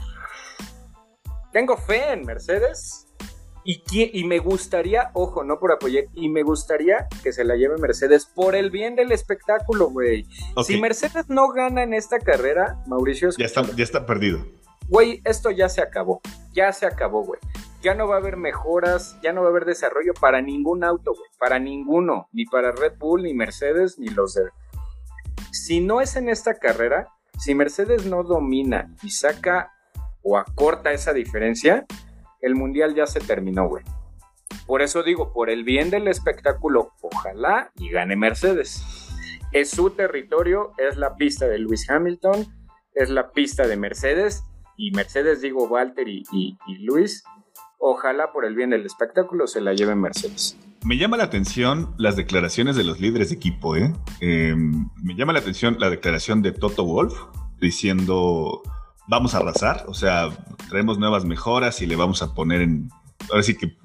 Tengo 1.54 1.78
fe 1.78 2.14
en 2.14 2.26
Mercedes 2.26 3.08
y, 3.64 4.24
me 4.26 4.40
gustaría, 4.40 5.12
ojo, 5.14 5.44
no 5.44 5.60
por 5.60 5.72
apoyar, 5.72 6.06
y 6.16 6.28
me 6.28 6.44
gustaría 6.44 7.08
que 7.22 7.32
se 7.32 7.46
la 7.46 7.56
lleve 7.56 7.78
Mercedes 7.78 8.26
por 8.26 8.56
el 8.56 8.72
bien 8.72 8.96
del 8.96 9.12
espectáculo, 9.12 9.90
güey. 9.90 10.26
Si 10.66 10.82
Mercedes 10.82 11.30
no 11.30 11.50
gana 11.50 11.84
en 11.84 11.94
esta 11.94 12.20
carrera, 12.20 12.84
Mauricio... 12.88 13.30
Ya 13.38 13.46
está, 13.46 13.62
ya 13.76 13.84
está 13.84 14.06
perdido. 14.06 14.46
Güey, 14.90 15.22
esto 15.24 15.52
ya 15.52 15.70
se 15.70 15.82
acabó. 15.82 16.22
Ya 16.54 16.74
se 16.74 16.88
acabó, 16.88 17.24
güey. 17.24 17.40
Ya 17.82 17.94
no 17.94 18.08
va 18.08 18.16
a 18.16 18.20
haber 18.20 18.36
mejoras, 18.36 19.18
ya 19.22 19.32
no 19.32 19.42
va 19.42 19.48
a 19.48 19.52
haber 19.52 19.66
desarrollo 19.66 20.14
para 20.20 20.42
ningún 20.42 20.84
auto, 20.84 21.14
güey. 21.14 21.30
Para 21.38 21.60
ninguno. 21.60 22.30
Ni 22.34 22.46
para 22.46 22.72
Red 22.72 22.98
Bull, 22.98 23.24
ni 23.24 23.34
Mercedes, 23.34 24.00
ni 24.00 24.08
los 24.08 24.34
de... 24.34 24.44
Si 25.52 25.80
no 25.80 26.02
es 26.02 26.16
en 26.16 26.30
esta 26.30 26.56
carrera, 26.56 27.10
si 27.38 27.54
Mercedes 27.56 28.06
no 28.06 28.24
domina 28.24 28.96
y 29.04 29.12
saca 29.12 29.73
o 30.24 30.38
acorta 30.38 30.92
esa 30.92 31.14
diferencia, 31.14 31.86
el 32.42 32.56
mundial 32.56 32.96
ya 32.96 33.06
se 33.06 33.20
terminó, 33.20 33.68
güey. 33.68 33.84
Por 34.66 34.82
eso 34.82 35.04
digo, 35.04 35.34
por 35.34 35.50
el 35.50 35.64
bien 35.64 35.90
del 35.90 36.08
espectáculo, 36.08 36.94
ojalá 37.02 37.72
y 37.76 37.90
gane 37.90 38.16
Mercedes. 38.16 38.84
Es 39.52 39.70
su 39.70 39.92
territorio, 39.92 40.72
es 40.78 40.98
la 40.98 41.16
pista 41.16 41.48
de 41.48 41.60
Lewis 41.60 41.90
Hamilton, 41.90 42.48
es 42.96 43.10
la 43.10 43.32
pista 43.32 43.68
de 43.68 43.78
Mercedes, 43.78 44.44
y 44.78 44.92
Mercedes, 44.92 45.42
digo, 45.42 45.68
Walter 45.68 46.08
y, 46.08 46.24
y, 46.32 46.78
Luis, 46.80 47.24
ojalá 47.78 48.32
por 48.32 48.46
el 48.46 48.56
bien 48.56 48.72
del 48.72 48.86
espectáculo 48.86 49.48
se 49.48 49.62
la 49.62 49.74
lleven 49.74 50.02
Mercedes. 50.02 50.58
Me 50.84 50.98
llama 50.98 51.18
la 51.18 51.26
atención 51.26 51.94
las 51.98 52.16
declaraciones 52.16 52.76
de 52.76 52.84
los 52.84 53.00
líderes 53.00 53.30
de 53.30 53.36
equipo, 53.36 53.76
¿eh? 53.76 53.94
eh 54.22 54.56
me 54.56 55.16
llama 55.16 55.34
la 55.34 55.40
atención 55.40 55.78
la 55.80 55.90
declaración 55.90 56.42
de 56.42 56.52
Toto 56.52 56.86
Wolf 56.86 57.14
diciendo 57.62 58.62
vamos 59.08 59.36
a 59.36 59.38
arrasar, 59.38 59.86
o 59.88 59.94
sea, 59.94 60.30
traemos 60.70 60.98
nuevas 60.98 61.26
mejoras 61.26 61.82
y 61.82 61.86
le 61.86 61.96
vamos 61.96 62.22
a 62.22 62.34
poner 62.34 62.62
en, 62.62 62.90
ahora 63.30 63.44
sí 63.44 63.58
que 63.58 63.76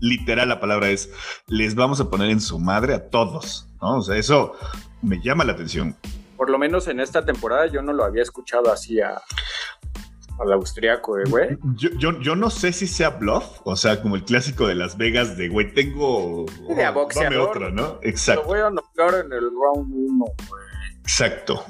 literal 0.00 0.48
la 0.48 0.60
palabra 0.60 0.90
es, 0.90 1.10
les 1.46 1.74
vamos 1.74 2.00
a 2.00 2.10
poner 2.10 2.30
en 2.30 2.40
su 2.40 2.58
madre 2.58 2.94
a 2.94 3.08
todos, 3.08 3.68
¿no? 3.80 3.98
O 3.98 4.02
sea, 4.02 4.16
eso 4.16 4.54
me 5.02 5.20
llama 5.22 5.44
la 5.44 5.52
atención. 5.52 5.96
Por 6.36 6.50
lo 6.50 6.58
menos 6.58 6.88
en 6.88 7.00
esta 7.00 7.24
temporada 7.24 7.66
yo 7.66 7.80
no 7.80 7.92
lo 7.92 8.04
había 8.04 8.22
escuchado 8.22 8.70
así 8.70 9.00
a, 9.00 9.22
al 10.38 10.52
austriaco, 10.52 11.18
eh, 11.18 11.24
güey. 11.28 11.58
Yo, 11.76 12.20
yo, 12.20 12.36
no 12.36 12.50
sé 12.50 12.72
si 12.72 12.86
sea 12.86 13.10
bluff, 13.10 13.60
o 13.64 13.76
sea, 13.76 14.02
como 14.02 14.16
el 14.16 14.24
clásico 14.24 14.66
de 14.66 14.74
Las 14.74 14.98
Vegas 14.98 15.36
de, 15.36 15.48
güey, 15.48 15.72
tengo... 15.72 16.44
De 16.68 16.90
boxeador. 16.90 17.48
otra, 17.48 17.70
¿no? 17.70 17.98
Exacto. 18.02 18.42
Lo 18.42 18.48
voy 18.48 18.58
a 18.58 19.20
en 19.20 19.32
el 19.32 19.50
round 19.50 19.92
1, 19.94 20.24
güey. 20.48 20.62
Exacto 21.02 21.64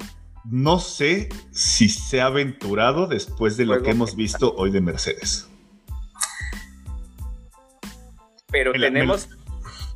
no 0.49 0.79
sé 0.79 1.29
si 1.51 1.89
se 1.89 2.21
ha 2.21 2.27
aventurado 2.27 3.07
después 3.07 3.57
de 3.57 3.65
lo 3.65 3.81
que 3.81 3.91
hemos 3.91 4.15
visto 4.15 4.53
hoy 4.55 4.71
de 4.71 4.81
Mercedes. 4.81 5.49
Pero 8.51 8.71
tenemos. 8.73 9.29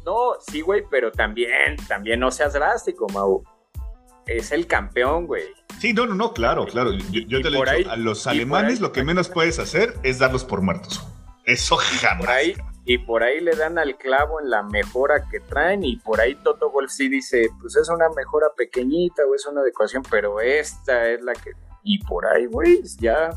No, 0.06 0.34
sí, 0.46 0.62
güey, 0.62 0.84
pero 0.90 1.12
también, 1.12 1.76
también 1.88 2.20
no 2.20 2.32
seas 2.32 2.54
drástico, 2.54 3.08
Mau. 3.10 3.44
Es 4.26 4.52
el 4.52 4.68
campeón, 4.68 5.28
güey. 5.28 5.44
Sí, 5.80 5.94
no, 5.94 6.06
no, 6.06 6.16
no, 6.16 6.34
claro, 6.34 6.66
claro. 6.66 6.92
Yo, 6.94 7.42
te 7.42 7.50
lo 7.50 7.66
he 7.66 7.78
dicho, 7.78 7.92
a 7.92 7.96
los 7.96 8.28
alemanes 8.28 8.80
lo 8.80 8.92
que 8.92 9.04
menos 9.04 9.30
puedes 9.30 9.60
hacer 9.60 9.98
es 10.04 10.20
darlos 10.20 10.44
por 10.44 10.62
muertos. 10.62 11.08
Eso 11.46 11.78
jamás. 11.78 12.26
Por 12.26 12.30
ahí, 12.30 12.56
y 12.90 12.98
por 12.98 13.22
ahí 13.22 13.40
le 13.40 13.56
dan 13.56 13.78
al 13.78 13.98
clavo 13.98 14.42
en 14.42 14.50
la 14.50 14.64
mejora 14.64 15.28
que 15.30 15.40
traen 15.40 15.84
y 15.84 15.98
por 15.98 16.20
ahí 16.20 16.34
Toto 16.34 16.72
Wolf 16.72 16.90
sí 16.90 17.08
dice, 17.08 17.52
pues 17.62 17.76
es 17.76 17.88
una 17.88 18.10
mejora 18.10 18.48
pequeñita 18.58 19.22
o 19.30 19.36
es 19.36 19.46
una 19.46 19.62
adecuación, 19.62 20.02
pero 20.10 20.42
esta 20.42 21.08
es 21.08 21.22
la 21.22 21.34
que... 21.34 21.52
Y 21.84 22.04
por 22.04 22.26
ahí, 22.26 22.48
güey, 22.48 22.82
ya 22.98 23.30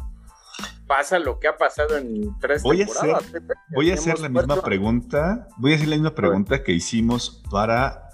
pasa 0.87 1.19
lo 1.19 1.39
que 1.39 1.49
ha 1.49 1.59
pasado 1.59 1.99
en 1.99 2.35
tres 2.41 2.63
voy 2.63 2.79
temporadas. 2.79 3.13
A 3.13 3.17
hacer, 3.19 3.43
voy 3.75 3.91
a 3.91 3.95
hacer 3.95 4.21
la 4.21 4.31
misma 4.31 4.63
pregunta, 4.63 5.47
voy 5.59 5.73
a 5.73 5.77
hacer 5.77 5.89
la 5.89 5.97
misma 5.97 6.15
pregunta 6.15 6.63
que 6.63 6.73
hicimos 6.73 7.43
para 7.51 8.09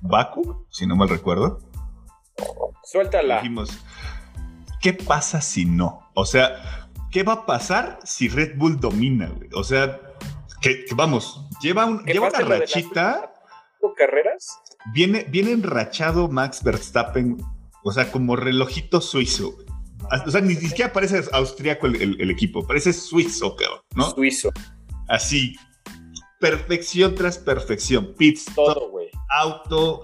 Baku, 0.00 0.64
si 0.70 0.86
no 0.86 0.96
mal 0.96 1.10
recuerdo. 1.10 1.58
Suéltala. 2.82 3.42
Dijimos, 3.42 3.78
¿qué 4.80 4.94
pasa 4.94 5.42
si 5.42 5.66
no? 5.66 6.08
O 6.14 6.24
sea, 6.24 6.88
¿qué 7.10 7.24
va 7.24 7.34
a 7.34 7.44
pasar 7.44 7.98
si 8.04 8.30
Red 8.30 8.56
Bull 8.56 8.80
domina? 8.80 9.34
O 9.52 9.64
sea, 9.64 10.07
que, 10.60 10.84
vamos, 10.94 11.46
lleva, 11.62 11.86
un, 11.86 12.04
lleva 12.04 12.28
una 12.28 12.40
rachita. 12.40 13.32
carreras? 13.96 14.58
Viene, 14.92 15.24
viene 15.28 15.52
enrachado 15.52 16.28
Max 16.28 16.62
Verstappen, 16.62 17.38
o 17.84 17.92
sea, 17.92 18.10
como 18.10 18.36
relojito 18.36 19.00
suizo. 19.00 19.56
O 20.26 20.30
sea, 20.30 20.40
ni 20.40 20.54
siquiera 20.54 20.92
parece 20.92 21.22
austriaco 21.32 21.86
el, 21.86 22.30
equipo, 22.30 22.66
parece 22.66 22.92
suizo, 22.92 23.56
¿no? 23.94 24.10
Suizo. 24.10 24.50
Así, 25.08 25.56
perfección 26.40 27.14
tras 27.14 27.38
perfección. 27.38 28.14
Todo, 28.54 28.90
güey. 28.90 29.08
Auto, 29.28 30.02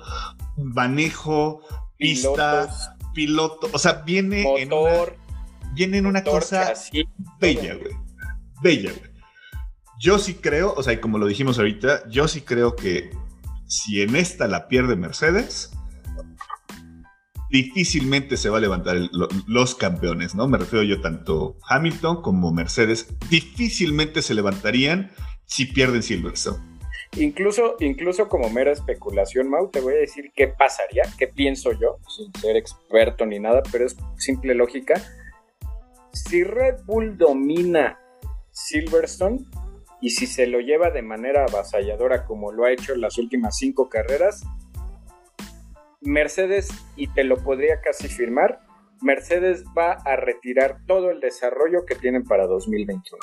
manejo, 0.57 1.63
pista, 1.97 2.69
piloto. 3.15 3.71
O 3.73 3.79
sea, 3.79 4.03
viene 4.05 4.43
en 4.59 4.73
una, 4.73 5.05
viene 5.73 5.99
en 5.99 6.07
una 6.07 6.23
cosa 6.23 6.75
bella, 7.41 7.75
güey. 7.75 7.95
Bella, 8.63 8.93
güey. 8.93 9.14
Yo 10.05 10.19
sí 10.19 10.35
creo, 10.35 10.75
o 10.77 10.83
sea, 10.83 11.01
como 11.01 11.17
lo 11.17 11.27
dijimos 11.27 11.57
ahorita, 11.57 12.07
yo 12.11 12.29
sí 12.29 12.43
creo 12.43 12.77
que 12.77 13.09
si 13.67 14.03
en 14.03 14.17
esta 14.17 14.47
la 14.47 14.69
pierde 14.69 14.97
Mercedes, 14.97 15.71
difícilmente 17.49 18.37
se 18.37 18.51
va 18.51 18.59
a 18.59 18.61
levantar 18.61 18.99
los 19.47 19.75
campeones, 19.75 20.35
¿no? 20.35 20.47
Me 20.47 20.59
refiero 20.59 20.85
yo 20.85 21.01
tanto 21.01 21.57
Hamilton 21.71 22.21
como 22.21 22.53
Mercedes, 22.53 23.15
difícilmente 23.31 24.21
se 24.21 24.35
levantarían 24.35 25.11
sí 25.47 25.65
pierden 25.65 26.03
Silverstone. 26.03 26.59
Incluso, 27.17 27.77
incluso 27.81 28.29
como 28.29 28.51
mera 28.51 28.73
especulación, 28.73 29.49
Mau, 29.49 29.71
te 29.71 29.81
voy 29.81 29.95
a 29.95 30.01
decir 30.01 30.33
qué 30.37 30.49
pasaría, 30.49 31.05
qué 31.17 31.29
pienso 31.29 31.73
yo, 31.73 31.97
sin 32.15 32.31
ser 32.43 32.59
experto 32.59 33.25
ni 33.25 33.39
nada, 33.39 33.63
pero 33.73 33.87
es 33.87 33.97
simple 34.19 34.55
lógica. 34.55 35.01
Si 36.13 36.45
Red 36.45 36.85
Bull 36.85 37.17
domina 37.17 37.99
Silverstone 38.51 39.47
y 40.01 40.11
si 40.11 40.27
se 40.27 40.47
lo 40.47 40.61
lleva 40.61 40.91
de 40.91 41.03
manera 41.03 41.45
avasalladora 41.45 42.25
como 42.25 42.53
lo 42.53 42.65
ha 42.65 42.73
hecho 42.73 42.93
en 42.95 43.01
las 43.01 43.19
últimas 43.19 43.57
cinco 43.57 43.89
carreras, 43.89 44.45
Mercedes, 46.01 46.69
y 46.97 47.09
te 47.09 47.25
lo 47.25 47.37
podría 47.39 47.81
casi 47.81 48.09
firmar, 48.09 48.61
Mercedes 49.01 49.65
va 49.77 49.93
a 49.93 50.17
retirar 50.17 50.79
todo 50.87 51.11
el 51.11 51.21
desarrollo 51.21 51.85
que 51.87 51.95
tienen 51.95 52.25
para 52.25 52.47
2021. 52.47 53.19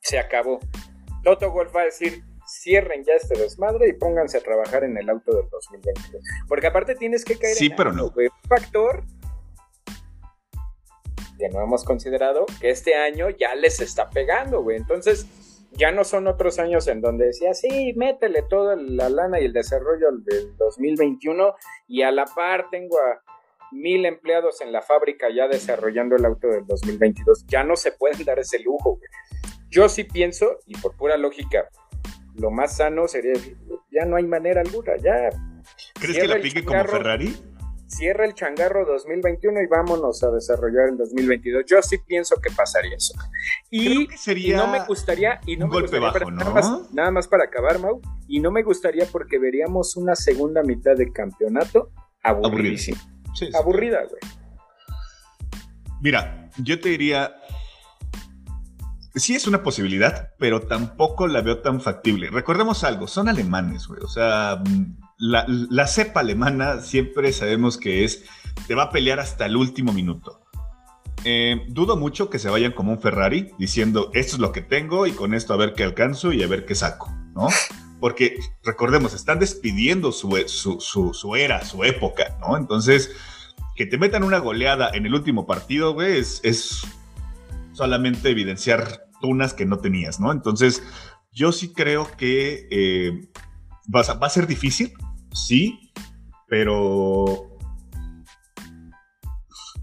Se 0.00 0.18
acabó. 0.18 0.60
Toto 1.22 1.50
Wolf 1.50 1.74
va 1.74 1.82
a 1.82 1.84
decir, 1.86 2.24
cierren 2.46 3.04
ya 3.04 3.14
este 3.14 3.38
desmadre 3.38 3.88
y 3.88 3.92
pónganse 3.92 4.38
a 4.38 4.40
trabajar 4.40 4.84
en 4.84 4.96
el 4.96 5.08
auto 5.08 5.34
del 5.36 5.48
2022. 5.48 6.22
Porque 6.48 6.66
aparte 6.66 6.94
tienes 6.94 7.24
que 7.24 7.38
caer 7.38 7.54
sí, 7.54 7.70
pero 7.70 7.92
no. 7.92 8.06
un 8.06 8.48
factor 8.48 9.04
que 11.38 11.48
no 11.48 11.60
hemos 11.62 11.84
considerado 11.84 12.46
que 12.60 12.70
este 12.70 12.94
año 12.94 13.28
ya 13.30 13.54
les 13.54 13.80
está 13.80 14.08
pegando, 14.10 14.62
güey. 14.62 14.76
Entonces, 14.76 15.26
ya 15.72 15.92
no 15.92 16.04
son 16.04 16.26
otros 16.26 16.58
años 16.58 16.88
en 16.88 17.00
donde 17.00 17.26
decía, 17.26 17.54
sí, 17.54 17.92
métele 17.96 18.42
toda 18.42 18.76
la 18.76 19.08
lana 19.08 19.40
y 19.40 19.44
el 19.44 19.52
desarrollo 19.52 20.08
del 20.12 20.56
2021 20.56 21.54
y 21.88 22.02
a 22.02 22.10
la 22.10 22.24
par 22.24 22.68
tengo 22.70 22.96
a 22.98 23.22
mil 23.72 24.06
empleados 24.06 24.60
en 24.60 24.72
la 24.72 24.82
fábrica 24.82 25.28
ya 25.34 25.48
desarrollando 25.48 26.16
el 26.16 26.24
auto 26.24 26.48
del 26.48 26.66
2022. 26.66 27.46
Ya 27.46 27.64
no 27.64 27.76
se 27.76 27.92
pueden 27.92 28.24
dar 28.24 28.38
ese 28.38 28.58
lujo, 28.60 28.96
güey. 28.96 29.10
Yo 29.68 29.88
sí 29.88 30.04
pienso, 30.04 30.58
y 30.66 30.76
por 30.78 30.96
pura 30.96 31.16
lógica, 31.16 31.68
lo 32.36 32.50
más 32.50 32.76
sano 32.76 33.08
sería 33.08 33.32
decir, 33.32 33.56
ya 33.90 34.04
no 34.04 34.16
hay 34.16 34.24
manera 34.24 34.60
alguna, 34.60 34.96
ya. 34.96 35.30
¿Crees 36.00 36.18
que 36.18 36.28
la 36.28 36.40
pique 36.40 36.64
como 36.64 36.84
Ferrari? 36.84 37.34
Cierra 37.88 38.24
el 38.24 38.34
changarro 38.34 38.84
2021 38.84 39.62
y 39.62 39.66
vámonos 39.66 40.22
a 40.24 40.30
desarrollar 40.30 40.88
el 40.90 40.96
2022. 40.96 41.64
Yo 41.66 41.80
sí 41.82 41.98
pienso 41.98 42.36
que 42.40 42.50
pasaría 42.50 42.96
eso. 42.96 43.14
Y, 43.70 44.08
sería 44.16 44.56
no 44.56 44.66
me 44.66 44.84
gustaría, 44.84 45.40
y 45.46 45.56
no 45.56 45.66
un 45.66 45.70
golpe 45.70 45.98
bajo, 46.00 46.30
¿no? 46.30 46.88
Nada 46.92 47.10
más, 47.10 47.28
para 47.28 47.44
acabar, 47.44 47.78
Mau, 47.78 48.00
y 48.26 48.40
no 48.40 48.50
me 48.50 48.62
gustaría 48.64 49.06
porque 49.06 49.38
veríamos 49.38 49.96
una 49.96 50.16
segunda 50.16 50.62
mitad 50.62 50.96
de 50.96 51.12
campeonato 51.12 51.92
aburridísima. 52.22 52.98
Aburrida, 53.54 54.00
güey. 54.04 54.20
Mira, 56.00 56.50
yo 56.58 56.80
te 56.80 56.88
diría, 56.88 57.36
sí 59.14 59.34
es 59.34 59.46
una 59.46 59.62
posibilidad, 59.62 60.32
pero 60.38 60.60
tampoco 60.60 61.26
la 61.26 61.40
veo 61.40 61.60
tan 61.60 61.80
factible. 61.80 62.30
Recordemos 62.30 62.84
algo, 62.84 63.06
son 63.06 63.28
alemanes, 63.28 63.86
güey. 63.86 64.00
O 64.02 64.08
sea, 64.08 64.62
la, 65.18 65.86
cepa 65.86 66.20
alemana 66.20 66.80
siempre 66.80 67.32
sabemos 67.32 67.78
que 67.78 68.04
es, 68.04 68.24
te 68.66 68.74
va 68.74 68.84
a 68.84 68.90
pelear 68.90 69.20
hasta 69.20 69.46
el 69.46 69.56
último 69.56 69.92
minuto. 69.92 70.42
Eh, 71.24 71.64
dudo 71.68 71.96
mucho 71.96 72.30
que 72.30 72.38
se 72.38 72.50
vayan 72.50 72.72
como 72.72 72.92
un 72.92 73.00
Ferrari 73.00 73.50
diciendo, 73.58 74.10
esto 74.14 74.36
es 74.36 74.38
lo 74.38 74.52
que 74.52 74.60
tengo 74.60 75.06
y 75.06 75.12
con 75.12 75.34
esto 75.34 75.54
a 75.54 75.56
ver 75.56 75.74
qué 75.74 75.82
alcanzo 75.82 76.32
y 76.32 76.42
a 76.42 76.46
ver 76.46 76.66
qué 76.66 76.74
saco, 76.74 77.10
¿no? 77.34 77.48
Porque 77.98 78.38
recordemos, 78.62 79.14
están 79.14 79.38
despidiendo 79.38 80.12
su, 80.12 80.30
su 80.46 81.36
era, 81.36 81.64
su 81.64 81.82
época, 81.82 82.36
¿no? 82.40 82.56
Entonces, 82.56 83.10
que 83.74 83.86
te 83.86 83.98
metan 83.98 84.22
una 84.22 84.38
goleada 84.38 84.90
en 84.92 85.06
el 85.06 85.14
último 85.14 85.46
partido, 85.46 85.94
güey, 85.94 86.18
es, 86.18 86.40
es 86.44 86.86
solamente 87.72 88.30
evidenciar 88.30 89.06
tunas 89.20 89.54
que 89.54 89.66
no 89.66 89.78
tenías, 89.78 90.20
¿no? 90.20 90.32
Entonces, 90.32 90.82
yo 91.32 91.52
sí 91.52 91.72
creo 91.72 92.10
que 92.16 92.66
eh, 92.70 93.28
va, 93.94 94.00
a, 94.00 94.30
ser 94.30 94.46
difícil, 94.46 94.94
sí, 95.36 95.92
pero... 96.48 97.58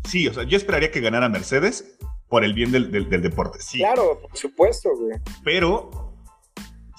Sí, 0.08 0.28
o 0.28 0.34
sea, 0.34 0.44
yo 0.44 0.58
esperaría 0.58 0.92
que 0.92 1.02
ganara 1.02 1.30
Mercedes 1.30 1.98
por 2.28 2.44
el 2.44 2.54
bien 2.54 2.72
del, 2.72 3.10
deporte, 3.10 3.60
sí. 3.62 3.80
Claro, 3.80 4.20
por 4.22 4.38
supuesto, 4.38 4.90
güey. 4.98 5.20
Pero, 5.44 6.16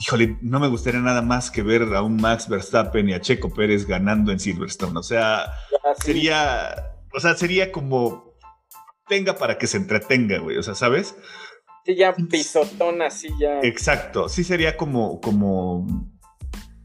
híjole, 0.00 0.38
no 0.42 0.60
me 0.60 0.68
gustaría 0.68 1.00
nada 1.00 1.22
más 1.22 1.50
que 1.50 1.62
ver 1.62 1.82
a 1.94 2.02
un 2.02 2.16
Max 2.16 2.48
Verstappen 2.48 3.08
y 3.08 3.14
a 3.14 3.20
Checo 3.20 3.52
Pérez 3.52 3.86
ganando 3.86 4.32
en 4.32 4.40
Silverstone. 4.40 4.98
O 4.98 5.02
sea, 5.02 5.52
sería, 6.02 6.94
o 7.12 7.20
sea, 7.20 7.34
sería 7.34 7.72
como 7.72 8.34
tenga 9.08 9.36
para 9.36 9.58
que 9.58 9.66
se 9.66 9.76
entretenga, 9.76 10.38
güey. 10.38 10.56
O 10.56 10.62
sea, 10.62 10.74
¿sabes? 10.74 11.16
Sí, 11.84 11.96
ya 11.96 12.14
pisotón 12.14 13.02
así 13.02 13.28
ya. 13.38 13.60
Exacto. 13.60 14.28
Sí 14.28 14.44
sería 14.44 14.76
como, 14.76 15.20
como, 15.20 15.86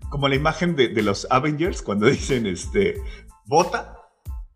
como 0.10 0.28
la 0.28 0.36
imagen 0.36 0.76
de, 0.76 0.90
los 1.02 1.28
Avengers 1.30 1.82
cuando 1.82 2.06
dicen, 2.10 2.46
este, 2.46 3.02
bota, 3.46 3.96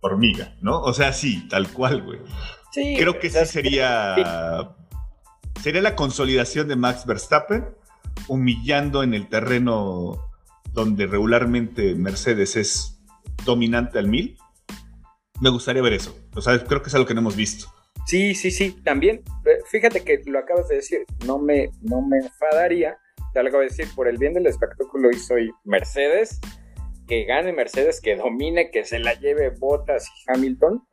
hormiga, 0.01 0.56
¿no? 0.62 0.82
O 0.82 0.93
sea, 0.93 1.14
sí, 1.14 1.47
tal 1.47 1.72
cual, 1.72 2.04
güey. 2.04 2.20
Sí. 2.72 2.95
Creo 2.97 3.20
que 3.20 3.30
sí 3.30 3.45
sería, 3.45 4.16
sería 5.62 5.82
la 5.82 5.95
consolidación 5.95 6.68
de 6.68 6.76
Max 6.76 7.06
Verstappen 7.06 7.66
humillando 8.28 9.04
en 9.04 9.14
el 9.14 9.30
terreno 9.30 10.34
donde 10.74 11.06
regularmente 11.06 11.93
Mercedes 11.95 12.56
es 12.56 12.99
dominante 13.45 13.99
al 13.99 14.08
mil. 14.08 14.38
Me 15.39 15.49
gustaría 15.49 15.82
ver 15.82 15.93
eso. 15.93 16.18
O 16.36 16.41
sea, 16.41 16.64
creo 16.64 16.82
que 16.82 16.89
es 16.89 16.95
algo 16.95 17.06
que 17.06 17.14
no 17.14 17.22
hemos 17.22 17.36
visto. 17.36 17.68
Sí, 18.06 18.36
sí, 18.36 18.51
sí, 18.51 18.72
también. 18.84 19.24
Fíjate 19.70 20.04
que 20.04 20.22
lo 20.26 20.39
acabas 20.39 20.68
de 20.68 20.78
decir, 20.78 21.06
no 21.26 21.39
me, 21.39 21.70
no 21.82 22.01
me 22.01 22.18
enfadaría, 22.18 22.97
acabo 23.39 23.59
de 23.59 23.69
decir, 23.69 23.88
por 23.95 24.07
el 24.07 24.17
bien 24.17 24.34
del 24.34 24.47
espectáculo 24.47 25.11
y 25.11 25.15
soy 25.15 25.51
Mercedes, 25.63 26.39
que 27.07 27.25
gane 27.25 27.53
Mercedes, 27.53 27.99
que 28.01 28.15
domine, 28.15 28.71
que 28.71 28.86
se 28.86 28.99
la 28.99 29.13
lleve 29.13 29.49
Bottas 29.49 30.07
y 30.07 30.31
Hamilton. 30.31 30.84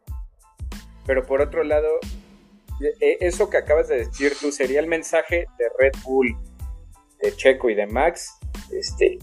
Pero 1.07 1.25
por 1.27 1.41
otro 1.41 1.65
lado, 1.65 1.89
e, 2.81 3.07
e, 3.07 3.19
eso 3.21 3.51
que 3.51 3.59
acabas 3.59 3.89
de 3.89 3.99
decir 3.99 4.33
tú 4.41 4.53
sería 4.53 4.81
el 4.81 4.87
mensaje 4.87 5.47
de 5.59 5.65
Red 5.79 5.93
Bull, 6.05 6.37
de 7.23 7.35
Checo 7.37 7.71
y 7.71 7.75
de 7.75 7.87
Max, 7.87 8.39
este, 8.73 9.19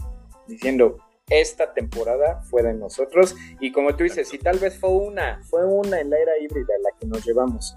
diciendo, 0.47 0.97
esta 1.29 1.73
temporada 1.73 2.41
fue 2.49 2.63
de 2.63 2.73
nosotros. 2.73 3.35
Y 3.59 3.71
como 3.71 3.95
tú 3.95 4.03
dices, 4.03 4.29
si 4.29 4.37
tal 4.37 4.59
vez 4.59 4.79
fue 4.79 4.89
una, 4.89 5.41
fue 5.43 5.65
una 5.65 5.99
en 5.99 6.09
la 6.09 6.17
era 6.17 6.37
híbrida 6.39 6.73
la 6.81 6.97
que 6.99 7.07
nos 7.07 7.25
llevamos, 7.25 7.75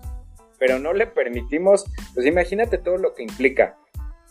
pero 0.59 0.78
no 0.78 0.93
le 0.93 1.07
permitimos, 1.07 1.84
pues 2.14 2.26
imagínate 2.26 2.78
todo 2.78 2.97
lo 2.97 3.14
que 3.14 3.22
implica. 3.22 3.76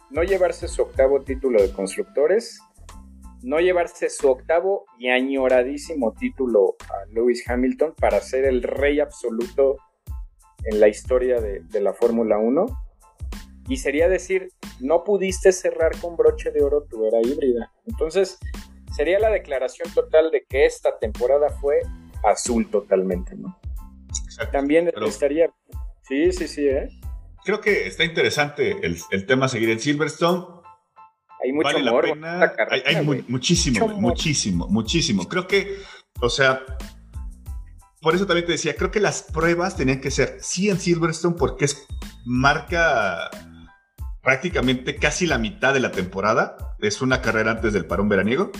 No 0.10 0.24
llevarse 0.24 0.68
su 0.68 0.82
octavo 0.82 1.22
título 1.22 1.62
de 1.62 1.72
constructores, 1.72 2.60
no 3.41 3.60
llevarse 3.60 4.10
su 4.10 4.30
octavo 4.30 4.86
y 4.97 5.10
añoradísimo 5.10 6.14
título 6.14 6.76
a 6.89 7.05
Lewis 7.12 7.47
Hamilton 7.47 7.93
para 7.99 8.20
ser 8.20 8.45
el 8.45 8.64
rey 8.64 8.99
absoluto 8.99 9.78
en 10.66 10.80
la 10.80 10.88
historia 10.88 11.39
de, 11.39 11.62
de 11.62 11.80
la 11.80 11.93
Fórmula 11.93 12.38
1. 12.38 12.66
Y 13.70 13.78
sería 13.78 14.10
decir, 14.10 14.49
no 14.80 15.03
pudiste 15.03 15.51
cerrar 15.51 15.91
con 16.01 16.18
broche 16.18 16.51
de 16.51 16.64
oro 16.64 16.84
tu 16.84 17.05
era 17.05 17.22
híbrida. 17.22 17.72
Entonces, 17.86 18.39
sería 18.95 19.20
la 19.20 19.30
declaración 19.30 19.89
total 19.93 20.32
de 20.32 20.43
que 20.45 20.66
esta 20.66 20.97
temporada 20.97 21.49
fue 21.49 21.82
azul 22.24 22.70
totalmente, 22.70 23.36
¿no? 23.36 23.57
También 24.51 24.91
estaría... 25.05 25.53
Sí, 26.01 26.32
sí, 26.32 26.47
sí, 26.47 26.68
¿eh? 26.68 26.89
Creo 27.44 27.62
que 27.62 27.88
está 27.88 28.04
interesante 28.04 28.80
el, 28.82 29.26
tema 29.26 29.48
seguir 29.48 29.70
en 29.70 29.80
Silverstone. 29.80 30.46
Hay 31.44 31.54
mucho 31.54 31.68
vale 31.68 31.84
la 31.84 32.02
pena. 32.02 32.54
hay, 32.86 33.02
muchísimo, 33.28 33.88
muchísimo, 33.88 34.68
muchísimo. 34.68 35.28
Creo 35.28 35.48
que, 35.48 35.78
o 36.22 36.30
sea, 36.30 36.62
por 38.02 38.16
eso 38.16 38.26
también 38.26 38.46
te 38.46 38.54
decía, 38.54 38.76
creo 38.76 38.92
que 38.92 39.00
las 39.00 39.24
pruebas 39.24 39.76
tenían 39.76 40.02
que 40.02 40.12
ser 40.12 40.38
sí 40.42 40.70
en 40.70 40.80
Silverstone 40.80 41.36
porque 41.38 41.66
es 41.66 41.86
marca 42.26 43.30
prácticamente 44.22 44.98
casi 44.98 45.26
la 45.26 45.38
mitad 45.38 45.74
de 45.74 45.80
la 45.80 45.92
temporada. 45.92 46.76
Es 46.80 47.02
una 47.02 47.22
carrera 47.22 47.52
antes 47.52 47.74
del 47.74 47.86
parón 47.86 48.10
veraniego 48.10 48.52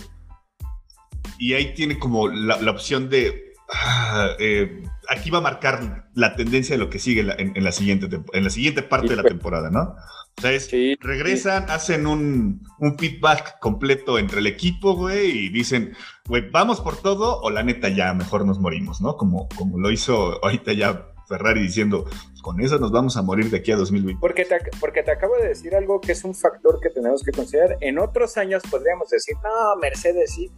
y 1.39 1.53
ahí 1.53 1.73
tiene 1.73 1.97
como 1.97 2.27
la, 2.27 2.69
opción 2.69 3.09
de 3.09 3.48
ah, 3.74 4.30
eh, 4.39 4.84
aquí 5.09 5.30
va 5.30 5.39
a 5.39 5.41
marcar 5.41 6.09
la 6.13 6.36
tendencia 6.36 6.76
de 6.76 6.80
lo 6.80 6.89
que 6.89 6.99
sigue 6.99 7.22
en, 7.22 7.63
la, 7.63 7.72
siguiente 7.72 8.07
en 8.34 8.43
la 8.43 8.49
siguiente 8.49 8.84
parte 8.84 9.09
de 9.09 9.15
la 9.15 9.24
temporada, 9.24 9.70
¿no? 9.70 9.95
O 10.38 10.41
sea, 10.41 10.51
es, 10.51 10.72
regresan, 11.01 11.70
hacen 11.70 12.07
un, 12.07 12.61
feedback 12.97 13.59
completo 13.59 14.17
entre 14.20 14.39
el 14.39 14.47
equipo, 14.47 14.95
güey, 14.95 15.32
y 15.32 15.49
dicen, 15.49 15.93
güey, 16.28 16.49
vamos 16.49 16.80
por 16.80 17.01
todo 17.01 17.41
o 17.41 17.49
la 17.49 17.63
neta 17.63 17.89
ya 17.89 18.13
mejor 18.13 18.45
nos 18.45 18.59
morimos, 18.59 19.01
¿no? 19.01 19.17
Como, 19.17 19.49
como 19.49 19.80
lo 19.80 19.91
hizo 19.91 20.43
ahorita 20.43 20.74
ya 20.74 21.07
Ferrari 21.28 21.61
diciendo, 21.61 22.05
con 22.41 22.59
eso 22.59 22.80
nos 22.80 22.91
vamos 22.91 23.15
a 23.17 23.22
morir 23.22 23.49
de 23.49 23.57
aquí 23.57 23.72
a 23.72 23.76
2020. 23.76 24.20
Porque 24.20 24.45
te, 24.45 24.57
porque 24.80 25.03
te 25.03 25.11
acabo 25.11 25.36
de 25.38 25.49
decir 25.49 25.76
algo 25.76 26.01
que 26.01 26.13
es 26.13 26.24
un 26.24 26.34
factor 26.34 26.80
que 26.82 26.89
tenemos 26.89 27.24
que 27.24 27.32
considerar. 27.32 27.78
En 27.82 27.99
otros 27.99 28.38
años 28.38 28.63
podríamos 28.70 29.09
decir, 29.09 29.36
no, 29.43 29.76
Mercedes 29.80 30.34
sí, 30.34 30.49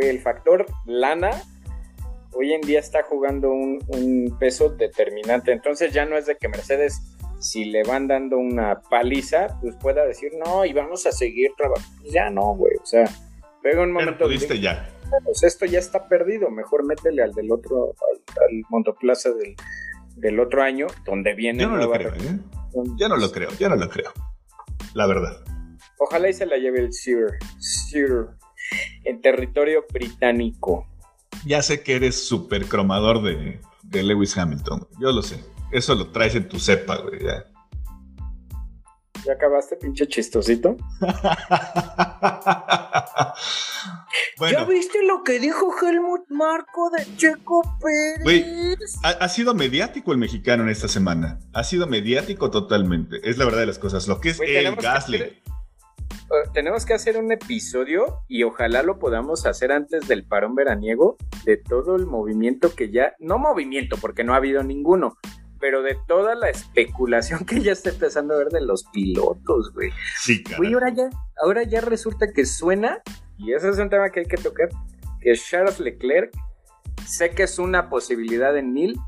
el 0.00 0.20
factor 0.20 0.66
lana 0.84 1.30
hoy 2.36 2.52
en 2.52 2.60
día 2.60 2.80
está 2.80 3.02
jugando 3.02 3.50
un, 3.50 4.36
peso 4.38 4.70
determinante. 4.70 5.52
Entonces 5.52 5.92
ya 5.92 6.04
no 6.04 6.16
es 6.16 6.26
de 6.26 6.36
que 6.36 6.48
Mercedes 6.48 7.00
si 7.38 7.66
le 7.66 7.82
van 7.82 8.08
dando 8.08 8.38
una 8.38 8.80
paliza, 8.80 9.58
pues 9.60 9.76
pueda 9.76 10.04
decir, 10.04 10.32
no, 10.44 10.64
y 10.64 10.72
vamos 10.72 11.06
a 11.06 11.12
seguir 11.12 11.50
trabajando. 11.56 12.10
Ya 12.10 12.30
no, 12.30 12.54
güey, 12.54 12.74
o 12.82 12.86
sea, 12.86 13.08
pega 13.62 13.82
un 13.82 13.92
momento. 13.92 14.14
Pero 14.18 14.28
pudiste 14.28 14.58
ya. 14.58 14.90
Pues 15.24 15.42
esto 15.42 15.66
ya 15.66 15.78
está 15.78 16.08
perdido, 16.08 16.50
mejor 16.50 16.84
métele 16.84 17.22
al 17.22 17.32
del 17.32 17.52
otro, 17.52 17.94
al, 18.40 18.62
Montoplaza 18.70 19.30
del, 19.30 19.54
del, 20.16 20.40
otro 20.40 20.62
año, 20.62 20.86
donde 21.04 21.34
viene. 21.34 21.62
Yo 21.62 21.68
no 21.68 21.76
lo 21.76 21.90
creo, 21.90 22.14
¿eh? 22.14 22.38
Yo 22.98 23.08
no 23.08 23.16
lo 23.16 23.30
creo, 23.30 23.50
yo 23.58 23.68
no 23.68 23.76
lo 23.76 23.88
creo. 23.88 24.12
La 24.94 25.06
verdad. 25.06 25.44
Ojalá 25.98 26.28
y 26.28 26.32
se 26.32 26.46
la 26.46 26.56
lleve 26.56 26.80
el 26.80 26.92
Sir, 26.92 27.38
Sir 27.58 28.28
en 29.04 29.20
territorio 29.20 29.84
británico. 29.92 30.86
Ya 31.44 31.62
sé 31.62 31.82
que 31.82 31.96
eres 31.96 32.26
súper 32.26 32.66
cromador 32.66 33.22
de, 33.22 33.60
de 33.82 34.02
Lewis 34.02 34.36
Hamilton, 34.36 34.86
yo 34.98 35.12
lo 35.12 35.22
sé. 35.22 35.38
Eso 35.72 35.94
lo 35.94 36.08
traes 36.08 36.34
en 36.34 36.48
tu 36.48 36.58
cepa, 36.58 36.96
güey. 36.96 37.22
Ya. 37.22 37.46
¿Ya 39.24 39.32
acabaste, 39.32 39.76
pinche 39.76 40.06
chistosito? 40.06 40.76
¿Ya 44.50 44.64
viste 44.64 45.02
lo 45.04 45.24
que 45.24 45.40
dijo 45.40 45.74
Helmut 45.82 46.28
Marco 46.28 46.90
de 46.90 47.16
Checo 47.16 47.62
Pérez? 47.80 48.22
Güey, 48.22 48.44
ha, 49.02 49.28
sido 49.28 49.54
mediático 49.54 50.12
el 50.12 50.18
mexicano 50.18 50.62
en 50.62 50.68
esta 50.68 50.88
semana. 50.88 51.40
Ha 51.52 51.64
sido 51.64 51.86
mediático 51.86 52.50
totalmente. 52.50 53.18
Es 53.28 53.38
la 53.38 53.46
verdad 53.46 53.60
de 53.60 53.66
las 53.66 53.78
cosas. 53.78 54.06
Lo 54.06 54.20
que 54.20 54.30
es 54.30 54.40
el 54.40 54.76
Gasly. 54.76 55.42
Eh, 56.30 56.48
tenemos 56.52 56.84
que 56.84 56.94
hacer 56.94 57.16
un 57.16 57.30
episodio 57.30 58.22
y 58.26 58.42
ojalá 58.42 58.82
lo 58.82 58.98
podamos 58.98 59.46
hacer 59.46 59.70
antes 59.70 60.08
del 60.08 60.24
parón 60.24 60.54
veraniego 60.56 61.16
de 61.44 61.56
todo 61.56 61.94
el 61.94 62.06
movimiento 62.06 62.74
que 62.74 62.90
ya, 62.90 63.14
no 63.20 63.38
movimiento 63.38 63.96
porque 64.00 64.24
no 64.24 64.34
ha 64.34 64.38
habido 64.38 64.64
ninguno, 64.64 65.16
pero 65.60 65.82
de 65.82 65.96
toda 66.08 66.34
la 66.34 66.50
especulación 66.50 67.44
que 67.46 67.60
ya 67.60 67.72
está 67.72 67.90
empezando 67.90 68.34
a 68.34 68.38
ver 68.38 68.48
de 68.48 68.60
los 68.60 68.84
pilotos, 68.92 69.72
güey. 69.72 69.90
Sí, 70.20 70.42
Güey, 70.56 70.74
ahora 70.74 70.92
ya, 70.92 71.10
ahora 71.42 71.62
ya 71.62 71.80
resulta 71.80 72.32
que 72.32 72.44
suena, 72.44 73.02
y 73.38 73.52
ese 73.52 73.68
es 73.68 73.78
un 73.78 73.88
tema 73.88 74.10
que 74.10 74.20
hay 74.20 74.26
que 74.26 74.36
tocar, 74.36 74.68
que 75.20 75.32
Charles 75.34 75.78
Leclerc, 75.78 76.32
sé 77.06 77.30
que 77.30 77.44
es 77.44 77.58
una 77.60 77.88
posibilidad 77.88 78.56
en 78.56 78.72
mil, 78.72 78.98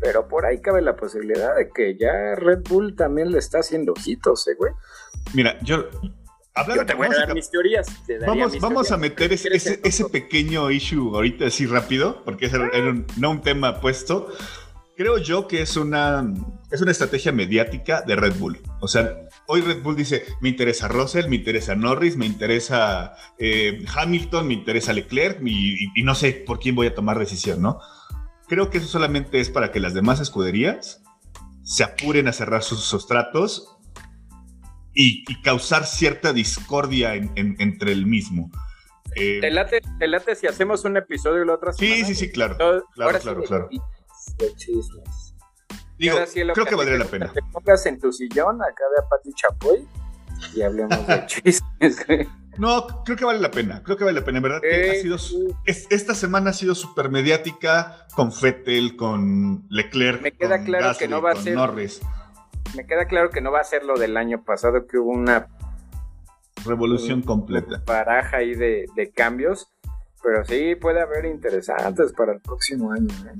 pero 0.00 0.26
por 0.26 0.46
ahí 0.46 0.60
cabe 0.62 0.80
la 0.80 0.96
posibilidad 0.96 1.54
de 1.54 1.68
que 1.68 1.96
ya 1.98 2.34
Red 2.34 2.62
Bull 2.68 2.96
también 2.96 3.30
le 3.30 3.38
está 3.38 3.58
haciendo 3.58 3.92
ojitos, 3.92 4.48
¿eh, 4.48 4.54
güey? 4.58 4.72
Mira, 5.34 5.58
yo... 5.62 5.84
yo 6.74 6.86
te 6.86 6.94
voy 6.94 7.06
a 7.06 7.10
dar 7.10 7.34
mis 7.34 7.50
teorías. 7.50 7.86
vamos, 8.26 8.58
vamos 8.60 8.92
a 8.92 8.96
meter 8.96 9.32
ese, 9.32 9.80
ese, 9.82 10.04
pequeño 10.06 10.70
issue 10.70 11.14
ahorita 11.14 11.46
así 11.46 11.66
rápido, 11.66 12.22
porque 12.24 12.46
es 12.46 12.52
no 13.16 13.30
un 13.30 13.42
tema 13.42 13.80
puesto, 13.80 14.28
creo 14.96 15.18
yo 15.18 15.48
que 15.48 15.62
es 15.62 15.76
una, 15.76 16.24
es 16.70 16.80
una 16.80 16.90
estrategia 16.90 17.32
mediática 17.32 18.02
de 18.02 18.16
Red 18.16 18.34
Bull. 18.36 18.60
O 18.80 18.88
sea, 18.88 19.28
hoy 19.46 19.60
Red 19.60 19.82
Bull 19.82 19.96
dice, 19.96 20.24
me 20.40 20.48
interesa 20.48 20.88
Russell, 20.88 21.28
me 21.28 21.36
interesa 21.36 21.74
Norris, 21.74 22.16
me 22.16 22.26
interesa 22.26 23.14
eh, 23.38 23.84
Hamilton, 23.94 24.46
me 24.46 24.54
interesa 24.54 24.92
Leclerc 24.92 25.40
y, 25.44 26.02
no 26.02 26.14
sé 26.14 26.44
por 26.46 26.58
quién 26.60 26.74
voy 26.74 26.86
a 26.86 26.94
tomar 26.94 27.18
decisión, 27.18 27.62
¿no? 27.62 27.80
Creo 28.48 28.70
que 28.70 28.78
eso 28.78 28.86
solamente 28.86 29.40
es 29.40 29.50
para 29.50 29.72
que 29.72 29.80
las 29.80 29.94
demás 29.94 30.20
escuderías 30.20 31.02
se 31.62 31.84
apuren 31.84 32.28
a 32.28 32.32
cerrar 32.32 32.62
sus, 32.62 32.84
sustratos 32.84 33.76
y, 34.94 35.24
causar 35.42 35.86
cierta 35.86 36.32
discordia 36.32 37.14
entre 37.14 37.92
el 37.92 38.06
mismo. 38.06 38.50
Eh, 39.14 39.40
¿Te, 39.40 39.50
late, 39.50 40.34
si 40.34 40.46
hacemos 40.46 40.84
un 40.84 40.96
episodio 40.96 41.44
la 41.44 41.54
otra 41.54 41.72
semana? 41.72 41.96
Sí, 41.96 42.04
sí, 42.04 42.14
sí, 42.14 42.32
claro. 42.32 42.56
claro, 42.94 43.18
claro, 43.20 43.42
claro 43.42 43.68
de 44.38 44.54
chismes. 44.54 45.34
Digo, 45.98 46.16
creo 46.54 46.66
que 46.66 46.74
valdría 46.74 46.98
la 46.98 47.04
pena. 47.04 47.32
Te 47.32 47.42
pongas 47.52 47.86
en 47.86 48.00
tu 48.00 48.12
sillón 48.12 48.60
acá 48.62 48.84
de 48.96 49.02
Pati 49.08 49.32
Chapoy 49.34 49.88
y 50.54 50.62
hablemos 50.62 51.06
de 51.06 51.26
chismes. 51.26 52.28
No, 52.58 53.02
creo 53.04 53.16
que 53.16 53.24
vale 53.24 53.38
la 53.38 53.50
pena. 53.50 53.82
Creo 53.82 53.96
que 53.96 54.04
vale 54.04 54.18
la 54.18 54.24
pena. 54.24 54.38
En 54.38 54.42
verdad, 54.42 54.60
que 54.60 54.90
ha 54.90 54.94
sido, 54.94 55.16
esta 55.64 56.14
semana 56.14 56.50
ha 56.50 56.52
sido 56.52 56.74
súper 56.74 57.08
mediática 57.08 58.06
con 58.14 58.32
Fettel, 58.32 58.96
con 58.96 59.64
Leclerc. 59.70 60.22
Me 60.22 60.32
queda 60.32 60.62
claro 60.64 60.98
que 60.98 61.08
no 61.08 61.22
va 61.22 61.32
a 61.32 61.36
ser. 61.36 61.54
Norris. 61.54 62.00
Me 62.74 62.86
queda 62.86 63.06
claro 63.06 63.30
que 63.30 63.40
no 63.40 63.52
va 63.52 63.60
a 63.60 63.64
ser 63.64 63.84
lo 63.84 63.98
del 63.98 64.16
año 64.16 64.44
pasado, 64.44 64.86
que 64.86 64.98
hubo 64.98 65.10
una 65.10 65.48
revolución 66.64 67.22
completa. 67.22 67.82
Paraja 67.84 68.38
ahí 68.38 68.54
de, 68.54 68.86
de, 68.96 69.10
cambios. 69.10 69.68
Pero 70.22 70.44
sí 70.44 70.76
puede 70.76 71.00
haber 71.00 71.26
interesantes 71.26 72.12
para 72.12 72.32
el 72.32 72.40
próximo 72.40 72.92
año. 72.92 73.08
¿eh? 73.26 73.34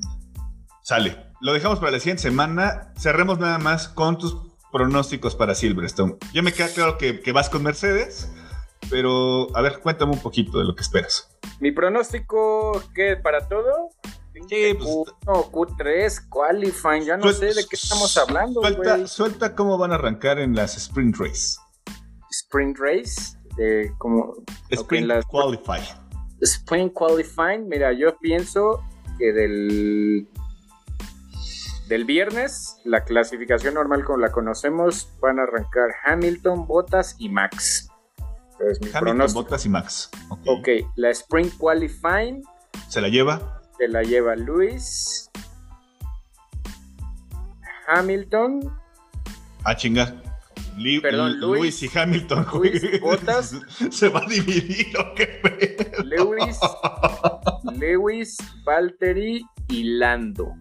Sale. 0.83 1.17
Lo 1.41 1.53
dejamos 1.53 1.79
para 1.79 1.93
la 1.93 2.01
siguiente 2.01 2.23
semana. 2.23 2.93
Cerremos 2.97 3.39
nada 3.39 3.59
más 3.59 3.89
con 3.89 4.19
tus 4.19 4.53
pronósticos 4.73 5.37
para 5.37 5.55
Silverstone. 5.55 6.17
Ya 6.33 6.43
me 6.43 6.53
queda 6.53 6.69
claro 6.69 6.99
que, 6.99 7.33
vas 7.33 7.49
con 7.49 7.63
Mercedes, 7.63 8.33
pero 8.91 9.55
a 9.57 9.63
ver, 9.63 9.79
cuéntame 9.81 10.13
un 10.13 10.23
poquito 10.23 10.59
de 10.59 10.65
lo 10.65 10.75
que 10.75 10.83
esperas. 10.83 11.29
Mi 11.61 11.71
pronóstico, 11.71 12.83
¿qué? 12.95 13.17
¿Para 13.17 13.47
todo? 13.47 13.91
Sí, 14.33 14.75
pues, 14.75 14.89
Q1, 14.89 15.51
Q3, 15.51 16.29
qualifying, 16.29 17.05
ya 17.05 17.17
no 17.17 17.33
sé 17.33 17.47
de 17.47 17.65
qué 17.69 17.77
estamos 17.77 18.17
hablando. 18.17 18.61
Suelta, 18.61 19.07
suelta 19.07 19.55
cómo 19.55 19.79
van 19.79 19.93
a 19.93 19.97
arrancar 19.97 20.39
en 20.39 20.55
las 20.55 20.77
Sprint 20.77 21.17
Race. 21.19 21.57
Sprint 22.31 22.79
Race, 22.79 23.39
de 23.57 23.93
como... 23.99 24.35
Sprint 24.71 25.11
Qualify. 25.29 25.81
Sprint 26.41 26.93
Qualifying, 26.95 27.69
mira, 27.69 27.93
yo 27.93 28.17
pienso 28.19 28.83
que 29.19 29.33
del 29.33 30.27
del 31.89 32.05
viernes, 32.07 32.79
la 32.85 33.05
clasificación 33.05 33.75
normal 33.75 34.05
como 34.05 34.19
la 34.19 34.33
conocemos, 34.33 35.11
van 35.21 35.39
a 35.39 35.43
arrancar 35.43 35.91
Hamilton, 36.05 36.67
Bottas 36.67 37.17
y 37.19 37.29
Max. 37.29 37.89
Entonces, 38.53 38.81
mi 38.81 38.89
Hamilton, 38.95 39.35
Bottas 39.35 39.67
y 39.67 39.69
Max. 39.69 40.11
ok, 40.47 40.69
la 40.97 41.11
Sprint 41.11 41.53
Qualifying. 41.59 42.43
¿Se 42.89 43.01
la 43.03 43.09
lleva? 43.09 43.62
Se 43.83 43.89
la 43.89 44.05
lleva 44.05 44.37
Luis. 44.37 45.29
Hamilton. 47.89 48.61
Ah, 49.65 49.75
chinga. 49.75 50.23
Perdón, 51.03 51.41
Luis, 51.41 51.83
y 51.83 51.91
Hamilton. 51.93 52.47
Luis. 52.55 52.81
Se 53.91 54.09
va 54.09 54.21
a 54.21 54.27
dividir, 54.27 54.97
¿o 54.97 55.13
qué? 55.17 55.41
Lewis, 56.05 56.61
Lewis, 57.77 58.37
Valtteri 58.65 59.45
y 59.67 59.83
Lando. 59.99 60.55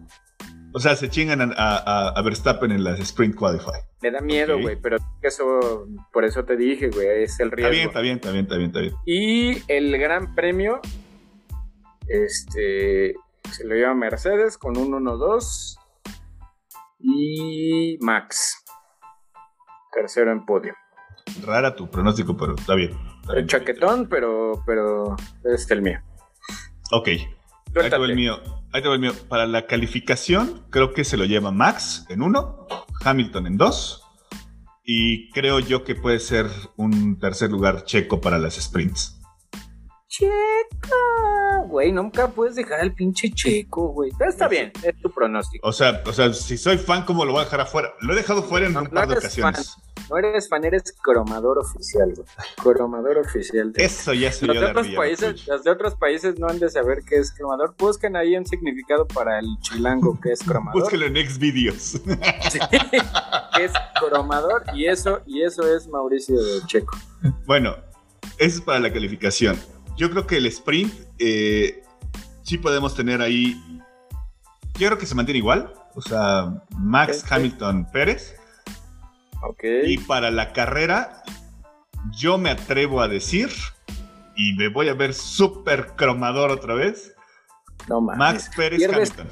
O 0.72 0.80
sea, 0.80 0.96
se 0.96 1.08
chingan 1.08 1.54
a, 1.56 2.20
Verstappen 2.24 2.72
en 2.72 2.82
las 2.82 2.98
Sprint 2.98 3.36
Qualify. 3.36 3.82
Me 4.02 4.10
da 4.10 4.20
miedo, 4.20 4.58
güey, 4.58 4.74
pero 4.82 4.96
eso, 5.22 5.86
por 6.12 6.24
eso 6.24 6.44
te 6.44 6.56
dije, 6.56 6.88
güey, 6.88 7.22
es 7.22 7.38
el 7.38 7.52
riesgo. 7.52 7.72
Está 7.72 8.00
bien, 8.00 8.16
está 8.16 8.32
bien, 8.32 8.46
está 8.46 8.56
bien, 8.56 8.66
está 8.70 8.80
bien, 8.80 8.94
Y 9.06 9.62
el 9.68 9.96
gran 9.98 10.34
premio, 10.34 10.80
este, 12.12 13.14
se 13.50 13.64
lo 13.64 13.74
lleva 13.74 13.94
Mercedes 13.94 14.58
con 14.58 14.76
un 14.76 14.92
1-2 14.92 15.76
y 16.98 17.98
Max, 18.00 18.62
tercero 19.92 20.30
en 20.30 20.44
podio. 20.44 20.74
Rara 21.44 21.74
tu 21.74 21.88
pronóstico, 21.88 22.36
pero 22.36 22.54
está 22.54 22.74
bien. 22.74 22.96
el 23.34 23.46
chaquetón, 23.46 24.08
pero, 24.08 24.62
pero 24.66 25.16
es 25.44 25.70
el 25.70 25.82
mío. 25.82 26.00
Ok. 26.90 27.08
Ahí 27.08 27.90
el 27.90 28.16
mío. 28.16 28.40
Ahí 28.72 28.82
te 28.82 28.88
el 28.92 29.00
mío. 29.00 29.12
Para 29.28 29.46
la 29.46 29.66
calificación, 29.66 30.66
creo 30.70 30.92
que 30.92 31.04
se 31.04 31.16
lo 31.16 31.24
lleva 31.24 31.50
Max 31.50 32.06
en 32.10 32.22
uno, 32.22 32.66
Hamilton 33.04 33.46
en 33.46 33.56
dos. 33.56 34.04
Y 34.84 35.30
creo 35.30 35.60
yo 35.60 35.84
que 35.84 35.94
puede 35.94 36.18
ser 36.18 36.46
un 36.76 37.18
tercer 37.18 37.50
lugar 37.50 37.84
checo 37.84 38.20
para 38.20 38.38
las 38.38 38.54
sprints. 38.56 39.18
Checo, 40.08 40.96
güey, 41.72 41.90
nunca 41.90 42.28
puedes 42.28 42.54
dejar 42.54 42.80
al 42.80 42.92
pinche 42.92 43.30
checo, 43.30 43.88
güey. 43.88 44.10
Pero 44.18 44.30
está 44.30 44.46
bien, 44.46 44.70
es 44.82 44.94
tu 45.00 45.10
pronóstico. 45.10 45.66
O 45.66 45.72
sea, 45.72 46.02
o 46.04 46.12
sea, 46.12 46.32
si 46.34 46.58
soy 46.58 46.76
fan, 46.76 47.04
¿cómo 47.04 47.24
lo 47.24 47.32
voy 47.32 47.40
a 47.40 47.44
dejar 47.44 47.62
afuera? 47.62 47.94
Lo 48.00 48.12
he 48.12 48.16
dejado 48.16 48.42
fuera 48.42 48.66
en 48.66 48.76
un 48.76 48.86
par 48.88 49.08
de 49.08 49.16
ocasiones. 49.16 49.74
No 50.10 50.18
eres 50.18 50.48
fan, 50.50 50.64
eres 50.64 50.94
cromador 51.02 51.58
oficial, 51.58 52.12
güey. 52.14 52.26
Cromador 52.62 53.18
oficial. 53.18 53.72
Eso 53.76 54.12
ya 54.12 54.30
soy 54.30 54.48
los 54.48 54.60
de 54.60 54.66
otros 54.66 54.88
países, 54.88 55.46
Los 55.46 55.64
de 55.64 55.70
otros 55.70 55.94
países 55.94 56.38
no 56.38 56.48
han 56.48 56.58
de 56.58 56.68
saber 56.68 56.98
qué 57.08 57.16
es 57.16 57.32
cromador. 57.32 57.74
Busquen 57.78 58.16
ahí 58.16 58.36
un 58.36 58.44
significado 58.44 59.06
para 59.06 59.38
el 59.38 59.46
chilango 59.62 60.20
que 60.20 60.32
es 60.32 60.42
cromador. 60.42 60.82
Búsquenlo 60.82 61.06
en 61.06 61.16
Xvideos. 61.16 62.00
Sí, 62.50 62.58
es 63.60 63.72
cromador 63.98 64.64
y 64.74 64.86
eso, 64.86 65.20
y 65.26 65.42
eso 65.42 65.62
es 65.74 65.88
Mauricio 65.88 66.36
de 66.42 66.66
Checo. 66.66 66.96
Bueno, 67.46 67.76
eso 68.38 68.58
es 68.58 68.60
para 68.60 68.80
la 68.80 68.92
calificación. 68.92 69.56
Yo 69.96 70.10
creo 70.10 70.26
que 70.26 70.38
el 70.38 70.46
sprint 70.46 70.92
eh, 71.22 71.82
sí 72.42 72.58
podemos 72.58 72.94
tener 72.94 73.20
ahí. 73.20 73.60
Yo 74.74 74.88
creo 74.88 74.98
que 74.98 75.06
se 75.06 75.14
mantiene 75.14 75.38
igual. 75.38 75.72
O 75.94 76.02
sea, 76.02 76.64
Max 76.76 77.24
Hamilton 77.30 77.86
Pérez. 77.92 78.34
Y 79.84 79.98
para 79.98 80.30
la 80.30 80.52
carrera, 80.52 81.22
yo 82.12 82.38
me 82.38 82.50
atrevo 82.50 83.00
a 83.00 83.08
decir, 83.08 83.50
y 84.36 84.54
me 84.54 84.68
voy 84.68 84.88
a 84.88 84.94
ver 84.94 85.14
súper 85.14 85.94
cromador 85.96 86.50
otra 86.50 86.74
vez. 86.74 87.14
No 87.88 88.00
Max 88.00 88.50
Pérez 88.56 88.78
pierdes, 88.78 89.10
Hamilton. 89.10 89.28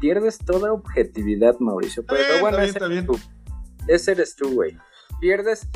Pierdes 0.00 0.38
toda 0.38 0.72
objetividad, 0.72 1.58
Mauricio. 1.60 2.04
Pero, 2.04 2.40
bueno, 2.40 2.58
está 2.58 2.86
bien, 2.88 3.06
ese 3.88 4.12
eres 4.12 4.34
tú, 4.34 4.52
güey. 4.54 4.76
Pierdes, 5.20 5.68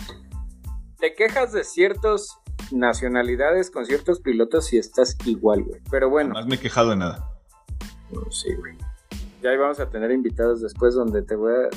te 0.98 1.14
quejas 1.14 1.52
de 1.52 1.64
ciertas 1.64 2.38
nacionalidades 2.73 3.71
con 3.71 3.87
ciertos 3.87 4.21
pilotos 4.21 4.73
y 4.73 4.79
estás 4.79 5.16
igual, 5.25 5.62
güey. 5.64 5.81
Pero 5.91 6.11
bueno. 6.11 6.35
Más 6.35 6.47
me 6.47 6.57
he 6.57 6.61
quejado 6.61 6.91
de 6.91 6.97
nada. 6.97 7.31
No, 8.11 8.31
sí, 8.31 8.55
güey. 8.55 8.77
Ya 9.43 9.57
vamos 9.57 9.81
a 9.81 9.89
tener 9.89 10.11
invitados 10.11 10.61
después 10.61 10.95
donde 10.95 11.23
te 11.23 11.37
voy 11.37 11.53
a... 11.53 11.69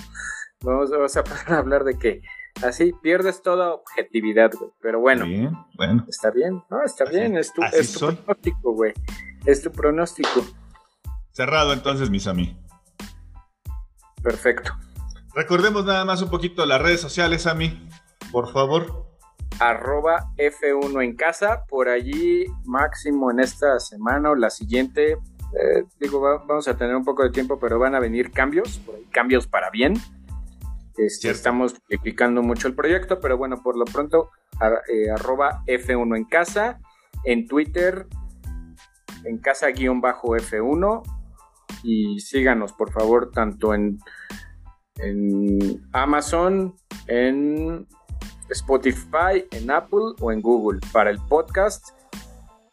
Vamos, 0.61 0.91
a 1.47 1.57
hablar 1.57 1.83
de 1.83 1.97
que 1.97 2.21
así 2.63 2.93
pierdes 3.01 3.41
toda 3.41 3.73
objetividad, 3.73 4.51
güey. 4.57 4.71
Pero 4.81 4.99
bueno, 4.99 5.25
bueno. 5.75 6.05
Está 6.07 6.31
bien, 6.31 6.63
no, 6.69 6.83
está 6.83 7.05
bien. 7.05 7.37
Es 7.37 7.53
tu, 7.53 7.61
es 7.63 7.93
tu 7.93 8.07
pronóstico, 8.15 8.73
güey. 8.73 8.93
Es 9.45 9.61
tu 9.61 9.71
pronóstico. 9.71 10.45
Cerrado 11.31 11.73
entonces, 11.73 12.09
mis 12.09 12.27
amigos. 12.27 12.55
Perfecto. 14.21 14.71
Recordemos 15.33 15.85
nada 15.85 16.05
más 16.05 16.21
un 16.21 16.29
poquito 16.29 16.65
las 16.65 16.81
redes 16.81 16.99
sociales, 16.99 17.47
Ami, 17.47 17.87
por 18.31 18.51
favor. 18.51 19.10
Arroba 19.61 20.33
F1 20.37 21.03
en 21.03 21.15
casa, 21.15 21.65
por 21.69 21.87
allí 21.87 22.47
máximo 22.65 23.29
en 23.29 23.39
esta 23.39 23.79
semana 23.79 24.31
o 24.31 24.35
la 24.35 24.49
siguiente. 24.49 25.11
Eh, 25.11 25.83
digo, 25.99 26.19
vamos 26.19 26.67
a 26.67 26.75
tener 26.75 26.95
un 26.95 27.05
poco 27.05 27.21
de 27.21 27.29
tiempo, 27.29 27.59
pero 27.59 27.77
van 27.77 27.93
a 27.93 27.99
venir 27.99 28.31
cambios, 28.31 28.81
cambios 29.11 29.45
para 29.45 29.69
bien. 29.69 29.93
Este, 30.97 31.29
estamos 31.29 31.75
explicando 31.89 32.41
mucho 32.41 32.67
el 32.67 32.73
proyecto, 32.73 33.19
pero 33.19 33.37
bueno, 33.37 33.61
por 33.61 33.77
lo 33.77 33.85
pronto, 33.85 34.31
eh, 34.91 35.11
arroba 35.11 35.63
F1 35.67 36.17
en 36.17 36.25
casa, 36.25 36.79
en 37.23 37.47
Twitter, 37.47 38.07
en 39.25 39.37
casa-F1, 39.37 41.03
y 41.83 42.19
síganos, 42.19 42.73
por 42.73 42.91
favor, 42.91 43.29
tanto 43.29 43.75
en, 43.75 43.99
en 44.95 45.87
Amazon, 45.93 46.75
en 47.05 47.87
Spotify, 48.51 49.45
en 49.51 49.71
Apple 49.71 50.15
o 50.19 50.31
en 50.31 50.41
Google 50.41 50.79
para 50.91 51.09
el 51.09 51.19
podcast, 51.29 51.89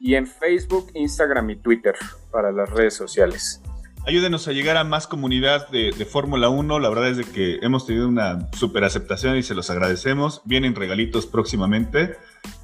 y 0.00 0.14
en 0.14 0.26
Facebook, 0.26 0.90
Instagram 0.94 1.50
y 1.50 1.56
Twitter 1.56 1.94
para 2.30 2.52
las 2.52 2.70
redes 2.70 2.94
sociales. 2.94 3.60
Ayúdenos 4.06 4.48
a 4.48 4.52
llegar 4.52 4.76
a 4.76 4.84
más 4.84 5.06
comunidad 5.06 5.68
de, 5.68 5.92
Fórmula 6.06 6.48
1. 6.48 6.78
La 6.78 6.88
verdad 6.88 7.10
es 7.10 7.16
de 7.18 7.24
que 7.24 7.58
hemos 7.62 7.86
tenido 7.86 8.08
una 8.08 8.50
super 8.52 8.84
aceptación 8.84 9.36
y 9.36 9.42
se 9.42 9.54
los 9.54 9.68
agradecemos. 9.70 10.40
Vienen 10.44 10.74
regalitos 10.74 11.26
próximamente 11.26 12.16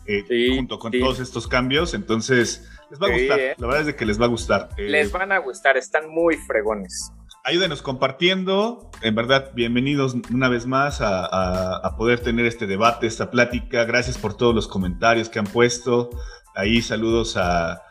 eh, 0.06 0.54
junto 0.56 0.78
con 0.78 0.92
todos 0.92 1.20
estos 1.20 1.46
cambios. 1.46 1.92
Entonces, 1.92 2.70
les 2.88 2.98
va 2.98 3.08
a 3.08 3.10
gustar. 3.10 3.40
Eh. 3.40 3.54
La 3.58 3.66
verdad 3.66 3.80
es 3.82 3.86
de 3.88 3.96
que 3.96 4.06
les 4.06 4.18
va 4.18 4.24
a 4.24 4.28
gustar. 4.28 4.70
Eh, 4.78 4.88
les 4.88 5.12
van 5.12 5.32
a 5.32 5.38
gustar, 5.38 5.76
están 5.76 6.08
muy 6.08 6.36
fregones. 6.36 7.12
Ayúdenos 7.44 7.82
compartiendo. 7.82 8.90
En 9.02 9.14
verdad, 9.14 9.52
bienvenidos 9.54 10.16
una 10.32 10.48
vez 10.48 10.66
más 10.66 11.00
a, 11.00 11.94
poder 11.96 12.20
tener 12.20 12.46
este 12.46 12.66
debate, 12.66 13.06
esta 13.06 13.30
plática. 13.30 13.84
Gracias 13.84 14.18
por 14.18 14.34
todos 14.34 14.54
los 14.54 14.66
comentarios 14.66 15.28
que 15.28 15.38
han 15.38 15.46
puesto. 15.46 16.10
Ahí 16.54 16.80
saludos 16.80 17.36
a 17.36 17.82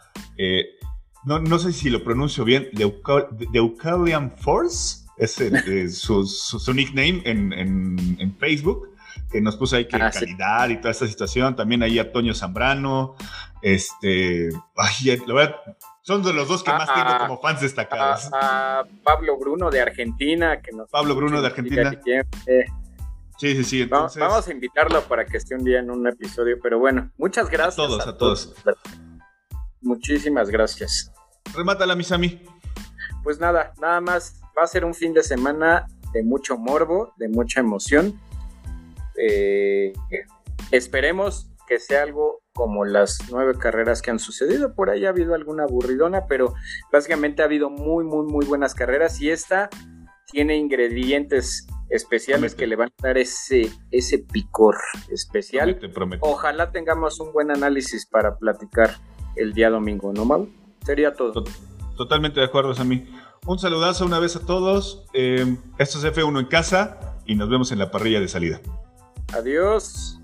no, 1.26 1.60
sé 1.60 1.72
si 1.72 1.90
lo 1.90 2.04
pronuncio 2.04 2.44
bien, 2.44 2.70
The 2.74 3.58
Eucalian 3.58 4.34
Force, 4.38 5.06
es 5.18 5.36
su, 5.98 6.74
nickname 6.74 7.22
en, 7.24 8.36
Facebook, 8.40 8.90
que 9.32 9.40
nos 9.40 9.56
puso 9.56 9.78
ahí 9.78 9.88
que 9.88 9.96
ah, 9.96 10.12
calidad 10.12 10.70
y 10.70 10.78
toda 10.78 10.92
esta 10.92 11.08
situación. 11.08 11.56
También 11.56 11.82
ahí 11.84 11.98
a 11.98 12.12
Toño 12.12 12.34
Zambrano, 12.34 13.16
este, 13.64 14.50
son 16.02 16.22
de 16.22 16.34
los 16.34 16.50
dos 16.50 16.64
que 16.64 16.72
más 16.72 16.94
tengo 16.94 17.18
como 17.18 17.42
fans 17.42 17.62
destacados. 17.62 18.30
A, 18.34 18.84
Pablo 19.04 19.38
Bruno 19.38 19.72
de 19.72 19.82
Argentina, 19.82 20.62
que 20.62 20.74
nos 20.74 20.90
Pablo 20.90 21.16
Bruno 21.16 21.42
de 21.42 21.48
Argentina. 21.48 21.92
Sí, 23.38 23.56
sí, 23.56 23.64
sí. 23.64 23.82
Entonces... 23.84 24.20
Vamos 24.20 24.48
a 24.48 24.52
invitarlo 24.52 25.02
para 25.04 25.26
que 25.26 25.38
esté 25.38 25.56
un 25.56 25.64
día 25.64 25.80
en 25.80 25.90
un 25.90 26.06
episodio, 26.08 26.58
pero 26.62 26.78
bueno, 26.78 27.10
muchas 27.18 27.50
gracias. 27.50 27.74
A 27.74 27.88
todos, 27.88 28.08
a, 28.08 28.18
todos. 28.18 28.54
Muchísimas 29.82 30.50
gracias. 30.50 31.12
Remátala, 31.56 31.96
Misami. 31.96 32.42
Pues 33.24 33.40
nada, 33.40 33.74
nada 33.82 34.02
más. 34.02 34.42
Va 34.58 34.64
a 34.64 34.68
ser 34.68 34.84
un 34.84 34.94
fin 34.94 35.14
de 35.14 35.24
semana 35.24 35.88
de 36.12 36.22
mucho 36.22 36.58
morbo, 36.58 37.14
de 37.16 37.30
mucha 37.30 37.62
emoción. 37.62 38.20
Eh, 39.18 39.94
esperemos 40.72 41.50
que 41.68 41.80
sea 41.80 42.04
algo 42.04 42.43
como 42.54 42.86
las 42.86 43.20
nueve 43.32 43.54
carreras 43.58 44.02
que 44.02 44.12
han 44.12 44.20
sucedido. 44.20 44.76
Por 44.76 44.90
ahí 44.90 45.06
ha 45.06 45.10
habido 45.10 45.34
alguna 45.34 45.64
aburridona, 45.64 46.28
pero 46.28 46.54
básicamente 46.92 47.42
ha 47.42 47.46
habido 47.46 47.70
muy, 47.70 48.04
muy, 48.06 48.26
muy 48.26 48.46
buenas 48.46 48.76
carreras 48.76 49.20
y 49.22 49.32
esta 49.32 49.70
tiene 50.32 50.58
ingredientes 50.58 51.68
especiales 51.90 52.56
que 52.56 52.66
le 52.66 52.76
van 52.76 52.90
a 53.00 53.08
dar 53.08 53.18
ese, 53.18 53.72
ese 53.92 54.20
picor 54.20 54.78
especial. 55.10 55.80
Ojalá 56.22 56.72
tengamos 56.72 57.20
un 57.20 57.32
buen 57.34 57.52
análisis 57.52 58.06
para 58.06 58.38
platicar 58.38 58.96
el 59.36 59.54
día 59.54 59.70
domingo, 59.70 60.12
¿no, 60.14 60.26
Mau? 60.26 60.50
Sería 60.86 61.14
todo. 61.14 61.44
Totalmente 61.96 62.40
de 62.40 62.46
acuerdo, 62.46 62.74
Sammy. 62.74 63.08
Un 63.46 63.60
saludazo 63.60 64.06
una 64.06 64.20
vez 64.20 64.36
a 64.36 64.46
todos. 64.46 65.06
Eh, 65.14 65.58
esto 65.78 66.00
es 66.00 66.06
F1 66.16 66.40
en 66.40 66.46
casa 66.48 67.18
y 67.26 67.36
nos 67.36 67.50
vemos 67.50 67.72
en 67.72 67.80
la 67.80 67.92
parrilla 67.92 68.20
de 68.20 68.28
salida. 68.28 68.62
Adiós. 69.34 70.20